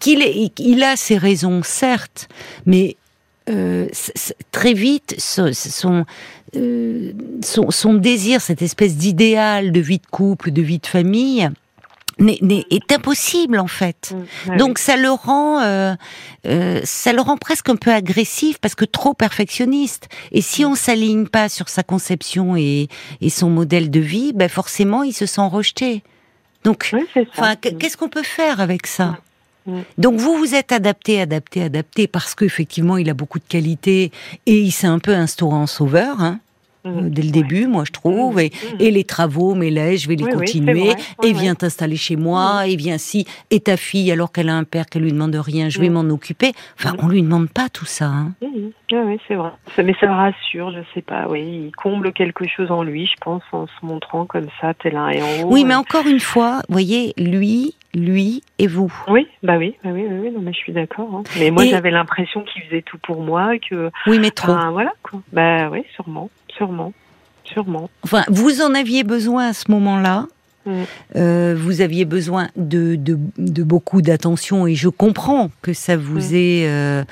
qu'il 0.00 0.50
il 0.58 0.82
a 0.82 0.96
ses 0.96 1.16
raisons, 1.16 1.62
certes, 1.62 2.28
mais 2.66 2.96
euh, 3.48 3.86
très 4.50 4.74
vite, 4.74 5.14
son, 5.18 6.04
euh, 6.56 7.12
son, 7.42 7.70
son, 7.70 7.94
désir, 7.94 8.40
cette 8.40 8.60
espèce 8.60 8.96
d'idéal 8.96 9.72
de 9.72 9.80
vie 9.80 9.98
de 9.98 10.06
couple, 10.10 10.50
de 10.50 10.62
vie 10.62 10.80
de 10.80 10.86
famille, 10.86 11.48
est, 12.18 12.92
impossible 12.92 13.58
en 13.58 13.66
fait. 13.66 14.14
Mm, 14.46 14.56
Donc 14.56 14.78
ça 14.78 14.96
le 14.96 15.10
rend, 15.10 15.60
euh, 15.60 15.94
euh, 16.46 16.80
ça 16.84 17.12
le 17.12 17.20
rend 17.20 17.36
presque 17.36 17.68
un 17.68 17.76
peu 17.76 17.92
agressif 17.92 18.58
parce 18.58 18.74
que 18.74 18.84
trop 18.84 19.14
perfectionniste. 19.14 20.08
Et 20.32 20.42
si 20.42 20.64
mm. 20.64 20.68
on 20.68 20.74
s'aligne 20.74 21.26
pas 21.26 21.48
sur 21.48 21.68
sa 21.68 21.82
conception 21.82 22.56
et, 22.56 22.88
et 23.20 23.30
son 23.30 23.50
modèle 23.50 23.90
de 23.90 24.00
vie, 24.00 24.32
ben 24.34 24.48
forcément 24.48 25.02
il 25.02 25.12
se 25.12 25.26
sent 25.26 25.46
rejeté. 25.50 26.02
Donc, 26.64 26.94
enfin, 27.32 27.54
mm. 27.54 27.78
qu'est-ce 27.78 27.96
qu'on 27.96 28.08
peut 28.08 28.22
faire 28.22 28.60
avec 28.60 28.86
ça 28.86 29.18
donc 29.98 30.18
vous 30.18 30.36
vous 30.36 30.54
êtes 30.54 30.72
adapté, 30.72 31.20
adapté, 31.20 31.62
adapté 31.62 32.08
parce 32.08 32.34
qu'effectivement 32.34 32.96
il 32.96 33.08
a 33.10 33.14
beaucoup 33.14 33.38
de 33.38 33.44
qualités 33.44 34.10
et 34.46 34.58
il 34.58 34.72
s'est 34.72 34.86
un 34.86 34.98
peu 34.98 35.14
instauré 35.14 35.54
en 35.54 35.66
sauveur. 35.66 36.20
Hein. 36.20 36.40
Euh, 36.86 37.02
mmh. 37.02 37.10
dès 37.10 37.22
le 37.22 37.30
début, 37.30 37.66
moi 37.66 37.84
je 37.86 37.92
trouve. 37.92 38.36
Mmh. 38.36 38.44
Mmh. 38.44 38.80
Et, 38.80 38.90
les 38.90 39.04
travaux, 39.04 39.54
mais 39.54 39.70
là, 39.70 39.94
je 39.96 40.08
vais 40.08 40.16
les 40.16 40.24
continuer. 40.24 40.92
et 41.22 41.32
viens 41.32 41.54
t'installer 41.54 41.96
chez 41.96 42.16
moi. 42.16 42.66
Et 42.66 42.76
viens 42.76 42.98
si. 42.98 43.26
Et 43.50 43.60
ta 43.60 43.76
fille, 43.76 44.10
alors 44.10 44.32
qu'elle 44.32 44.48
a 44.48 44.54
un 44.54 44.64
père, 44.64 44.86
qu'elle 44.86 45.02
lui 45.02 45.12
demande 45.12 45.34
rien, 45.34 45.68
je 45.68 45.80
vais 45.80 45.90
m'en 45.90 46.08
occuper. 46.08 46.52
Enfin, 46.78 46.94
on 46.98 47.08
lui 47.08 47.22
demande 47.22 47.50
pas 47.50 47.68
tout 47.68 47.84
ça. 47.84 48.06
Hein. 48.06 48.32
Oui, 48.42 49.20
c'est 49.28 49.34
vrai. 49.34 49.50
mais 49.78 49.94
ça 50.00 50.06
me 50.06 50.12
rassure, 50.12 50.72
je 50.72 50.80
sais 50.94 51.02
pas. 51.02 51.26
Oui, 51.28 51.66
il 51.66 51.72
comble 51.72 52.12
quelque 52.12 52.46
chose 52.48 52.70
en 52.70 52.82
lui, 52.82 53.06
je 53.06 53.16
pense, 53.20 53.42
en 53.52 53.66
se 53.66 53.86
montrant 53.86 54.26
comme 54.26 54.48
ça, 54.60 54.74
tel 54.74 54.96
un 54.96 55.10
héros. 55.10 55.48
Oui, 55.50 55.64
mais 55.64 55.74
encore 55.74 56.06
une 56.06 56.20
fois, 56.20 56.62
voyez, 56.68 57.12
lui, 57.16 57.74
lui 57.94 58.42
et 58.58 58.66
vous. 58.66 58.92
Oui, 59.08 59.26
bah 59.42 59.56
oui, 59.58 59.76
bah 59.84 59.90
oui, 59.92 60.04
oui, 60.08 60.30
non, 60.30 60.40
mais 60.40 60.52
je 60.52 60.58
suis 60.58 60.72
d'accord. 60.72 61.08
Hein. 61.14 61.22
Mais 61.38 61.50
moi, 61.50 61.64
j'avais 61.64 61.90
l'impression 61.90 62.42
qu'il 62.42 62.62
faisait 62.62 62.82
tout 62.82 62.98
pour 62.98 63.22
moi, 63.22 63.58
que. 63.58 63.90
Oui, 64.06 64.18
mais 64.18 64.30
trop. 64.30 64.54
voilà, 64.72 64.92
quoi. 65.02 65.20
Bah 65.32 65.68
oui, 65.70 65.84
sûrement. 65.94 66.30
Sûrement, 66.60 66.92
sûrement. 67.44 67.88
Enfin, 68.02 68.22
vous 68.28 68.60
en 68.60 68.74
aviez 68.74 69.02
besoin 69.02 69.48
à 69.48 69.52
ce 69.54 69.70
moment-là. 69.70 70.26
Mm. 70.66 70.82
Euh, 71.16 71.56
vous 71.58 71.80
aviez 71.80 72.04
besoin 72.04 72.48
de, 72.54 72.96
de, 72.96 73.62
beaucoup 73.62 74.02
d'attention 74.02 74.66
et 74.66 74.74
je 74.74 74.90
comprends 74.90 75.50
que 75.62 75.72
ça 75.72 75.96
vous 75.96 76.18
mm. 76.18 76.34
ait 76.34 76.66
euh, 76.66 77.02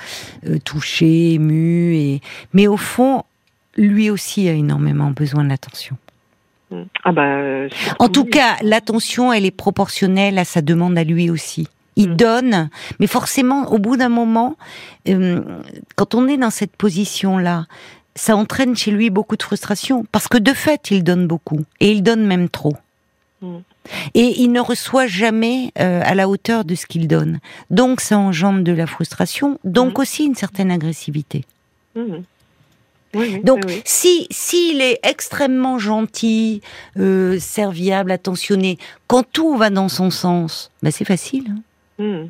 euh, 0.47 0.59
touché, 0.63 1.33
ému. 1.33 1.97
Et... 1.97 2.21
Mais 2.53 2.67
au 2.67 2.77
fond, 2.77 3.23
lui 3.75 4.11
aussi 4.11 4.51
a 4.51 4.53
énormément 4.53 5.13
besoin 5.13 5.45
d'attention. 5.45 5.97
Mm. 6.71 6.83
Ah 7.05 7.13
bah, 7.13 7.39
en 8.01 8.11
tout 8.11 8.27
cas, 8.27 8.57
l'attention, 8.61 9.33
elle 9.33 9.47
est 9.47 9.51
proportionnelle 9.51 10.37
à 10.37 10.45
sa 10.45 10.61
demande 10.61 10.99
à 10.99 11.05
lui 11.05 11.31
aussi. 11.31 11.69
Il 11.97 12.15
donne, 12.15 12.69
mais 13.01 13.09
forcément, 13.09 13.73
au 13.73 13.79
bout 13.79 13.97
d'un 13.97 14.09
moment, 14.09 14.57
quand 15.97 16.15
on 16.15 16.29
est 16.29 16.37
dans 16.37 16.51
cette 16.51 16.77
position-là, 16.77 17.67
ça 18.19 18.37
entraîne 18.37 18.77
chez 18.77 18.91
lui 18.91 19.11
beaucoup 19.11 19.37
de 19.37 19.43
frustration 19.43 20.05
parce 20.11 20.29
que 20.29 20.39
de 20.39 20.53
fait, 20.53 20.91
il 20.91 21.05
donne 21.05 21.27
beaucoup 21.27 21.65
et 21.81 21.93
il 21.93 22.03
donne 22.03 22.27
même 22.27 22.49
trop. 22.49 22.77
Mm. 23.41 23.59
Et 24.15 24.43
il 24.43 24.53
ne 24.53 24.61
reçoit 24.61 25.07
jamais 25.07 25.73
euh, 25.79 26.03
à 26.05 26.15
la 26.15 26.29
hauteur 26.29 26.65
de 26.65 26.75
ce 26.75 26.87
qu'il 26.87 27.09
donne. 27.09 27.39
Donc 27.71 28.01
ça 28.01 28.19
engendre 28.19 28.63
de 28.63 28.73
la 28.73 28.87
frustration, 28.87 29.59
donc 29.65 29.97
mm. 29.97 30.01
aussi 30.01 30.25
une 30.25 30.35
certaine 30.35 30.71
agressivité. 30.71 31.45
Mm. 31.95 32.19
donc, 33.45 33.63
si 33.85 34.27
s'il 34.31 34.83
est 34.83 34.99
extrêmement 35.03 35.79
gentil, 35.79 36.61
euh, 36.99 37.39
serviable, 37.39 38.11
attentionné, 38.11 38.79
quand 39.07 39.25
tout 39.33 39.57
va 39.57 39.71
dans 39.71 39.89
son 39.89 40.11
sens, 40.11 40.71
ben 40.83 40.91
c'est 40.91 41.07
facile. 41.07 41.55
Hein. 41.99 42.27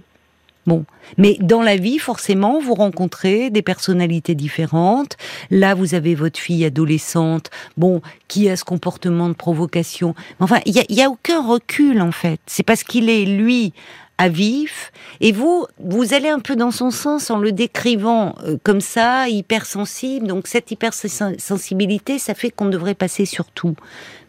Bon, 0.68 0.84
mais 1.16 1.38
dans 1.40 1.62
la 1.62 1.76
vie, 1.76 1.98
forcément, 1.98 2.60
vous 2.60 2.74
rencontrez 2.74 3.48
des 3.48 3.62
personnalités 3.62 4.34
différentes. 4.34 5.16
Là, 5.50 5.74
vous 5.74 5.94
avez 5.94 6.14
votre 6.14 6.38
fille 6.38 6.62
adolescente, 6.62 7.48
bon, 7.78 8.02
qui 8.28 8.50
a 8.50 8.56
ce 8.56 8.64
comportement 8.64 9.30
de 9.30 9.32
provocation? 9.32 10.14
Enfin, 10.40 10.60
il 10.66 10.74
y 10.74 11.02
a, 11.02 11.08
aucun 11.08 11.42
recul 11.42 12.02
en 12.02 12.12
fait. 12.12 12.38
C'est 12.44 12.64
parce 12.64 12.84
qu'il 12.84 13.08
est 13.08 13.24
lui 13.24 13.72
à 14.18 14.28
vif, 14.28 14.92
et 15.22 15.32
vous, 15.32 15.64
vous 15.78 16.12
allez 16.12 16.28
un 16.28 16.40
peu 16.40 16.54
dans 16.54 16.72
son 16.72 16.90
sens 16.90 17.30
en 17.30 17.38
le 17.38 17.52
décrivant 17.52 18.34
euh, 18.44 18.58
comme 18.62 18.82
ça, 18.82 19.26
hypersensible. 19.30 20.26
Donc 20.26 20.48
cette 20.48 20.70
hypersensibilité, 20.70 22.18
ça 22.18 22.34
fait 22.34 22.50
qu'on 22.50 22.66
devrait 22.66 22.94
passer 22.94 23.24
sur 23.24 23.46
tout. 23.46 23.76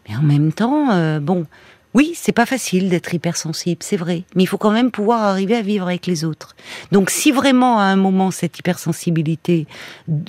Mais 0.08 0.16
en 0.16 0.22
même 0.22 0.52
temps, 0.52 0.90
euh, 0.90 1.20
bon, 1.20 1.44
oui, 1.92 2.12
c'est 2.14 2.32
pas 2.32 2.46
facile 2.46 2.88
d'être 2.88 3.12
hypersensible, 3.12 3.82
c'est 3.82 3.96
vrai, 3.96 4.22
mais 4.36 4.44
il 4.44 4.46
faut 4.46 4.58
quand 4.58 4.70
même 4.70 4.92
pouvoir 4.92 5.22
arriver 5.22 5.56
à 5.56 5.62
vivre 5.62 5.86
avec 5.86 6.06
les 6.06 6.24
autres. 6.24 6.54
Donc 6.92 7.10
si 7.10 7.32
vraiment 7.32 7.80
à 7.80 7.84
un 7.84 7.96
moment 7.96 8.30
cette 8.30 8.58
hypersensibilité 8.58 9.66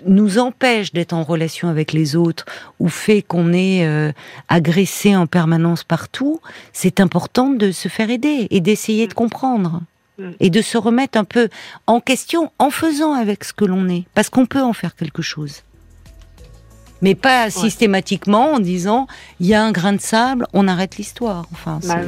nous 0.08 0.40
empêche 0.40 0.92
d'être 0.92 1.14
en 1.14 1.24
relation 1.24 1.70
avec 1.70 1.94
les 1.94 2.16
autres 2.16 2.46
ou 2.80 2.90
fait 2.90 3.22
qu'on 3.22 3.54
est 3.54 3.86
euh, 3.86 4.12
agressé 4.50 5.16
en 5.16 5.28
permanence 5.28 5.84
partout, 5.84 6.42
c'est 6.74 7.00
important 7.00 7.50
de 7.50 7.72
se 7.72 7.90
faire 7.90 8.10
aider 8.10 8.48
et 8.50 8.60
d'essayer 8.60 9.06
de 9.08 9.14
comprendre 9.14 9.82
mm. 10.18 10.32
et 10.40 10.50
de 10.50 10.62
se 10.64 10.80
remettre 10.80 11.18
un 11.20 11.26
peu 11.26 11.48
en 11.86 12.00
question 12.00 12.52
en 12.58 12.72
faisant 12.72 13.14
avec 13.14 13.44
ce 13.44 13.54
que 13.54 13.66
l'on 13.66 13.88
est, 13.88 14.06
parce 14.16 14.30
qu'on 14.30 14.48
peut 14.48 14.62
en 14.62 14.74
faire 14.74 14.96
quelque 14.96 15.22
chose 15.22 15.62
mais 17.02 17.16
pas 17.16 17.50
systématiquement 17.50 18.54
en 18.54 18.60
disant 18.60 19.08
il 19.40 19.48
y 19.48 19.54
a 19.54 19.64
un 19.64 19.72
grain 19.72 19.94
de 19.94 20.02
sable, 20.02 20.48
on 20.54 20.68
arrête 20.68 20.98
l'histoire. 20.98 21.46
Enfin, 21.52 21.80
bah 21.84 22.02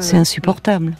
c'est 0.00 0.16
insupportable. 0.16 0.96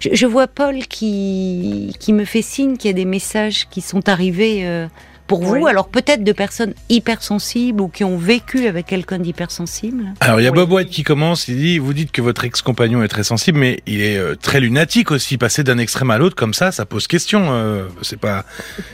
Je, 0.00 0.26
vois 0.26 0.46
Paul 0.46 0.86
qui, 0.86 1.94
qui 1.98 2.12
me 2.12 2.24
fait 2.24 2.42
signe 2.42 2.76
qu'il 2.76 2.88
y 2.88 2.94
a 2.94 2.96
des 2.96 3.04
messages 3.04 3.68
qui 3.68 3.80
sont 3.80 4.08
arrivés. 4.08 4.66
Euh, 4.66 4.86
pour 5.26 5.42
vous 5.42 5.66
Alors 5.66 5.88
peut-être 5.88 6.22
de 6.22 6.32
personnes 6.32 6.74
hypersensibles 6.88 7.80
ou 7.80 7.88
qui 7.88 8.04
ont 8.04 8.18
vécu 8.18 8.66
avec 8.66 8.86
quelqu'un 8.86 9.18
d'hypersensible 9.18 10.12
Alors 10.20 10.40
il 10.40 10.44
y 10.44 10.46
a 10.46 10.52
Bob 10.52 10.70
White 10.72 10.90
qui 10.90 11.02
commence, 11.02 11.48
il 11.48 11.56
dit, 11.56 11.78
vous 11.78 11.94
dites 11.94 12.12
que 12.12 12.22
votre 12.22 12.44
ex-compagnon 12.44 13.02
est 13.02 13.08
très 13.08 13.24
sensible, 13.24 13.58
mais 13.58 13.80
il 13.86 14.00
est 14.00 14.18
euh, 14.18 14.34
très 14.34 14.60
lunatique 14.60 15.10
aussi. 15.10 15.38
Passer 15.38 15.64
d'un 15.64 15.78
extrême 15.78 16.10
à 16.10 16.18
l'autre 16.18 16.36
comme 16.36 16.54
ça, 16.54 16.72
ça 16.72 16.86
pose 16.86 17.06
question. 17.06 17.46
Euh, 17.50 17.86
c'est 18.02 18.18
pas, 18.18 18.44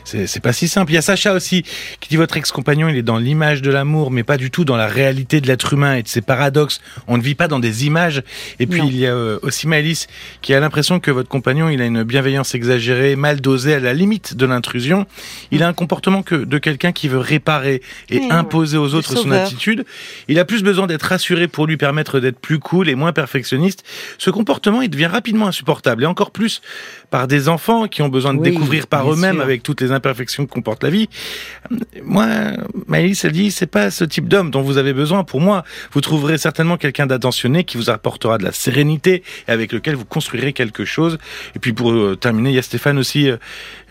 c'est 0.04 0.40
pas 0.40 0.52
si 0.52 0.68
simple. 0.68 0.92
Il 0.92 0.94
y 0.94 0.98
a 0.98 1.02
Sacha 1.02 1.32
aussi 1.32 1.64
qui 2.00 2.08
dit 2.08 2.16
votre 2.16 2.36
ex-compagnon, 2.36 2.88
il 2.88 2.96
est 2.96 3.02
dans 3.02 3.18
l'image 3.18 3.62
de 3.62 3.70
l'amour, 3.70 4.10
mais 4.10 4.22
pas 4.22 4.36
du 4.36 4.50
tout 4.50 4.64
dans 4.64 4.76
la 4.76 4.86
réalité 4.86 5.40
de 5.40 5.46
l'être 5.46 5.72
humain 5.72 5.94
et 5.94 6.02
de 6.02 6.08
ses 6.08 6.22
paradoxes. 6.22 6.80
On 7.08 7.18
ne 7.18 7.22
vit 7.22 7.34
pas 7.34 7.48
dans 7.48 7.58
des 7.58 7.86
images. 7.86 8.22
Et 8.58 8.66
puis 8.66 8.82
il 8.84 8.96
y 8.96 9.06
a 9.06 9.14
euh, 9.14 9.38
aussi 9.42 9.66
Maëlys 9.66 10.06
qui 10.42 10.54
a 10.54 10.60
l'impression 10.60 11.00
que 11.00 11.10
votre 11.10 11.28
compagnon, 11.28 11.68
il 11.68 11.82
a 11.82 11.86
une 11.86 12.02
bienveillance 12.02 12.54
exagérée, 12.54 13.16
mal 13.16 13.40
dosée, 13.40 13.74
à 13.74 13.80
la 13.80 13.94
limite 13.94 14.36
de 14.36 14.46
l'intrusion. 14.46 15.06
Il 15.50 15.62
a 15.62 15.68
un 15.68 15.72
comportement 15.72 16.19
que 16.22 16.34
de 16.34 16.58
quelqu'un 16.58 16.92
qui 16.92 17.08
veut 17.08 17.18
réparer 17.18 17.82
et 18.08 18.30
imposer 18.30 18.76
aux 18.76 18.94
autres 18.94 19.16
son 19.16 19.30
attitude. 19.30 19.84
Il 20.28 20.38
a 20.38 20.44
plus 20.44 20.62
besoin 20.62 20.86
d'être 20.86 21.02
rassuré 21.02 21.48
pour 21.48 21.66
lui 21.66 21.76
permettre 21.76 22.20
d'être 22.20 22.38
plus 22.38 22.58
cool 22.58 22.88
et 22.88 22.94
moins 22.94 23.12
perfectionniste. 23.12 23.84
Ce 24.18 24.30
comportement, 24.30 24.82
il 24.82 24.90
devient 24.90 25.06
rapidement 25.06 25.46
insupportable 25.46 26.04
et 26.04 26.06
encore 26.06 26.30
plus 26.30 26.60
par 27.10 27.26
des 27.26 27.48
enfants 27.48 27.88
qui 27.88 28.02
ont 28.02 28.08
besoin 28.08 28.34
de 28.34 28.42
découvrir 28.42 28.86
par 28.86 29.12
eux-mêmes 29.12 29.40
avec 29.40 29.62
toutes 29.62 29.80
les 29.80 29.92
imperfections 29.92 30.46
que 30.46 30.52
comporte 30.52 30.82
la 30.82 30.90
vie. 30.90 31.08
Moi, 32.02 32.26
Maëlys, 32.86 33.24
elle 33.24 33.32
dit, 33.32 33.50
c'est 33.50 33.66
pas 33.66 33.90
ce 33.90 34.04
type 34.04 34.28
d'homme 34.28 34.50
dont 34.50 34.62
vous 34.62 34.78
avez 34.78 34.92
besoin. 34.92 35.24
Pour 35.24 35.40
moi, 35.40 35.64
vous 35.92 36.00
trouverez 36.00 36.38
certainement 36.38 36.76
quelqu'un 36.76 37.06
d'attentionné 37.06 37.64
qui 37.64 37.76
vous 37.76 37.90
apportera 37.90 38.38
de 38.38 38.44
la 38.44 38.52
sérénité 38.52 39.22
et 39.48 39.50
avec 39.50 39.72
lequel 39.72 39.96
vous 39.96 40.04
construirez 40.04 40.52
quelque 40.52 40.84
chose. 40.84 41.18
Et 41.54 41.58
puis 41.58 41.72
pour 41.72 41.92
euh, 41.92 42.16
terminer, 42.16 42.50
il 42.50 42.56
y 42.56 42.58
a 42.58 42.62
Stéphane 42.62 42.98
aussi 42.98 43.28
euh, 43.28 43.36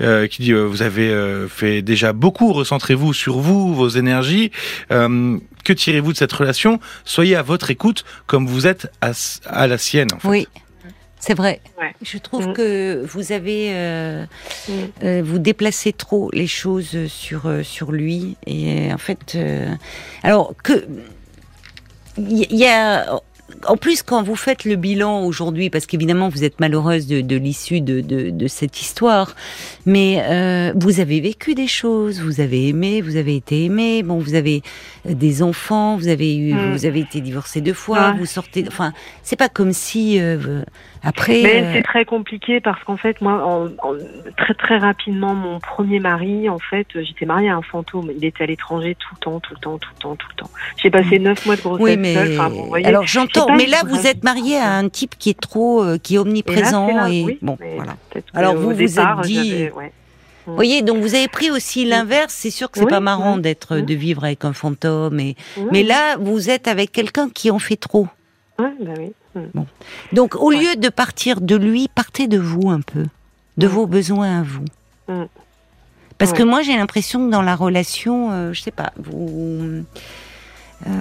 euh, 0.01 0.28
qui 0.28 0.41
dit, 0.41 0.54
vous 0.54 0.82
avez 0.82 1.10
fait 1.49 1.82
déjà 1.82 2.14
beaucoup, 2.20 2.53
recentrez-vous 2.53 3.13
sur 3.13 3.39
vous, 3.39 3.74
vos 3.74 3.89
énergies. 3.89 4.51
que 4.89 5.74
tirez-vous 5.74 6.13
de 6.13 6.17
cette 6.17 6.34
relation? 6.34 6.80
Soyez 7.05 7.36
à 7.36 7.41
votre 7.41 7.72
écoute 7.72 8.05
comme 8.28 8.47
vous 8.47 8.67
êtes 8.67 8.91
à, 9.01 9.67
la 9.67 9.78
sienne. 9.78 10.09
En 10.13 10.20
fait. 10.20 10.28
Oui. 10.28 10.47
C'est 11.20 11.34
vrai. 11.34 11.59
Je 12.01 12.17
trouve 12.17 12.47
mm. 12.47 12.53
que 12.53 13.05
vous 13.05 13.34
avez, 13.34 13.72
euh, 13.72 14.26
mm. 14.67 14.74
euh, 15.03 15.22
vous 15.24 15.38
déplacez 15.38 15.91
trop 15.91 16.30
les 16.32 16.47
choses 16.47 17.07
sur 17.07 17.45
euh, 17.45 17.61
sur 17.61 17.91
lui 17.91 18.38
et 18.47 18.91
en 18.93 18.97
fait, 18.97 19.38
alors 20.24 20.53
que 20.63 20.88
il 22.17 22.55
y, 22.55 22.65
a 22.65 23.22
en 23.68 23.78
plus, 23.78 24.04
quand 24.04 24.24
vous 24.24 24.36
faites 24.36 24.66
le 24.66 24.76
bilan 24.76 25.24
aujourd'hui, 25.24 25.70
parce 25.70 25.86
qu'évidemment 25.86 26.30
vous 26.30 26.43
êtes 26.43 26.60
malheureuse 26.60 27.08
de, 27.08 27.22
de 27.22 27.36
l'issue 27.36 27.82
de, 27.82 28.02
de, 28.02 28.30
de, 28.30 28.47
cette 28.47 28.82
histoire, 28.82 29.36
mais 29.86 30.22
euh, 30.24 30.74
vous 30.76 31.00
avez 31.00 31.20
vécu 31.20 31.56
des 31.56 31.68
choses, 31.68 32.22
vous 32.22 32.41
avez 32.41 32.68
aimé, 32.68 33.02
vous 33.02 33.16
avez 33.16 33.36
été 33.36 33.66
aimé, 33.66 34.04
bon, 34.04 34.20
vous 34.20 34.36
avez 34.36 34.62
euh, 35.06 35.14
des 35.14 35.43
enfants, 35.43 35.97
vous 35.97 36.08
avez 36.08 36.36
eu, 36.36 36.54
mm. 36.54 36.72
vous 36.72 36.86
avez 36.86 37.00
été 37.00 37.22
divorcé 37.22 37.62
deux 37.62 37.74
fois, 37.74 38.14
vous 38.18 38.26
sortez, 38.26 38.66
enfin, 38.68 38.93
c'est 39.24 39.38
pas 39.38 39.50
comme 39.50 39.74
si 39.74 40.20
euh, 40.20 40.64
après. 41.04 41.41
Mais 41.43 41.64
euh, 41.64 41.74
c'est 41.74 41.84
très 41.84 42.06
compliqué 42.06 42.60
parce 42.60 42.84
qu'en 42.84 42.97
fait, 42.97 43.22
moi, 43.22 43.45
en, 43.45 43.68
très 44.38 44.54
très 44.54 44.78
rapidement, 44.78 45.34
mon 45.34 45.60
premier 45.60 46.00
mari, 46.00 46.50
en 46.50 46.60
fait, 46.60 46.88
j'étais 46.93 47.26
mariée 47.26 47.50
à 47.50 47.56
un 47.56 47.62
fantôme. 47.62 48.12
Il 48.16 48.26
était 48.26 48.43
à 48.43 48.47
l'étranger 48.47 48.95
tout 48.95 49.16
le 49.16 49.20
temps, 49.20 49.39
tout 49.39 49.54
le 49.54 49.60
temps, 49.60 49.78
tout 49.78 49.89
le 49.95 50.02
temps, 50.02 50.16
tout 50.16 50.28
le 50.30 50.36
temps. 50.36 50.50
J'ai 50.82 50.89
passé 50.89 51.20
mm. 51.20 51.24
neuf 51.24 51.45
mois 51.45 51.56
de 51.56 51.62
grossesse 51.62 51.86
oui, 51.86 51.97
mais... 51.97 52.38
Alors 52.86 53.08
j'entends, 53.08 53.39
mais 53.56 53.66
là, 53.66 53.84
vous 53.88 54.08
êtes 54.08 54.24
mariée 54.24 54.58
à 54.58 54.74
un 54.74 54.90
type 54.90 55.16
qui 55.18 55.30
est 55.30 55.40
trop, 55.40 55.84
euh, 55.84 55.98
qui 55.98 56.16
est 56.16 56.18
omniprésent 56.18 57.06
et, 57.08 57.38
bon, 57.42 57.58
voilà. 57.76 57.96
Alors 58.34 58.56
vous 58.56 58.72
vous 58.72 59.00
êtes 59.00 59.22
dit. 59.24 59.70
Vous 60.48 60.56
voyez, 60.56 60.82
donc 60.82 60.98
vous 60.98 61.14
avez 61.14 61.28
pris 61.28 61.52
aussi 61.52 61.86
l'inverse. 61.86 62.34
C'est 62.34 62.50
sûr 62.50 62.72
que 62.72 62.80
c'est 62.80 62.88
pas 62.88 63.00
marrant 63.00 63.38
d'être, 63.38 63.78
de 63.78 63.94
vivre 63.94 64.24
avec 64.24 64.46
un 64.46 64.54
fantôme, 64.54 65.20
et 65.20 65.36
mais 65.72 65.84
là, 65.84 66.18
vous 66.18 66.50
êtes 66.50 66.68
avec 66.68 66.92
quelqu'un 66.92 67.30
qui 67.30 67.52
en 67.52 67.60
fait 67.60 67.76
trop. 67.76 68.08
Oui. 68.58 69.14
Bon. 69.54 69.68
Donc, 70.12 70.36
au 70.36 70.52
lieu 70.52 70.76
de 70.76 70.90
partir 70.90 71.40
de 71.40 71.56
lui, 71.56 71.88
partez 71.94 72.28
de 72.28 72.38
vous 72.38 72.70
un 72.70 72.82
peu, 72.82 73.06
de 73.58 73.68
vos 73.68 73.86
besoins 73.86 74.40
à 74.40 74.44
vous. 74.44 74.66
Parce 76.18 76.34
que 76.34 76.44
moi, 76.44 76.62
j'ai 76.62 76.76
l'impression 76.76 77.26
que 77.26 77.32
dans 77.32 77.42
la 77.42 77.56
relation, 77.56 78.32
euh, 78.32 78.54
je 78.54 78.62
sais 78.62 78.72
pas, 78.72 78.92
vous. 78.98 79.84
Euh, 80.88 80.92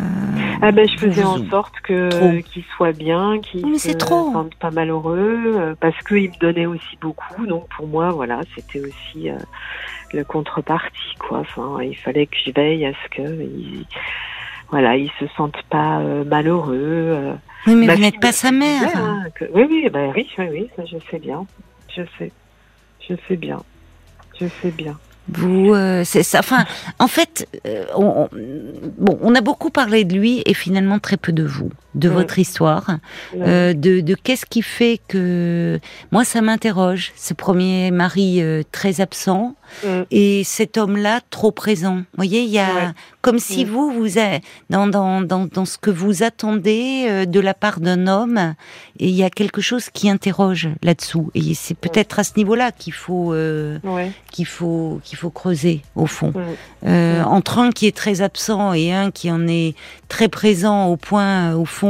ah 0.60 0.72
ben, 0.72 0.88
je 0.88 0.96
faisais 0.96 1.24
en 1.24 1.48
sorte 1.48 1.78
que 1.80 2.40
qu'il 2.40 2.64
soit 2.76 2.92
bien, 2.92 3.40
qu'il 3.40 3.64
ne 3.66 3.78
se 3.78 3.92
sente 3.98 4.54
pas 4.56 4.70
malheureux, 4.70 5.54
euh, 5.56 5.74
parce 5.78 5.96
qu'il 6.02 6.30
me 6.30 6.38
donnait 6.40 6.66
aussi 6.66 6.98
beaucoup. 7.00 7.46
Donc 7.46 7.68
pour 7.68 7.86
moi, 7.86 8.10
voilà, 8.10 8.40
c'était 8.56 8.80
aussi 8.80 9.30
le 10.12 10.24
contrepartie, 10.24 11.14
quoi. 11.18 11.40
Enfin, 11.40 11.78
il 11.82 11.96
fallait 11.96 12.26
que 12.26 12.36
je 12.44 12.50
veille 12.50 12.86
à 12.86 12.92
ce 12.92 13.16
que 13.16 13.22
il, 13.22 13.86
voilà, 14.70 14.96
ils 14.96 15.12
se 15.20 15.26
sentent 15.36 15.62
pas 15.70 16.00
malheureux. 16.26 17.36
Oui, 17.66 17.74
mais 17.74 17.94
vous 17.94 18.00
n'êtes 18.00 18.20
pas 18.20 18.32
sa 18.32 18.50
mère. 18.50 18.96
Hein, 18.96 19.24
oui, 19.54 19.66
oui, 19.68 19.90
oui, 19.92 20.28
oui, 20.38 20.46
oui, 20.50 20.70
ça, 20.76 20.84
je 20.84 20.96
sais 21.10 21.18
bien. 21.18 21.46
Je 21.94 22.02
sais. 22.18 22.32
Je 23.08 23.14
sais 23.28 23.36
bien. 23.36 23.62
Je 24.40 24.46
sais 24.46 24.70
bien. 24.70 24.96
Vous, 25.30 25.74
euh, 25.74 26.02
c'est 26.04 26.22
ça. 26.22 26.38
Enfin, 26.38 26.64
en 26.98 27.08
fait, 27.08 27.46
euh, 27.66 27.84
on, 27.94 28.28
bon, 28.98 29.18
on 29.20 29.34
a 29.34 29.40
beaucoup 29.40 29.70
parlé 29.70 30.04
de 30.04 30.14
lui 30.14 30.42
et 30.46 30.54
finalement 30.54 30.98
très 30.98 31.16
peu 31.16 31.32
de 31.32 31.44
vous, 31.44 31.70
de 31.94 32.08
votre 32.08 32.38
histoire, 32.38 32.98
euh, 33.36 33.72
de, 33.72 34.00
de 34.00 34.14
qu'est-ce 34.14 34.46
qui 34.46 34.62
fait 34.62 35.00
que 35.08 35.80
moi 36.12 36.24
ça 36.24 36.40
m'interroge. 36.40 37.12
Ce 37.16 37.34
premier 37.34 37.90
mari 37.90 38.42
très 38.72 39.00
absent, 39.00 39.54
Mm. 39.84 40.02
Et 40.10 40.44
cet 40.44 40.76
homme-là, 40.76 41.20
trop 41.30 41.52
présent. 41.52 41.96
Vous 41.96 42.04
voyez, 42.16 42.42
il 42.42 42.50
y 42.50 42.58
a 42.58 42.94
comme 43.20 43.38
si 43.38 43.64
mm. 43.64 43.68
vous, 43.68 43.90
vous 43.90 44.18
êtes 44.18 44.42
dans, 44.70 44.86
dans, 44.86 45.20
dans, 45.20 45.46
dans, 45.46 45.64
ce 45.64 45.78
que 45.78 45.90
vous 45.90 46.22
attendez 46.22 47.06
euh, 47.08 47.26
de 47.26 47.40
la 47.40 47.54
part 47.54 47.80
d'un 47.80 48.06
homme, 48.06 48.54
et 48.98 49.08
il 49.08 49.14
y 49.14 49.22
a 49.22 49.30
quelque 49.30 49.60
chose 49.60 49.90
qui 49.90 50.08
interroge 50.08 50.68
là-dessous. 50.82 51.30
Et 51.34 51.54
c'est 51.54 51.74
peut-être 51.74 52.18
à 52.18 52.24
ce 52.24 52.32
niveau-là 52.36 52.72
qu'il 52.72 52.92
faut, 52.92 53.32
euh, 53.32 53.78
qu'il 54.30 54.46
faut, 54.46 55.00
qu'il 55.04 55.18
faut 55.18 55.30
creuser 55.30 55.82
au 55.94 56.06
fond. 56.06 56.32
Euh, 56.86 57.22
entre 57.24 57.58
un 57.58 57.70
qui 57.70 57.86
est 57.86 57.96
très 57.96 58.22
absent 58.22 58.72
et 58.72 58.92
un 58.92 59.10
qui 59.10 59.30
en 59.30 59.46
est 59.46 59.74
très 60.08 60.28
présent 60.28 60.86
au 60.86 60.96
point, 60.96 61.54
au 61.54 61.64
fond 61.64 61.87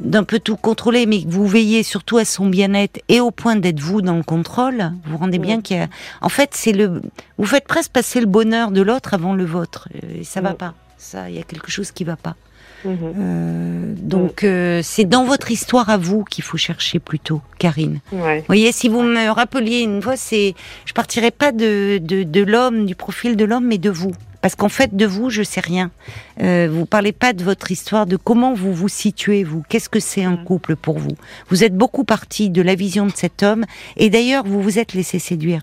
d'un 0.00 0.24
peu 0.24 0.38
tout 0.38 0.56
contrôler, 0.56 1.06
mais 1.06 1.22
vous 1.26 1.46
veillez 1.46 1.82
surtout 1.82 2.18
à 2.18 2.24
son 2.24 2.46
bien-être 2.46 3.00
et 3.08 3.20
au 3.20 3.30
point 3.30 3.56
d'être 3.56 3.80
vous 3.80 4.02
dans 4.02 4.16
le 4.16 4.22
contrôle, 4.22 4.92
vous 5.04 5.12
vous 5.12 5.18
rendez 5.18 5.38
bien 5.38 5.60
qu'il 5.60 5.76
y 5.76 5.80
a... 5.80 5.88
En 6.20 6.28
fait, 6.28 6.50
c'est 6.52 6.72
le... 6.72 7.02
Vous 7.38 7.46
faites 7.46 7.66
presque 7.66 7.92
passer 7.92 8.20
le 8.20 8.26
bonheur 8.26 8.70
de 8.70 8.82
l'autre 8.82 9.14
avant 9.14 9.34
le 9.34 9.44
vôtre. 9.44 9.88
Et 10.14 10.24
ça 10.24 10.40
va 10.40 10.54
pas. 10.54 10.74
Ça, 10.98 11.30
il 11.30 11.36
y 11.36 11.38
a 11.38 11.42
quelque 11.42 11.70
chose 11.70 11.90
qui 11.92 12.04
va 12.04 12.16
pas. 12.16 12.36
Mhm. 12.84 12.96
Euh, 13.18 13.94
donc 13.96 14.44
euh, 14.44 14.80
c'est 14.82 15.04
dans 15.04 15.24
votre 15.24 15.50
histoire 15.50 15.88
à 15.90 15.96
vous 15.96 16.24
qu'il 16.24 16.44
faut 16.44 16.56
chercher 16.56 16.98
plutôt, 16.98 17.40
Karine. 17.58 18.00
Vous 18.12 18.18
voyez, 18.46 18.70
si 18.72 18.88
vous 18.88 19.02
me 19.02 19.30
rappeliez 19.30 19.80
une 19.80 20.02
fois, 20.02 20.16
c'est, 20.16 20.54
je 20.84 20.92
partirai 20.92 21.30
pas 21.30 21.52
de, 21.52 21.98
de, 21.98 22.22
de 22.22 22.42
l'homme, 22.42 22.86
du 22.86 22.94
profil 22.94 23.36
de 23.36 23.44
l'homme, 23.44 23.66
mais 23.66 23.78
de 23.78 23.90
vous. 23.90 24.12
Parce 24.46 24.54
qu'en 24.54 24.68
fait, 24.68 24.94
de 24.94 25.06
vous, 25.06 25.28
je 25.28 25.42
sais 25.42 25.58
rien. 25.58 25.90
Euh, 26.40 26.68
vous 26.70 26.86
parlez 26.86 27.10
pas 27.10 27.32
de 27.32 27.42
votre 27.42 27.72
histoire, 27.72 28.06
de 28.06 28.16
comment 28.16 28.54
vous 28.54 28.72
vous 28.72 28.86
situez, 28.86 29.42
vous. 29.42 29.64
Qu'est-ce 29.68 29.88
que 29.88 29.98
c'est 29.98 30.22
un 30.22 30.36
couple 30.36 30.76
pour 30.76 31.00
vous? 31.00 31.16
Vous 31.48 31.64
êtes 31.64 31.76
beaucoup 31.76 32.04
parti 32.04 32.48
de 32.48 32.62
la 32.62 32.76
vision 32.76 33.06
de 33.06 33.12
cet 33.12 33.42
homme, 33.42 33.64
et 33.96 34.08
d'ailleurs, 34.08 34.44
vous 34.44 34.62
vous 34.62 34.78
êtes 34.78 34.94
laissé 34.94 35.18
séduire. 35.18 35.62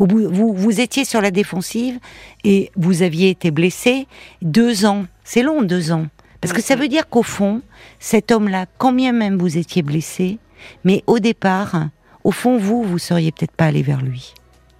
Vous, 0.00 0.08
vous, 0.08 0.52
vous 0.52 0.80
étiez 0.80 1.04
sur 1.04 1.20
la 1.20 1.30
défensive 1.30 2.00
et 2.42 2.72
vous 2.74 3.02
aviez 3.02 3.30
été 3.30 3.52
blessé. 3.52 4.08
Deux 4.42 4.84
ans, 4.84 5.04
c'est 5.22 5.44
long, 5.44 5.62
deux 5.62 5.92
ans. 5.92 6.08
Parce 6.40 6.52
que 6.52 6.60
ça 6.60 6.74
veut 6.74 6.88
dire 6.88 7.08
qu'au 7.08 7.22
fond, 7.22 7.62
cet 8.00 8.32
homme-là, 8.32 8.66
quand 8.78 8.90
bien 8.90 9.12
même 9.12 9.38
vous 9.38 9.58
étiez 9.58 9.82
blessé, 9.82 10.38
mais 10.82 11.04
au 11.06 11.20
départ, 11.20 11.86
au 12.24 12.32
fond, 12.32 12.56
vous, 12.58 12.82
vous 12.82 12.98
seriez 12.98 13.30
peut-être 13.30 13.52
pas 13.52 13.66
allé 13.66 13.82
vers 13.82 14.02
lui. 14.02 14.34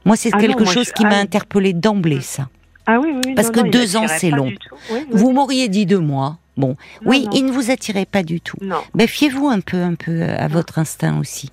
Moi, 0.04 0.16
c'est 0.16 0.30
ah 0.32 0.38
quelque 0.38 0.64
chose 0.64 0.90
qui 0.90 1.04
m'a 1.04 1.18
interpellé 1.18 1.72
d'emblée, 1.72 2.20
ça. 2.20 2.48
Ah 2.90 2.98
oui, 3.00 3.12
oui, 3.14 3.34
Parce 3.34 3.50
que 3.50 3.60
deux 3.60 3.96
ans, 3.96 4.06
c'est 4.08 4.30
long. 4.30 4.50
Vous 5.10 5.30
m'auriez 5.30 5.68
dit 5.68 5.84
deux 5.84 5.98
mois. 5.98 6.38
Bon, 6.56 6.74
oui, 7.04 7.28
il 7.34 7.44
ne 7.44 7.52
vous 7.52 7.70
attirait 7.70 8.06
pas 8.06 8.22
du 8.22 8.40
tout. 8.40 8.56
Non. 8.62 8.80
Mais 8.94 9.06
fiez-vous 9.06 9.46
un 9.46 9.60
peu, 9.60 9.76
un 9.76 9.94
peu 9.94 10.22
à 10.22 10.48
votre 10.48 10.78
instinct 10.78 11.20
aussi. 11.20 11.50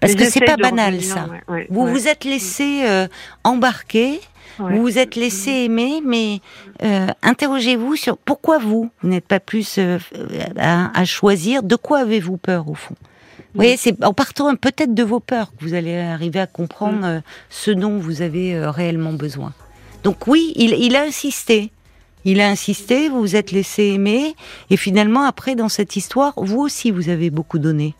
Parce 0.00 0.14
que 0.14 0.24
c'est 0.24 0.40
pas 0.40 0.56
banal 0.56 1.02
ça. 1.02 1.26
vous 1.68 1.86
vous 1.86 2.08
êtes 2.08 2.24
laissé 2.24 2.84
euh, 2.84 3.06
embarquer, 3.44 4.20
vous 4.58 4.80
vous 4.80 4.98
êtes 4.98 5.14
laissé 5.14 5.50
aimer, 5.50 6.00
mais 6.04 6.40
euh, 6.82 7.06
interrogez-vous 7.22 7.94
sur 7.96 8.16
pourquoi 8.16 8.58
vous, 8.58 8.90
vous 9.02 9.08
n'êtes 9.08 9.26
pas 9.26 9.40
plus 9.40 9.76
euh, 9.78 9.98
à, 10.56 11.04
choisir. 11.04 11.62
De 11.62 11.76
quoi 11.76 11.98
avez-vous 12.00 12.38
peur 12.38 12.68
au 12.68 12.74
fond? 12.74 12.96
Vous 13.54 13.58
voyez, 13.58 13.76
c'est 13.76 14.02
en 14.02 14.14
partant 14.14 14.54
peut-être 14.56 14.94
de 14.94 15.02
vos 15.02 15.20
peurs 15.20 15.54
que 15.54 15.64
vous 15.64 15.74
allez 15.74 15.98
arriver 15.98 16.40
à 16.40 16.46
comprendre 16.46 17.18
mm. 17.18 17.22
ce 17.50 17.70
dont 17.70 17.98
vous 17.98 18.22
avez 18.22 18.58
réellement 18.66 19.12
besoin. 19.12 19.52
Donc 20.02 20.26
oui, 20.26 20.52
il, 20.56 20.96
a 20.96 21.02
insisté. 21.02 21.70
Il 22.24 22.40
a 22.40 22.48
insisté, 22.48 23.08
vous 23.08 23.20
vous 23.20 23.36
êtes 23.36 23.52
laissé 23.52 23.84
aimer, 23.84 24.34
et 24.70 24.76
finalement, 24.76 25.22
après, 25.22 25.54
dans 25.54 25.68
cette 25.68 25.96
histoire, 25.96 26.34
vous 26.36 26.60
aussi, 26.60 26.90
vous 26.90 27.08
avez 27.08 27.30
beaucoup 27.30 27.58
donné. 27.58 27.94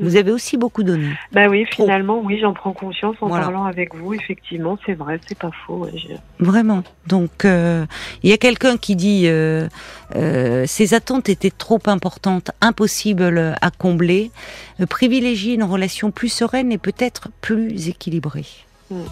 Vous 0.00 0.16
avez 0.16 0.32
aussi 0.32 0.56
beaucoup 0.56 0.82
donné. 0.82 1.10
Bah 1.32 1.48
oui, 1.48 1.66
finalement, 1.70 2.20
oui, 2.24 2.38
j'en 2.40 2.54
prends 2.54 2.72
conscience 2.72 3.16
en 3.20 3.28
parlant 3.28 3.64
avec 3.64 3.94
vous. 3.94 4.14
Effectivement, 4.14 4.78
c'est 4.86 4.94
vrai, 4.94 5.20
c'est 5.28 5.38
pas 5.38 5.50
faux. 5.66 5.86
Vraiment. 6.38 6.82
Donc, 7.06 7.44
euh, 7.44 7.84
il 8.22 8.30
y 8.30 8.32
a 8.32 8.38
quelqu'un 8.38 8.78
qui 8.78 8.96
dit 8.96 9.24
euh, 9.26 9.68
euh, 10.16 10.64
ces 10.66 10.94
attentes 10.94 11.28
étaient 11.28 11.50
trop 11.50 11.80
importantes, 11.84 12.50
impossibles 12.62 13.54
à 13.60 13.70
combler. 13.70 14.30
privilégier 14.88 15.54
une 15.54 15.64
relation 15.64 16.10
plus 16.10 16.30
sereine 16.30 16.72
et 16.72 16.78
peut-être 16.78 17.28
plus 17.42 17.88
équilibrée. 17.88 18.46
Hmm. 18.90 19.02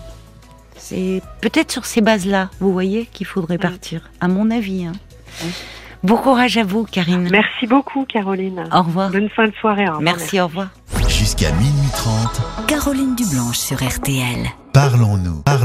C'est 0.78 1.22
peut-être 1.40 1.70
sur 1.70 1.84
ces 1.84 2.00
bases-là, 2.00 2.50
vous 2.60 2.72
voyez, 2.72 3.06
qu'il 3.06 3.26
faudrait 3.26 3.56
mm. 3.56 3.60
partir, 3.60 4.10
à 4.20 4.28
mon 4.28 4.50
avis. 4.50 4.86
Hein. 4.86 4.92
Bon 6.04 6.16
courage 6.16 6.56
à 6.56 6.64
vous, 6.64 6.84
Karine. 6.84 7.28
Merci 7.30 7.66
beaucoup, 7.66 8.04
Caroline. 8.04 8.64
Au 8.72 8.82
revoir. 8.82 9.10
Bonne 9.10 9.28
fin 9.30 9.46
de 9.46 9.54
soirée. 9.60 9.86
merci, 10.00 10.40
au 10.40 10.46
revoir. 10.46 10.68
Jusqu'à 11.08 11.50
minuit 11.52 11.90
30. 11.92 12.66
Caroline 12.68 13.16
Dublanche 13.16 13.58
sur 13.58 13.76
RTL. 13.76 14.46
Parlons-nous. 14.72 15.42